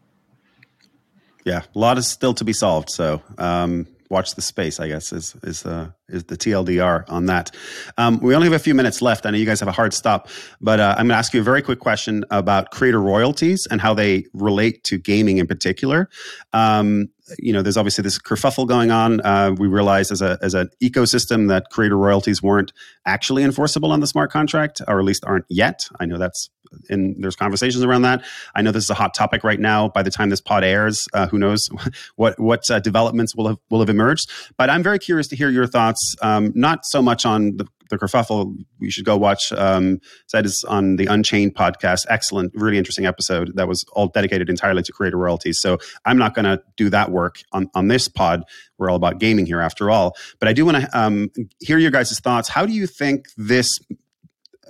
yeah, 1.46 1.64
a 1.76 1.80
lot 1.80 1.98
is 1.98 2.08
still 2.08 2.34
to 2.36 2.44
be 2.44 2.54
solved. 2.54 2.90
So 2.90 3.22
um, 3.38 3.88
watch 4.14 4.36
the 4.36 4.42
space. 4.42 4.80
I 4.80 4.88
guess 4.88 5.12
is 5.12 5.36
is 5.44 5.66
uh, 5.66 5.90
is 6.08 6.24
the 6.26 6.38
TLDR 6.38 7.04
on 7.10 7.26
that. 7.26 7.52
Um, 7.98 8.20
we 8.20 8.36
only 8.36 8.48
have 8.48 8.54
a 8.54 8.64
few 8.64 8.76
minutes 8.76 9.02
left. 9.02 9.26
I 9.26 9.32
know 9.32 9.38
you 9.38 9.46
guys 9.46 9.60
have 9.60 9.68
a 9.68 9.74
hard 9.74 9.94
stop, 9.94 10.30
but 10.62 10.80
uh, 10.80 10.96
I'm 10.98 11.08
going 11.08 11.16
to 11.16 11.16
ask 11.16 11.34
you 11.34 11.42
a 11.42 11.44
very 11.44 11.62
quick 11.62 11.80
question 11.80 12.24
about 12.32 12.72
creator 12.72 13.02
royalties 13.02 13.68
and 13.70 13.82
how 13.82 13.94
they 13.94 14.26
relate 14.34 14.84
to 14.86 14.98
gaming 14.98 15.40
in 15.40 15.48
particular. 15.48 16.10
Um, 16.54 17.10
you 17.40 17.54
know, 17.54 17.62
there's 17.62 17.78
obviously 17.78 18.02
this 18.02 18.20
kerfuffle 18.20 18.68
going 18.68 18.92
on. 18.92 19.22
Uh, 19.22 19.56
we 19.58 19.68
realized 19.68 20.12
as 20.12 20.22
a 20.22 20.38
as 20.42 20.54
an 20.54 20.70
ecosystem 20.82 21.48
that 21.50 21.70
creator 21.72 21.98
royalties 21.98 22.42
weren't 22.42 22.74
actually 23.06 23.44
enforceable 23.44 23.92
on 23.92 24.00
the 24.00 24.08
smart 24.08 24.32
contract, 24.32 24.82
or 24.88 25.00
at 25.00 25.06
least 25.06 25.24
aren't 25.26 25.46
yet. 25.50 25.88
I 26.00 26.06
know 26.06 26.18
that's 26.18 26.50
and 26.90 27.16
there's 27.24 27.36
conversations 27.36 27.84
around 27.84 28.04
that. 28.04 28.24
I 28.56 28.62
know 28.62 28.72
this 28.72 28.84
is 28.84 28.90
a 28.90 28.96
hot 28.96 29.14
topic 29.14 29.44
right 29.44 29.60
now. 29.60 29.90
By 29.90 30.04
the 30.04 30.12
time 30.12 30.30
this 30.30 30.42
pod 30.42 30.64
airs, 30.64 31.08
uh, 31.14 31.28
who 31.28 31.38
knows 31.38 31.70
what 32.16 32.40
what 32.40 32.70
uh, 32.70 32.80
developments 32.80 33.36
will 33.36 33.48
have 33.48 33.58
will 33.70 33.80
have 33.80 33.90
emerged. 33.90 34.30
But 34.58 34.70
I'm 34.70 34.84
very 34.84 35.00
curious 35.00 35.28
to 35.30 35.36
hear 35.36 35.50
your 35.50 35.68
thoughts. 35.68 36.16
Um, 36.22 36.52
not 36.56 36.86
so 36.86 37.02
much 37.02 37.26
on 37.26 37.58
the, 37.58 37.68
the 37.94 38.06
kerfuffle. 38.06 38.56
You 38.80 38.92
should 38.92 39.06
go 39.06 39.18
watch. 39.18 39.52
Um, 39.54 40.00
that 40.32 40.46
is 40.46 40.64
on 40.68 40.98
the 40.98 41.06
Unchained 41.06 41.56
podcast. 41.56 42.06
Excellent, 42.10 42.52
really 42.56 42.78
interesting 42.78 43.06
episode 43.06 43.56
that 43.56 43.68
was 43.68 43.86
all 43.94 44.08
dedicated 44.08 44.50
entirely 44.50 44.84
to 44.84 44.92
creator 44.92 45.18
royalties. 45.18 45.60
So 45.62 45.78
I'm 46.06 46.18
not 46.18 46.34
going 46.34 46.46
to 46.46 46.62
do 46.78 46.90
that 46.90 47.12
work 47.12 47.38
on 47.52 47.70
on 47.74 47.88
this 47.88 48.08
pod. 48.08 48.44
We're 48.78 48.90
all 48.90 48.96
about 48.96 49.20
gaming 49.20 49.46
here, 49.46 49.62
after 49.62 49.90
all. 49.90 50.16
But 50.40 50.50
I 50.50 50.54
do 50.54 50.66
want 50.66 50.78
to 50.78 51.00
um, 51.00 51.30
hear 51.60 51.78
your 51.78 51.92
guys' 51.92 52.20
thoughts. 52.20 52.50
How 52.50 52.66
do 52.66 52.74
you 52.74 52.88
think 52.88 53.28
this 53.38 53.80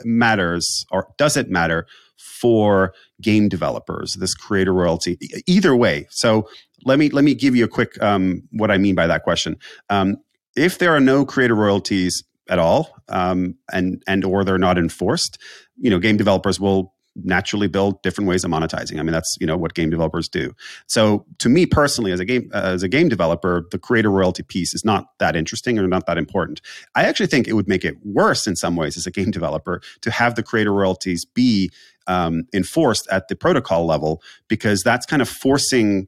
matters 0.04 0.86
or 0.92 1.08
does 1.18 1.38
it 1.38 1.50
matter 1.50 1.86
for 2.18 2.94
game 3.22 3.48
developers 3.48 4.16
this 4.16 4.34
creator 4.34 4.74
royalty 4.74 5.18
either 5.46 5.76
way 5.76 6.08
so 6.10 6.48
let 6.86 7.00
me 7.00 7.10
let 7.10 7.24
me 7.24 7.34
give 7.34 7.56
you 7.56 7.64
a 7.64 7.68
quick 7.68 8.02
um, 8.02 8.42
what 8.52 8.72
i 8.72 8.78
mean 8.78 8.96
by 8.96 9.08
that 9.08 9.24
question 9.24 9.56
um, 9.90 10.18
if 10.56 10.78
there 10.78 10.96
are 10.96 11.00
no 11.00 11.26
creator 11.26 11.56
royalties 11.56 12.24
at 12.50 12.60
all 12.60 12.96
um, 13.10 13.56
and 13.72 14.04
and 14.08 14.26
or 14.26 14.44
they're 14.44 14.58
not 14.58 14.78
enforced 14.78 15.38
you 15.78 15.90
know 15.90 16.00
game 16.00 16.18
developers 16.18 16.60
will 16.60 16.94
naturally 17.16 17.68
build 17.68 18.02
different 18.02 18.28
ways 18.28 18.44
of 18.44 18.52
monetizing. 18.52 19.00
I 19.00 19.04
mean, 19.04 19.14
that's 19.14 19.38
you 19.40 19.48
know 19.48 19.58
what 19.58 19.74
game 19.74 19.90
developers 19.90 20.28
do. 20.28 20.54
So 20.88 21.26
to 21.40 21.50
me 21.50 21.66
personally, 21.66 22.12
as 22.12 22.20
a 22.20 22.26
game 22.26 22.50
uh, 22.54 22.62
as 22.64 22.84
a 22.84 22.90
game 22.90 23.10
developer, 23.10 23.68
the 23.72 23.80
creator 23.80 24.10
royalty 24.10 24.44
piece 24.44 24.74
is 24.74 24.84
not 24.84 25.06
that 25.20 25.36
interesting 25.36 25.78
or 25.78 25.88
not 25.88 26.06
that 26.08 26.18
important. 26.18 26.62
I 26.96 27.04
actually 27.04 27.28
think 27.28 27.48
it 27.48 27.54
would 27.54 27.68
make 27.68 27.86
it 27.86 27.98
worse 28.04 28.48
in 28.48 28.56
some 28.56 28.76
ways 28.76 28.98
as 28.98 29.06
a 29.06 29.12
game 29.12 29.32
developer 29.32 29.82
to 30.02 30.12
have 30.12 30.36
the 30.36 30.44
creator 30.44 30.74
royalties 30.74 31.26
be 31.26 31.72
um, 32.08 32.46
enforced 32.54 33.08
at 33.10 33.28
the 33.28 33.36
protocol 33.36 33.86
level 33.86 34.22
because 34.48 34.82
that's 34.84 35.06
kind 35.06 35.22
of 35.22 35.30
forcing 35.30 36.08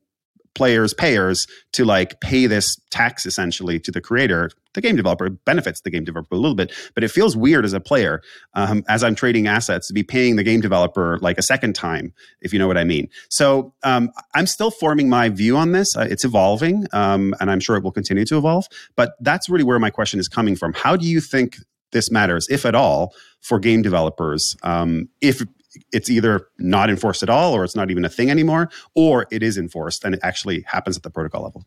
players 0.56 0.94
payers 0.94 1.48
to 1.74 1.86
like 1.86 2.20
pay 2.22 2.48
this 2.48 2.78
tax 2.90 3.26
essentially 3.26 3.80
to 3.80 3.92
the 3.92 4.02
creator 4.02 4.50
the 4.76 4.82
game 4.82 4.96
developer 4.96 5.30
benefits 5.30 5.82
the 5.82 5.90
game 5.90 6.04
developer 6.04 6.36
a 6.36 6.38
little 6.38 6.56
bit, 6.56 6.72
but 6.94 7.04
it 7.04 7.10
feels 7.10 7.36
weird 7.36 7.66
as 7.66 7.74
a 7.74 7.80
player, 7.80 8.22
um, 8.54 8.84
as 8.88 9.04
I'm 9.04 9.16
trading 9.16 9.48
assets, 9.48 9.88
to 9.88 9.94
be 9.94 10.04
paying 10.04 10.36
the 10.36 10.44
game 10.44 10.62
developer 10.62 11.18
like 11.20 11.38
a 11.38 11.42
second 11.42 11.74
time, 11.74 12.14
if 12.42 12.54
you 12.54 12.60
know 12.60 12.68
what 12.68 12.78
I 12.78 12.84
mean. 12.84 13.10
So 13.30 13.74
um, 13.84 14.12
I'm 14.36 14.46
still 14.46 14.70
forming 14.70 15.10
my 15.10 15.30
view 15.30 15.58
on 15.58 15.72
this. 15.72 15.96
Uh, 15.98 16.08
it's 16.10 16.24
evolving, 16.24 16.86
um, 16.94 17.34
and 17.40 17.50
I'm 17.50 17.60
sure 17.60 17.76
it 17.76 17.84
will 17.84 17.92
continue 17.92 18.26
to 18.26 18.38
evolve. 18.38 18.68
But 18.96 19.16
that's 19.22 19.50
really 19.50 19.64
where 19.64 19.80
my 19.80 19.90
question 19.90 20.20
is 20.20 20.28
coming 20.28 20.56
from. 20.56 20.74
How 20.74 20.96
do 20.96 21.08
you 21.08 21.22
think 21.22 21.58
this 21.92 22.12
matters, 22.12 22.48
if 22.50 22.66
at 22.66 22.76
all, 22.76 23.14
for 23.42 23.60
game 23.60 23.82
developers? 23.82 24.56
Um, 24.62 25.10
if 25.22 25.42
it's 25.92 26.10
either 26.10 26.48
not 26.58 26.90
enforced 26.90 27.24
at 27.24 27.30
all, 27.30 27.54
or 27.54 27.64
it's 27.64 27.76
not 27.76 27.92
even 27.92 28.06
a 28.06 28.10
thing 28.10 28.30
anymore, 28.30 28.70
or 28.94 29.28
it 29.32 29.44
is 29.44 29.58
enforced 29.58 30.04
and 30.04 30.16
it 30.16 30.20
actually 30.24 30.62
happens 30.62 30.98
at 30.98 31.04
the 31.04 31.10
protocol 31.10 31.44
level. 31.44 31.66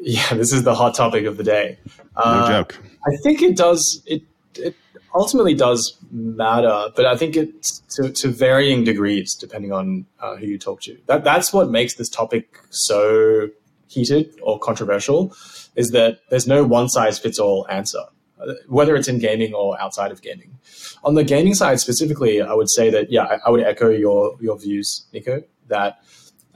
Yeah, 0.00 0.34
this 0.34 0.52
is 0.52 0.62
the 0.62 0.74
hot 0.74 0.94
topic 0.94 1.24
of 1.24 1.36
the 1.36 1.44
day. 1.44 1.78
No 2.16 2.22
uh, 2.22 2.48
joke. 2.48 2.78
I 3.06 3.16
think 3.22 3.42
it 3.42 3.56
does. 3.56 4.02
It 4.06 4.22
it 4.54 4.76
ultimately 5.14 5.54
does 5.54 5.96
matter, 6.10 6.88
but 6.94 7.06
I 7.06 7.16
think 7.16 7.36
it's 7.36 7.80
to, 7.96 8.10
to 8.12 8.28
varying 8.28 8.84
degrees 8.84 9.34
depending 9.34 9.72
on 9.72 10.06
uh, 10.20 10.36
who 10.36 10.46
you 10.46 10.58
talk 10.58 10.82
to. 10.82 10.96
That 11.06 11.24
that's 11.24 11.52
what 11.52 11.70
makes 11.70 11.94
this 11.94 12.08
topic 12.08 12.60
so 12.70 13.48
heated 13.88 14.38
or 14.42 14.58
controversial. 14.58 15.34
Is 15.74 15.90
that 15.90 16.20
there's 16.30 16.46
no 16.46 16.64
one 16.64 16.88
size 16.88 17.18
fits 17.18 17.38
all 17.38 17.66
answer, 17.68 18.02
whether 18.68 18.94
it's 18.96 19.08
in 19.08 19.18
gaming 19.18 19.54
or 19.54 19.80
outside 19.80 20.10
of 20.12 20.22
gaming. 20.22 20.58
On 21.04 21.14
the 21.14 21.24
gaming 21.24 21.54
side 21.54 21.80
specifically, 21.80 22.40
I 22.40 22.54
would 22.54 22.70
say 22.70 22.90
that 22.90 23.10
yeah, 23.10 23.24
I, 23.24 23.38
I 23.46 23.50
would 23.50 23.62
echo 23.62 23.88
your 23.90 24.36
your 24.40 24.58
views, 24.58 25.06
Niko. 25.12 25.44
That 25.68 26.02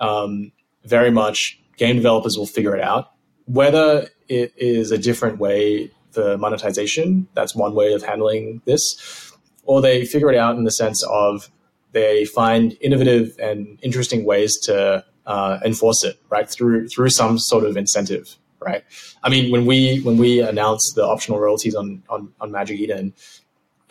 um, 0.00 0.52
very 0.84 1.10
much 1.10 1.60
game 1.76 1.96
developers 1.96 2.36
will 2.36 2.46
figure 2.46 2.74
it 2.74 2.82
out 2.82 3.12
whether 3.46 4.08
it 4.28 4.52
is 4.56 4.90
a 4.90 4.98
different 4.98 5.38
way 5.38 5.90
for 6.10 6.36
monetization, 6.38 7.26
that's 7.34 7.54
one 7.54 7.74
way 7.74 7.92
of 7.92 8.02
handling 8.02 8.60
this, 8.64 9.32
or 9.64 9.80
they 9.80 10.04
figure 10.04 10.30
it 10.30 10.38
out 10.38 10.56
in 10.56 10.64
the 10.64 10.70
sense 10.70 11.02
of 11.04 11.50
they 11.92 12.24
find 12.24 12.76
innovative 12.80 13.36
and 13.38 13.78
interesting 13.82 14.24
ways 14.24 14.58
to 14.58 15.04
uh, 15.26 15.58
enforce 15.64 16.04
it, 16.04 16.18
right 16.30 16.48
through 16.48 16.88
through 16.88 17.10
some 17.10 17.38
sort 17.38 17.64
of 17.64 17.76
incentive, 17.76 18.36
right? 18.64 18.84
I 19.22 19.28
mean, 19.28 19.50
when 19.50 19.66
we 19.66 20.00
when 20.00 20.16
we 20.16 20.40
announced 20.40 20.94
the 20.94 21.04
optional 21.04 21.38
royalties 21.38 21.74
on 21.74 22.02
on, 22.08 22.32
on 22.40 22.50
Magic 22.50 22.78
Eden, 22.78 23.12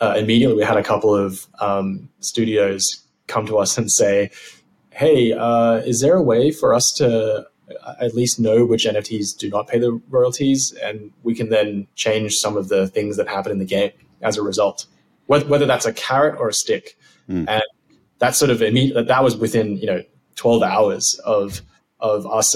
uh, 0.00 0.14
immediately 0.16 0.56
we 0.56 0.64
had 0.64 0.76
a 0.76 0.82
couple 0.82 1.14
of 1.14 1.46
um, 1.60 2.08
studios 2.20 2.84
come 3.26 3.46
to 3.46 3.58
us 3.58 3.78
and 3.78 3.90
say, 3.90 4.30
"Hey, 4.90 5.32
uh, 5.32 5.76
is 5.76 6.00
there 6.00 6.16
a 6.16 6.22
way 6.22 6.50
for 6.50 6.74
us 6.74 6.92
to 6.98 7.46
at 8.00 8.14
least 8.14 8.38
know 8.38 8.64
which 8.64 8.84
NFTs 8.84 9.36
do 9.36 9.48
not 9.48 9.68
pay 9.68 9.78
the 9.78 10.00
royalties, 10.08 10.72
and 10.82 11.12
we 11.22 11.34
can 11.34 11.48
then 11.48 11.86
change 11.94 12.34
some 12.34 12.56
of 12.56 12.68
the 12.68 12.88
things 12.88 13.16
that 13.16 13.28
happen 13.28 13.52
in 13.52 13.58
the 13.58 13.64
game 13.64 13.92
as 14.20 14.36
a 14.36 14.42
result, 14.42 14.86
whether, 15.26 15.46
whether 15.46 15.66
that's 15.66 15.86
a 15.86 15.92
carrot 15.92 16.38
or 16.38 16.48
a 16.48 16.52
stick. 16.52 16.96
Mm. 17.28 17.48
And 17.48 17.62
that 18.18 18.34
sort 18.34 18.50
of 18.50 18.58
that 18.60 19.04
that 19.08 19.24
was 19.24 19.36
within 19.36 19.76
you 19.78 19.86
know 19.86 20.02
12 20.36 20.62
hours 20.62 21.20
of 21.24 21.62
of 22.02 22.26
us 22.26 22.54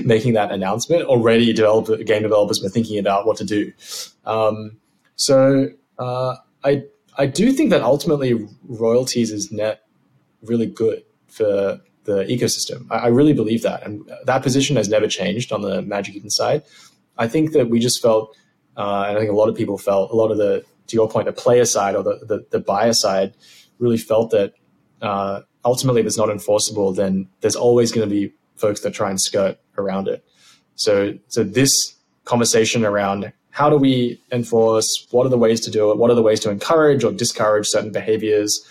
making 0.04 0.32
that 0.32 0.50
announcement. 0.50 1.02
Already, 1.04 1.52
developer 1.52 1.96
game 1.98 2.22
developers 2.22 2.60
were 2.60 2.70
thinking 2.70 2.98
about 2.98 3.26
what 3.26 3.36
to 3.36 3.44
do. 3.44 3.72
Um, 4.24 4.78
so 5.14 5.68
uh, 5.98 6.36
I 6.64 6.84
I 7.16 7.26
do 7.26 7.52
think 7.52 7.70
that 7.70 7.82
ultimately 7.82 8.48
royalties 8.66 9.30
is 9.30 9.52
net 9.52 9.82
really 10.42 10.66
good 10.66 11.04
for 11.26 11.80
the 12.04 12.24
ecosystem. 12.24 12.86
I, 12.90 12.96
I, 12.96 13.06
really 13.08 13.34
believe 13.34 13.62
that, 13.64 13.84
and 13.84 14.08
that 14.24 14.42
position 14.42 14.76
has 14.76 14.88
never 14.88 15.08
changed 15.08 15.52
on 15.52 15.60
the 15.60 15.82
Magic 15.82 16.14
Eden 16.14 16.30
side. 16.30 16.62
I 17.18 17.26
think 17.28 17.52
that 17.52 17.68
we 17.68 17.80
just 17.80 18.00
felt, 18.00 18.34
uh, 18.76 19.06
and 19.08 19.16
I 19.16 19.20
think 19.20 19.30
a 19.30 19.34
lot 19.34 19.48
of 19.48 19.56
people 19.56 19.76
felt, 19.76 20.10
a 20.10 20.14
lot 20.14 20.30
of 20.30 20.38
the, 20.38 20.64
to 20.86 20.96
your 20.96 21.10
point, 21.10 21.26
the 21.26 21.32
player 21.32 21.64
side 21.64 21.96
or 21.96 22.02
the 22.02 22.20
the, 22.26 22.46
the 22.50 22.60
buyer 22.60 22.94
side, 22.94 23.34
really 23.78 23.98
felt 23.98 24.30
that 24.30 24.54
uh, 25.02 25.40
ultimately, 25.64 26.00
if 26.00 26.06
it's 26.06 26.16
not 26.16 26.30
enforceable, 26.30 26.92
then 26.92 27.28
there's 27.40 27.56
always 27.56 27.92
going 27.92 28.08
to 28.08 28.14
be 28.14 28.32
folks 28.58 28.80
that 28.80 28.92
try 28.92 29.10
and 29.10 29.20
skirt 29.20 29.58
around 29.76 30.08
it. 30.08 30.24
So, 30.74 31.14
so 31.28 31.42
this 31.42 31.94
conversation 32.24 32.84
around 32.84 33.32
how 33.50 33.68
do 33.68 33.76
we 33.76 34.20
enforce, 34.30 35.06
what 35.10 35.26
are 35.26 35.30
the 35.30 35.38
ways 35.38 35.60
to 35.62 35.70
do 35.70 35.90
it, 35.90 35.98
what 35.98 36.10
are 36.10 36.14
the 36.14 36.22
ways 36.22 36.38
to 36.40 36.50
encourage 36.50 37.02
or 37.02 37.10
discourage 37.10 37.66
certain 37.66 37.90
behaviors, 37.90 38.64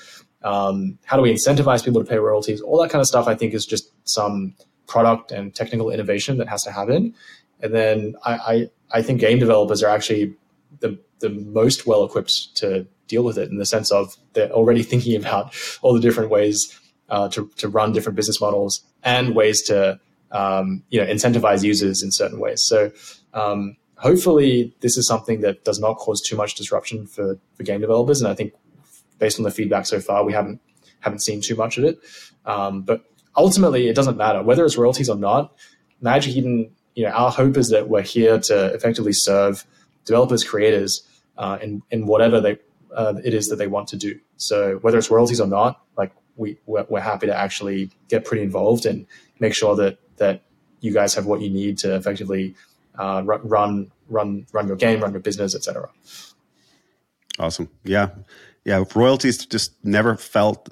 um, 0.43 0.97
how 1.03 1.17
do 1.17 1.23
we 1.23 1.33
incentivize 1.33 1.83
people 1.83 2.01
to 2.01 2.09
pay 2.09 2.17
royalties, 2.17 2.61
all 2.61 2.81
that 2.81 2.89
kind 2.89 3.01
of 3.01 3.07
stuff, 3.07 3.27
I 3.27 3.35
think 3.35 3.53
is 3.53 3.65
just 3.65 3.91
some 4.07 4.55
product 4.87 5.31
and 5.31 5.53
technical 5.53 5.89
innovation 5.89 6.37
that 6.37 6.47
has 6.47 6.63
to 6.63 6.71
happen. 6.71 7.13
And 7.59 7.73
then 7.73 8.15
I, 8.23 8.33
I, 8.33 8.69
I 8.91 9.01
think 9.01 9.19
game 9.19 9.39
developers 9.39 9.83
are 9.83 9.89
actually 9.89 10.33
the, 10.79 10.97
the 11.19 11.29
most 11.29 11.85
well 11.85 12.05
equipped 12.05 12.55
to 12.57 12.87
deal 13.07 13.23
with 13.23 13.37
it 13.37 13.49
in 13.49 13.57
the 13.57 13.65
sense 13.65 13.91
of 13.91 14.15
they're 14.33 14.51
already 14.51 14.83
thinking 14.83 15.15
about 15.15 15.53
all 15.81 15.93
the 15.93 15.99
different 15.99 16.29
ways 16.29 16.79
uh, 17.09 17.27
to, 17.29 17.49
to 17.57 17.67
run 17.67 17.91
different 17.91 18.15
business 18.15 18.39
models 18.39 18.83
and 19.03 19.35
ways 19.35 19.61
to 19.63 19.99
um, 20.31 20.83
you 20.89 20.99
know 20.99 21.07
incentivize 21.07 21.63
users 21.63 22.03
in 22.03 22.11
certain 22.11 22.39
ways. 22.39 22.63
So 22.63 22.91
um, 23.33 23.77
hopefully 23.95 24.75
this 24.81 24.97
is 24.97 25.07
something 25.07 25.41
that 25.41 25.63
does 25.63 25.79
not 25.79 25.97
cause 25.97 26.21
too 26.21 26.35
much 26.35 26.55
disruption 26.55 27.07
for, 27.07 27.37
for 27.55 27.63
game 27.63 27.81
developers. 27.81 28.21
And 28.21 28.29
I 28.29 28.35
think 28.35 28.53
based 29.19 29.39
on 29.39 29.43
the 29.43 29.51
feedback 29.51 29.85
so 29.85 29.99
far, 29.99 30.23
we 30.23 30.33
haven't 30.33 30.61
haven't 30.99 31.19
seen 31.19 31.41
too 31.41 31.55
much 31.55 31.77
of 31.77 31.83
it. 31.83 31.99
Um, 32.45 32.81
but 32.81 33.03
ultimately, 33.35 33.87
it 33.87 33.95
doesn't 33.95 34.17
matter 34.17 34.41
whether 34.43 34.65
it's 34.65 34.77
royalties 34.77 35.09
or 35.09 35.15
not. 35.15 35.55
Magic 36.01 36.35
Eden, 36.35 36.71
you 36.95 37.03
know, 37.05 37.11
our 37.11 37.31
hope 37.31 37.57
is 37.57 37.69
that 37.69 37.89
we're 37.89 38.01
here 38.01 38.39
to 38.39 38.73
effectively 38.73 39.13
serve 39.13 39.65
developers, 40.05 40.43
creators, 40.43 41.03
uh, 41.37 41.57
in 41.61 41.81
in 41.91 42.07
whatever 42.07 42.41
they 42.41 42.57
uh, 42.95 43.13
it 43.23 43.33
is 43.33 43.49
that 43.49 43.57
they 43.57 43.67
want 43.67 43.87
to 43.89 43.97
do. 43.97 44.19
So 44.37 44.77
whether 44.81 44.97
it's 44.97 45.11
royalties 45.11 45.41
or 45.41 45.47
not, 45.47 45.81
like 45.97 46.11
we 46.37 46.57
we're, 46.65 46.85
we're 46.89 47.01
happy 47.01 47.27
to 47.27 47.35
actually 47.35 47.91
get 48.07 48.25
pretty 48.25 48.43
involved 48.43 48.85
and 48.85 49.05
make 49.39 49.53
sure 49.53 49.75
that 49.75 49.97
that 50.17 50.43
you 50.79 50.93
guys 50.93 51.13
have 51.15 51.25
what 51.25 51.41
you 51.41 51.49
need 51.49 51.77
to 51.79 51.95
effectively 51.95 52.55
uh, 52.97 53.21
run 53.25 53.91
run 54.09 54.47
run 54.51 54.67
your 54.67 54.77
game, 54.77 55.01
run 55.01 55.11
your 55.11 55.21
business, 55.21 55.55
etc. 55.55 55.89
Awesome. 57.39 57.69
Yeah, 57.83 58.09
yeah. 58.65 58.83
Royalties 58.95 59.45
just 59.45 59.73
never 59.83 60.15
felt 60.15 60.69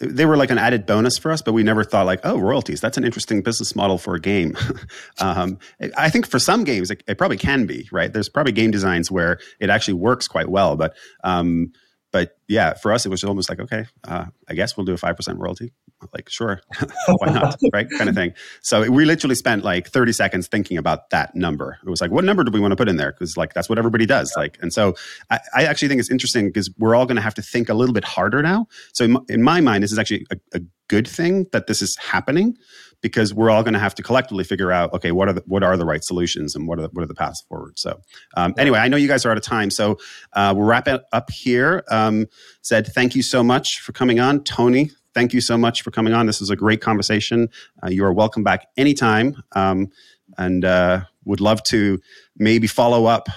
they 0.00 0.26
were 0.26 0.36
like 0.36 0.50
an 0.50 0.58
added 0.58 0.84
bonus 0.84 1.16
for 1.16 1.32
us, 1.32 1.40
but 1.40 1.52
we 1.52 1.62
never 1.62 1.82
thought 1.82 2.06
like, 2.06 2.20
oh, 2.24 2.38
royalties. 2.38 2.80
That's 2.80 2.98
an 2.98 3.04
interesting 3.04 3.40
business 3.40 3.74
model 3.74 3.98
for 3.98 4.14
a 4.14 4.20
game. 4.20 4.56
um, 5.20 5.58
I 5.96 6.10
think 6.10 6.26
for 6.26 6.38
some 6.38 6.64
games 6.64 6.90
it, 6.90 7.02
it, 7.06 7.16
probably 7.16 7.38
can 7.38 7.66
be 7.66 7.88
right. 7.90 8.12
There's 8.12 8.28
probably 8.28 8.52
game 8.52 8.70
designs 8.70 9.10
where 9.10 9.38
it 9.58 9.70
actually 9.70 9.94
works 9.94 10.28
quite 10.28 10.48
well, 10.48 10.76
but 10.76 10.94
um, 11.24 11.72
but 12.12 12.38
yeah, 12.48 12.74
for 12.74 12.92
us, 12.92 13.04
it 13.04 13.08
was 13.08 13.24
almost 13.24 13.48
like, 13.48 13.60
okay, 13.60 13.84
uh, 14.04 14.26
I 14.48 14.54
guess 14.54 14.76
we'll 14.76 14.86
do 14.86 14.94
a 14.94 14.96
5% 14.96 15.38
royalty. 15.38 15.72
Like, 16.12 16.28
sure, 16.28 16.60
why 17.18 17.32
not? 17.32 17.56
right? 17.72 17.86
Kind 17.98 18.08
of 18.08 18.14
thing. 18.14 18.32
So 18.62 18.90
we 18.90 19.04
literally 19.04 19.34
spent 19.34 19.64
like 19.64 19.88
30 19.88 20.12
seconds 20.12 20.46
thinking 20.46 20.78
about 20.78 21.10
that 21.10 21.34
number. 21.34 21.78
It 21.84 21.90
was 21.90 22.00
like, 22.00 22.10
what 22.10 22.24
number 22.24 22.44
do 22.44 22.52
we 22.52 22.60
want 22.60 22.72
to 22.72 22.76
put 22.76 22.88
in 22.88 22.96
there? 22.96 23.12
Because 23.12 23.36
like, 23.36 23.54
that's 23.54 23.68
what 23.68 23.78
everybody 23.78 24.06
does. 24.06 24.32
Like, 24.36 24.58
and 24.60 24.72
so 24.72 24.94
I, 25.30 25.40
I 25.54 25.64
actually 25.64 25.88
think 25.88 26.00
it's 26.00 26.10
interesting 26.10 26.46
because 26.46 26.70
we're 26.78 26.94
all 26.94 27.06
going 27.06 27.16
to 27.16 27.22
have 27.22 27.34
to 27.34 27.42
think 27.42 27.68
a 27.68 27.74
little 27.74 27.94
bit 27.94 28.04
harder 28.04 28.42
now. 28.42 28.66
So 28.92 29.04
in, 29.04 29.16
in 29.28 29.42
my 29.42 29.60
mind, 29.60 29.82
this 29.82 29.92
is 29.92 29.98
actually 29.98 30.26
a, 30.30 30.36
a 30.54 30.60
good 30.88 31.08
thing 31.08 31.46
that 31.52 31.66
this 31.66 31.82
is 31.82 31.96
happening 31.96 32.56
because 33.00 33.32
we're 33.32 33.50
all 33.50 33.62
going 33.62 33.74
to 33.74 33.80
have 33.80 33.94
to 33.94 34.02
collectively 34.02 34.44
figure 34.44 34.72
out 34.72 34.92
okay 34.92 35.12
what 35.12 35.28
are 35.28 35.32
the, 35.32 35.42
what 35.46 35.62
are 35.62 35.76
the 35.76 35.84
right 35.84 36.04
solutions 36.04 36.54
and 36.54 36.66
what 36.66 36.78
are 36.78 36.82
the, 36.82 36.88
what 36.88 37.02
are 37.02 37.06
the 37.06 37.14
paths 37.14 37.42
forward 37.48 37.78
so 37.78 38.00
um, 38.36 38.54
anyway 38.58 38.78
i 38.78 38.88
know 38.88 38.96
you 38.96 39.08
guys 39.08 39.24
are 39.24 39.30
out 39.30 39.36
of 39.36 39.42
time 39.42 39.70
so 39.70 39.98
uh, 40.32 40.52
we'll 40.56 40.66
wrap 40.66 40.88
it 40.88 41.02
up 41.12 41.30
here. 41.30 41.84
Um, 41.90 42.26
said 42.62 42.86
thank 42.86 43.14
you 43.14 43.22
so 43.22 43.42
much 43.42 43.80
for 43.80 43.92
coming 43.92 44.20
on. 44.20 44.44
Tony 44.44 44.90
thank 45.14 45.32
you 45.32 45.40
so 45.40 45.56
much 45.56 45.80
for 45.80 45.90
coming 45.90 46.12
on. 46.12 46.26
This 46.26 46.40
was 46.40 46.50
a 46.50 46.56
great 46.56 46.82
conversation. 46.82 47.48
Uh, 47.82 47.88
you 47.88 48.04
are 48.04 48.12
welcome 48.12 48.44
back 48.44 48.66
anytime 48.76 49.42
um, 49.52 49.88
and 50.36 50.62
uh, 50.62 51.04
would 51.24 51.40
love 51.40 51.62
to 51.64 51.98
maybe 52.36 52.66
follow 52.66 53.06
up 53.06 53.28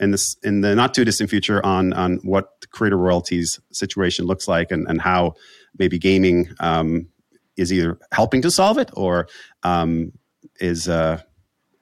in 0.00 0.12
this 0.12 0.36
in 0.42 0.62
the 0.62 0.74
not 0.74 0.94
too 0.94 1.04
distant 1.04 1.28
future 1.28 1.64
on 1.64 1.92
on 1.92 2.16
what 2.22 2.60
the 2.62 2.66
creator 2.68 2.96
royalties 2.96 3.60
situation 3.70 4.24
looks 4.24 4.48
like 4.48 4.70
and, 4.72 4.88
and 4.88 5.00
how 5.00 5.34
maybe 5.78 5.98
gaming 5.98 6.48
um, 6.58 7.06
is 7.60 7.72
either 7.72 7.98
helping 8.12 8.42
to 8.42 8.50
solve 8.50 8.78
it 8.78 8.90
or 8.94 9.28
um, 9.62 10.12
is 10.58 10.88
uh, 10.88 11.20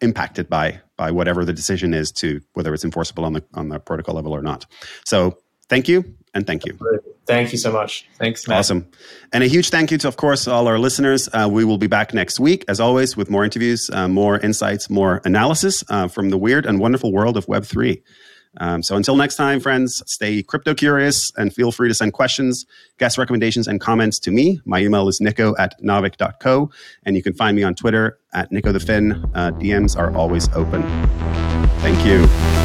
impacted 0.00 0.48
by 0.48 0.80
by 0.96 1.10
whatever 1.10 1.44
the 1.44 1.52
decision 1.52 1.94
is 1.94 2.10
to 2.10 2.40
whether 2.54 2.74
it's 2.74 2.84
enforceable 2.84 3.24
on 3.24 3.32
the 3.32 3.44
on 3.54 3.68
the 3.68 3.78
protocol 3.78 4.14
level 4.14 4.34
or 4.34 4.42
not. 4.42 4.66
So 5.04 5.38
thank 5.68 5.88
you 5.88 6.04
and 6.34 6.46
thank 6.46 6.66
you. 6.66 6.78
Thank 7.26 7.52
you 7.52 7.58
so 7.58 7.70
much. 7.70 8.08
Thanks, 8.18 8.48
Matt. 8.48 8.60
Awesome. 8.60 8.86
And 9.34 9.44
a 9.44 9.46
huge 9.46 9.68
thank 9.68 9.90
you 9.90 9.98
to, 9.98 10.08
of 10.08 10.16
course, 10.16 10.48
all 10.48 10.66
our 10.66 10.78
listeners. 10.78 11.28
Uh, 11.30 11.46
we 11.50 11.62
will 11.62 11.76
be 11.76 11.86
back 11.86 12.14
next 12.14 12.40
week, 12.40 12.64
as 12.68 12.80
always, 12.80 13.18
with 13.18 13.28
more 13.28 13.44
interviews, 13.44 13.90
uh, 13.92 14.08
more 14.08 14.38
insights, 14.38 14.88
more 14.88 15.20
analysis 15.26 15.84
uh, 15.90 16.08
from 16.08 16.30
the 16.30 16.38
weird 16.38 16.64
and 16.64 16.80
wonderful 16.80 17.12
world 17.12 17.36
of 17.36 17.44
Web3. 17.44 18.02
Um, 18.56 18.82
so 18.82 18.96
until 18.96 19.16
next 19.16 19.36
time, 19.36 19.60
friends, 19.60 20.02
stay 20.06 20.42
crypto 20.42 20.74
curious 20.74 21.30
and 21.36 21.54
feel 21.54 21.70
free 21.70 21.88
to 21.88 21.94
send 21.94 22.12
questions, 22.12 22.66
guest 22.98 23.18
recommendations, 23.18 23.68
and 23.68 23.80
comments 23.80 24.18
to 24.20 24.30
me. 24.30 24.60
My 24.64 24.80
email 24.80 25.08
is 25.08 25.20
niko 25.20 25.54
at 25.58 25.80
naavik.co, 25.82 26.70
and 27.04 27.16
you 27.16 27.22
can 27.22 27.34
find 27.34 27.56
me 27.56 27.62
on 27.62 27.74
Twitter 27.74 28.18
at 28.32 28.50
niko 28.50 28.72
the 28.72 28.80
Fin. 28.80 29.12
Uh, 29.34 29.52
DMs 29.52 29.96
are 29.96 30.14
always 30.16 30.48
open. 30.54 30.82
Thank 31.80 32.04
you. 32.04 32.57